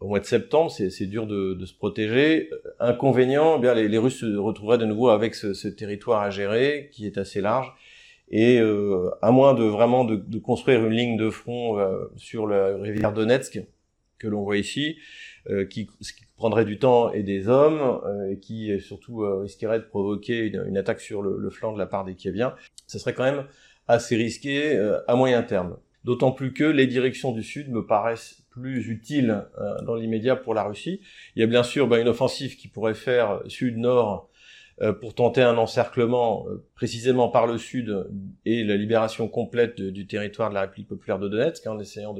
au 0.00 0.08
mois 0.08 0.18
de 0.18 0.24
septembre, 0.24 0.70
c'est 0.70 1.06
dur 1.06 1.26
de, 1.26 1.62
se 1.64 1.74
protéger. 1.74 2.50
Inconvénient, 2.80 3.58
eh 3.58 3.60
bien 3.60 3.74
les, 3.74 3.98
Russes 3.98 4.20
se 4.20 4.36
retrouveraient 4.36 4.78
de 4.78 4.86
nouveau 4.86 5.10
avec 5.10 5.34
ce 5.34 5.68
territoire 5.68 6.22
à 6.22 6.30
gérer 6.30 6.88
qui 6.90 7.06
est 7.06 7.18
assez 7.18 7.42
large 7.42 7.72
et 8.30 8.58
euh, 8.60 9.10
à 9.22 9.30
moins 9.30 9.54
de 9.54 9.64
vraiment 9.64 10.04
de, 10.04 10.16
de, 10.16 10.38
construire 10.38 10.84
une 10.84 10.92
ligne 10.92 11.16
de 11.16 11.30
front 11.30 11.78
euh, 11.78 12.06
sur 12.16 12.46
la 12.46 12.76
rivière 12.76 13.12
Donetsk 13.12 13.60
que 14.18 14.26
l'on 14.26 14.42
voit 14.42 14.56
ici, 14.56 14.96
euh, 15.50 15.64
qui, 15.64 15.86
qui, 15.86 16.12
prendrait 16.36 16.64
du 16.64 16.78
temps 16.78 17.12
et 17.12 17.22
des 17.22 17.48
hommes, 17.48 17.98
et 18.30 18.38
qui 18.38 18.78
surtout 18.78 19.20
risquerait 19.40 19.78
de 19.78 19.84
provoquer 19.84 20.48
une, 20.48 20.66
une 20.68 20.76
attaque 20.76 21.00
sur 21.00 21.22
le, 21.22 21.38
le, 21.38 21.48
flanc 21.48 21.72
de 21.72 21.78
la 21.78 21.86
part 21.86 22.04
des 22.04 22.14
Kieviens, 22.14 22.54
ce 22.86 22.98
serait 22.98 23.14
quand 23.14 23.22
même 23.22 23.46
assez 23.88 24.16
risqué 24.16 24.78
à 25.08 25.14
moyen 25.16 25.42
terme. 25.42 25.78
D'autant 26.04 26.32
plus 26.32 26.52
que 26.52 26.64
les 26.64 26.86
directions 26.86 27.32
du 27.32 27.42
sud 27.42 27.70
me 27.70 27.86
paraissent 27.86 28.42
plus 28.50 28.88
utiles 28.88 29.46
dans 29.86 29.94
l'immédiat 29.94 30.36
pour 30.36 30.52
la 30.52 30.64
Russie. 30.64 31.00
Il 31.36 31.40
y 31.40 31.42
a 31.42 31.46
bien 31.46 31.62
sûr 31.62 31.88
ben, 31.88 32.02
une 32.02 32.08
offensive 32.08 32.56
qui 32.56 32.68
pourrait 32.68 32.92
faire 32.92 33.40
sud-nord 33.46 34.28
euh, 34.28 34.35
pour 35.00 35.14
tenter 35.14 35.42
un 35.42 35.56
encerclement 35.56 36.46
euh, 36.48 36.62
précisément 36.74 37.28
par 37.28 37.46
le 37.46 37.56
sud 37.56 38.06
et 38.44 38.62
la 38.62 38.76
libération 38.76 39.26
complète 39.26 39.80
du 39.80 40.06
territoire 40.06 40.50
de 40.50 40.54
la 40.54 40.62
République 40.62 40.88
populaire 40.88 41.18
de 41.18 41.28
Donetsk, 41.28 41.66
hein, 41.66 41.72
en 41.72 41.78
essayant 41.78 42.14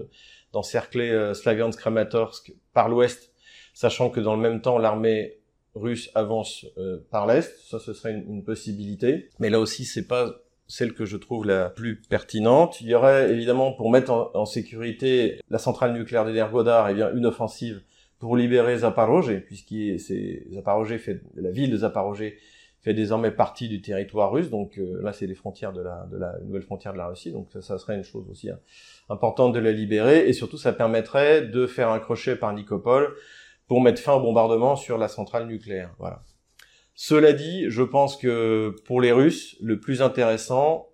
d'encercler 0.52 1.10
euh, 1.10 1.34
Slaviansk-Kramatorsk 1.34 2.54
par 2.72 2.88
l'ouest, 2.88 3.32
sachant 3.74 4.08
que 4.08 4.20
dans 4.20 4.34
le 4.34 4.40
même 4.40 4.62
temps 4.62 4.78
l'armée 4.78 5.38
russe 5.74 6.10
avance 6.14 6.64
par 7.10 7.26
l'est, 7.26 7.54
ça 7.68 7.78
ce 7.78 7.92
serait 7.92 8.12
une, 8.12 8.42
possibilité. 8.42 9.28
Mais 9.38 9.50
là 9.50 9.60
aussi 9.60 9.84
c'est 9.84 10.06
pas 10.06 10.36
celle 10.66 10.94
que 10.94 11.04
je 11.04 11.18
trouve 11.18 11.44
la 11.44 11.68
plus 11.68 12.00
pertinente. 12.00 12.80
Il 12.80 12.88
y 12.88 12.94
aurait 12.94 13.30
évidemment 13.30 13.74
pour 13.74 13.90
mettre 13.90 14.30
en, 14.32 14.46
sécurité 14.46 15.38
la 15.50 15.58
centrale 15.58 15.92
nucléaire 15.92 16.24
d'Energodar, 16.24 16.88
et 16.88 16.92
eh 16.92 16.94
bien 16.94 17.12
une 17.12 17.26
offensive 17.26 17.82
pour 18.18 18.36
libérer 18.36 18.78
Zaporozhye, 18.78 19.40
puisque 19.40 19.74
Zaporozhye 20.52 20.98
fait 20.98 21.20
la 21.34 21.50
ville 21.50 21.70
de 21.70 21.76
Zaporozhye 21.78 22.34
fait 22.80 22.94
désormais 22.94 23.32
partie 23.32 23.68
du 23.68 23.80
territoire 23.80 24.30
russe, 24.30 24.48
donc 24.48 24.78
euh, 24.78 25.00
là 25.02 25.12
c'est 25.12 25.26
les 25.26 25.34
frontières 25.34 25.72
de 25.72 25.82
la, 25.82 26.06
de 26.10 26.16
la 26.18 26.38
nouvelle 26.44 26.62
frontière 26.62 26.92
de 26.92 26.98
la 26.98 27.08
Russie, 27.08 27.32
donc 27.32 27.48
ça, 27.50 27.60
ça 27.60 27.78
serait 27.78 27.96
une 27.96 28.04
chose 28.04 28.28
aussi 28.30 28.48
hein, 28.48 28.60
importante 29.08 29.52
de 29.54 29.58
la 29.58 29.72
libérer, 29.72 30.28
et 30.28 30.32
surtout 30.32 30.56
ça 30.56 30.72
permettrait 30.72 31.42
de 31.42 31.66
faire 31.66 31.90
un 31.90 31.98
crochet 31.98 32.36
par 32.36 32.54
Nikopol 32.54 33.14
pour 33.66 33.80
mettre 33.80 34.00
fin 34.00 34.12
au 34.14 34.20
bombardement 34.20 34.76
sur 34.76 34.98
la 34.98 35.08
centrale 35.08 35.46
nucléaire. 35.46 35.94
Voilà. 35.98 36.20
Cela 36.94 37.32
dit, 37.32 37.68
je 37.68 37.82
pense 37.82 38.16
que 38.16 38.74
pour 38.86 39.00
les 39.00 39.12
Russes, 39.12 39.56
le 39.60 39.80
plus 39.80 40.00
intéressant, 40.00 40.88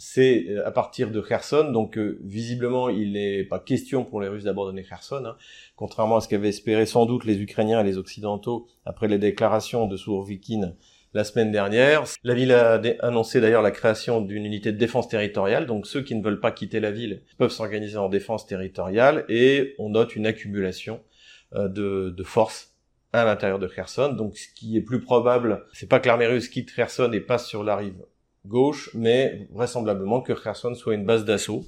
c'est 0.00 0.46
euh, 0.48 0.66
à 0.66 0.70
partir 0.70 1.10
de 1.10 1.20
Kherson, 1.20 1.70
donc 1.72 1.98
euh, 1.98 2.18
visiblement 2.24 2.88
il 2.88 3.12
n'est 3.12 3.44
pas 3.44 3.58
question 3.58 4.02
pour 4.02 4.22
les 4.22 4.28
Russes 4.28 4.44
d'abandonner 4.44 4.82
Kherson, 4.82 5.22
hein, 5.26 5.36
contrairement 5.76 6.16
à 6.16 6.20
ce 6.22 6.28
qu'avaient 6.28 6.48
espéré 6.48 6.86
sans 6.86 7.04
doute 7.04 7.26
les 7.26 7.38
Ukrainiens 7.38 7.80
et 7.80 7.84
les 7.84 7.98
Occidentaux 7.98 8.66
après 8.86 9.08
les 9.08 9.18
déclarations 9.18 9.86
de 9.86 9.96
Sourovikine 9.98 10.74
la 11.12 11.24
semaine 11.24 11.52
dernière. 11.52 12.04
La 12.24 12.34
ville 12.34 12.52
a 12.52 12.80
annoncé 13.00 13.42
d'ailleurs 13.42 13.62
la 13.62 13.72
création 13.72 14.22
d'une 14.22 14.46
unité 14.46 14.72
de 14.72 14.78
défense 14.78 15.08
territoriale, 15.08 15.66
donc 15.66 15.86
ceux 15.86 16.02
qui 16.02 16.14
ne 16.14 16.22
veulent 16.22 16.40
pas 16.40 16.52
quitter 16.52 16.80
la 16.80 16.92
ville 16.92 17.22
peuvent 17.36 17.50
s'organiser 17.50 17.98
en 17.98 18.08
défense 18.08 18.46
territoriale, 18.46 19.26
et 19.28 19.74
on 19.78 19.90
note 19.90 20.16
une 20.16 20.26
accumulation 20.26 21.02
euh, 21.54 21.68
de, 21.68 22.14
de 22.16 22.22
forces 22.22 22.74
à 23.12 23.24
l'intérieur 23.26 23.58
de 23.58 23.66
Kherson. 23.66 24.14
Donc 24.14 24.38
ce 24.38 24.48
qui 24.54 24.78
est 24.78 24.82
plus 24.82 25.00
probable, 25.00 25.66
c'est 25.74 25.88
pas 25.88 26.00
que 26.00 26.06
l'armée 26.06 26.26
russe 26.26 26.48
quitte 26.48 26.74
Kherson 26.74 27.10
et 27.12 27.20
passe 27.20 27.46
sur 27.46 27.64
la 27.64 27.76
rive 27.76 28.02
gauche, 28.46 28.90
mais 28.94 29.48
vraisemblablement 29.50 30.20
que 30.20 30.32
Kherson 30.32 30.74
soit 30.74 30.94
une 30.94 31.04
base 31.04 31.24
d'assaut. 31.24 31.64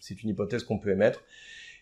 C'est 0.00 0.22
une 0.22 0.30
hypothèse 0.30 0.64
qu'on 0.64 0.78
peut 0.78 0.90
émettre 0.90 1.22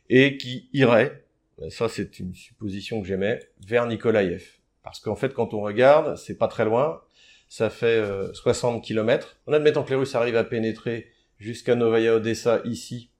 et 0.08 0.36
qui 0.36 0.68
irait, 0.72 1.24
ça 1.68 1.88
c'est 1.88 2.18
une 2.18 2.34
supposition 2.34 3.00
que 3.00 3.06
j'aimais, 3.06 3.40
vers 3.66 3.86
Nikolaïev. 3.86 4.44
Parce 4.82 4.98
qu'en 5.00 5.16
fait, 5.16 5.32
quand 5.34 5.54
on 5.54 5.60
regarde, 5.60 6.16
c'est 6.16 6.36
pas 6.36 6.48
très 6.48 6.64
loin, 6.64 7.00
ça 7.48 7.70
fait 7.70 8.02
60 8.32 8.76
euh, 8.76 8.80
km. 8.80 9.38
En 9.46 9.52
admettant 9.52 9.84
que 9.84 9.90
les 9.90 9.96
Russes 9.96 10.14
arrivent 10.14 10.36
à 10.36 10.44
pénétrer 10.44 11.08
jusqu'à 11.38 11.74
Novaya 11.74 12.14
Odessa 12.14 12.60
ici, 12.64 13.10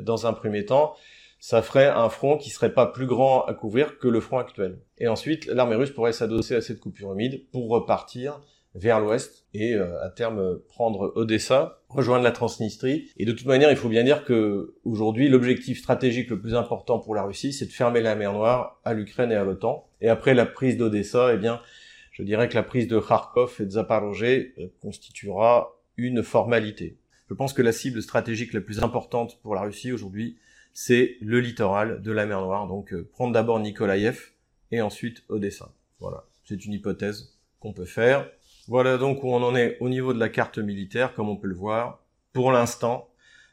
dans 0.00 0.26
un 0.26 0.32
premier 0.32 0.64
temps, 0.64 0.94
ça 1.38 1.60
ferait 1.60 1.88
un 1.88 2.08
front 2.08 2.36
qui 2.36 2.50
serait 2.50 2.72
pas 2.72 2.86
plus 2.86 3.06
grand 3.06 3.44
à 3.44 3.54
couvrir 3.54 3.98
que 3.98 4.08
le 4.08 4.20
front 4.20 4.38
actuel. 4.38 4.78
Et 4.98 5.08
ensuite, 5.08 5.46
l'armée 5.46 5.74
russe 5.74 5.90
pourrait 5.90 6.12
s'adosser 6.12 6.54
à 6.54 6.60
cette 6.60 6.80
coupure 6.80 7.12
humide 7.12 7.44
pour 7.50 7.68
repartir 7.68 8.40
vers 8.74 9.00
l'ouest 9.00 9.46
et 9.54 9.74
euh, 9.74 10.02
à 10.02 10.08
terme 10.08 10.60
prendre 10.68 11.12
Odessa, 11.14 11.80
rejoindre 11.88 12.24
la 12.24 12.32
Transnistrie. 12.32 13.10
Et 13.16 13.24
de 13.24 13.32
toute 13.32 13.46
manière, 13.46 13.70
il 13.70 13.76
faut 13.76 13.88
bien 13.88 14.04
dire 14.04 14.24
que 14.24 14.74
aujourd'hui, 14.84 15.28
l'objectif 15.28 15.78
stratégique 15.78 16.30
le 16.30 16.40
plus 16.40 16.54
important 16.54 16.98
pour 16.98 17.14
la 17.14 17.22
Russie, 17.22 17.52
c'est 17.52 17.66
de 17.66 17.72
fermer 17.72 18.00
la 18.00 18.14
mer 18.14 18.32
Noire 18.32 18.80
à 18.84 18.94
l'Ukraine 18.94 19.30
et 19.30 19.36
à 19.36 19.44
l'OTAN. 19.44 19.86
Et 20.00 20.08
après 20.08 20.34
la 20.34 20.46
prise 20.46 20.76
d'Odessa, 20.76 21.34
eh 21.34 21.36
bien, 21.36 21.60
je 22.12 22.22
dirais 22.22 22.48
que 22.48 22.54
la 22.54 22.62
prise 22.62 22.88
de 22.88 22.98
Kharkov 22.98 23.56
et 23.60 23.64
de 23.64 23.70
Zaporozhye 23.70 24.52
euh, 24.58 24.66
constituera 24.80 25.78
une 25.96 26.22
formalité. 26.22 26.98
Je 27.28 27.34
pense 27.34 27.52
que 27.52 27.62
la 27.62 27.72
cible 27.72 28.02
stratégique 28.02 28.52
la 28.52 28.60
plus 28.60 28.82
importante 28.82 29.40
pour 29.42 29.54
la 29.54 29.62
Russie 29.62 29.92
aujourd'hui, 29.92 30.38
c'est 30.74 31.16
le 31.20 31.40
littoral 31.40 32.02
de 32.02 32.12
la 32.12 32.26
mer 32.26 32.40
Noire. 32.40 32.66
Donc 32.66 32.92
euh, 32.92 33.08
prendre 33.12 33.32
d'abord 33.32 33.60
Nikolaïev 33.60 34.32
et 34.70 34.80
ensuite 34.80 35.22
Odessa. 35.28 35.72
Voilà, 36.00 36.24
c'est 36.44 36.64
une 36.64 36.72
hypothèse 36.72 37.38
qu'on 37.60 37.72
peut 37.72 37.84
faire. 37.84 38.28
Voilà 38.68 38.96
donc 38.96 39.24
où 39.24 39.28
on 39.28 39.42
en 39.42 39.56
est 39.56 39.76
au 39.80 39.88
niveau 39.88 40.12
de 40.12 40.20
la 40.20 40.28
carte 40.28 40.58
militaire, 40.58 41.14
comme 41.14 41.28
on 41.28 41.36
peut 41.36 41.48
le 41.48 41.54
voir. 41.54 42.04
Pour 42.32 42.52
l'instant, 42.52 43.08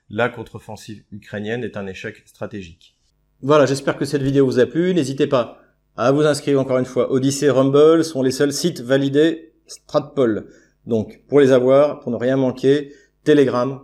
la 0.09 0.29
contre-offensive 0.29 1.03
ukrainienne 1.11 1.63
est 1.63 1.77
un 1.77 1.87
échec 1.87 2.21
stratégique. 2.25 2.95
Voilà, 3.41 3.65
j'espère 3.65 3.97
que 3.97 4.05
cette 4.05 4.21
vidéo 4.21 4.45
vous 4.45 4.59
a 4.59 4.65
plu. 4.65 4.93
N'hésitez 4.93 5.27
pas 5.27 5.59
à 5.97 6.11
vous 6.11 6.21
inscrire 6.21 6.59
encore 6.59 6.77
une 6.77 6.85
fois. 6.85 7.11
Odyssey 7.11 7.49
Rumble 7.49 8.03
sont 8.03 8.21
les 8.21 8.31
seuls 8.31 8.53
sites 8.53 8.81
validés 8.81 9.53
Stratpol. 9.65 10.47
Donc, 10.85 11.21
pour 11.27 11.39
les 11.39 11.51
avoir, 11.51 11.99
pour 11.99 12.11
ne 12.11 12.17
rien 12.17 12.37
manquer, 12.37 12.93
Telegram 13.23 13.81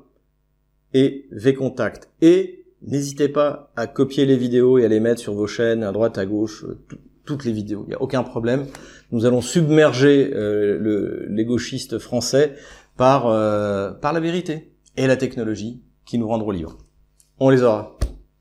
et 0.94 1.28
Vcontact. 1.32 2.10
Et 2.22 2.66
n'hésitez 2.82 3.30
pas 3.30 3.72
à 3.76 3.88
copier 3.88 4.26
les 4.26 4.38
vidéos 4.38 4.78
et 4.78 4.86
à 4.86 4.88
les 4.88 5.00
mettre 5.00 5.22
sur 5.22 5.34
vos 5.34 5.48
chaînes, 5.48 5.84
à 5.84 5.92
droite, 5.92 6.18
à 6.18 6.26
gauche, 6.26 6.66
toutes 7.26 7.46
les 7.46 7.52
vidéos. 7.52 7.84
Il 7.88 7.90
n'y 7.90 7.96
a 7.96 8.02
aucun 8.02 8.24
problème. 8.24 8.66
Nous 9.12 9.26
allons 9.26 9.42
submerger 9.42 10.32
euh, 10.34 10.78
le, 10.80 11.26
les 11.30 11.46
gauchistes 11.46 12.00
français 12.00 12.56
par, 12.98 13.28
euh, 13.28 13.92
par 13.92 14.14
la 14.14 14.20
vérité 14.20 14.72
et 14.98 15.08
la 15.08 15.18
technologie 15.18 15.82
qui 16.06 16.18
nous 16.18 16.28
rendront 16.28 16.52
libres. 16.52 16.78
On 17.40 17.50
les 17.50 17.64
aura. 17.64 17.95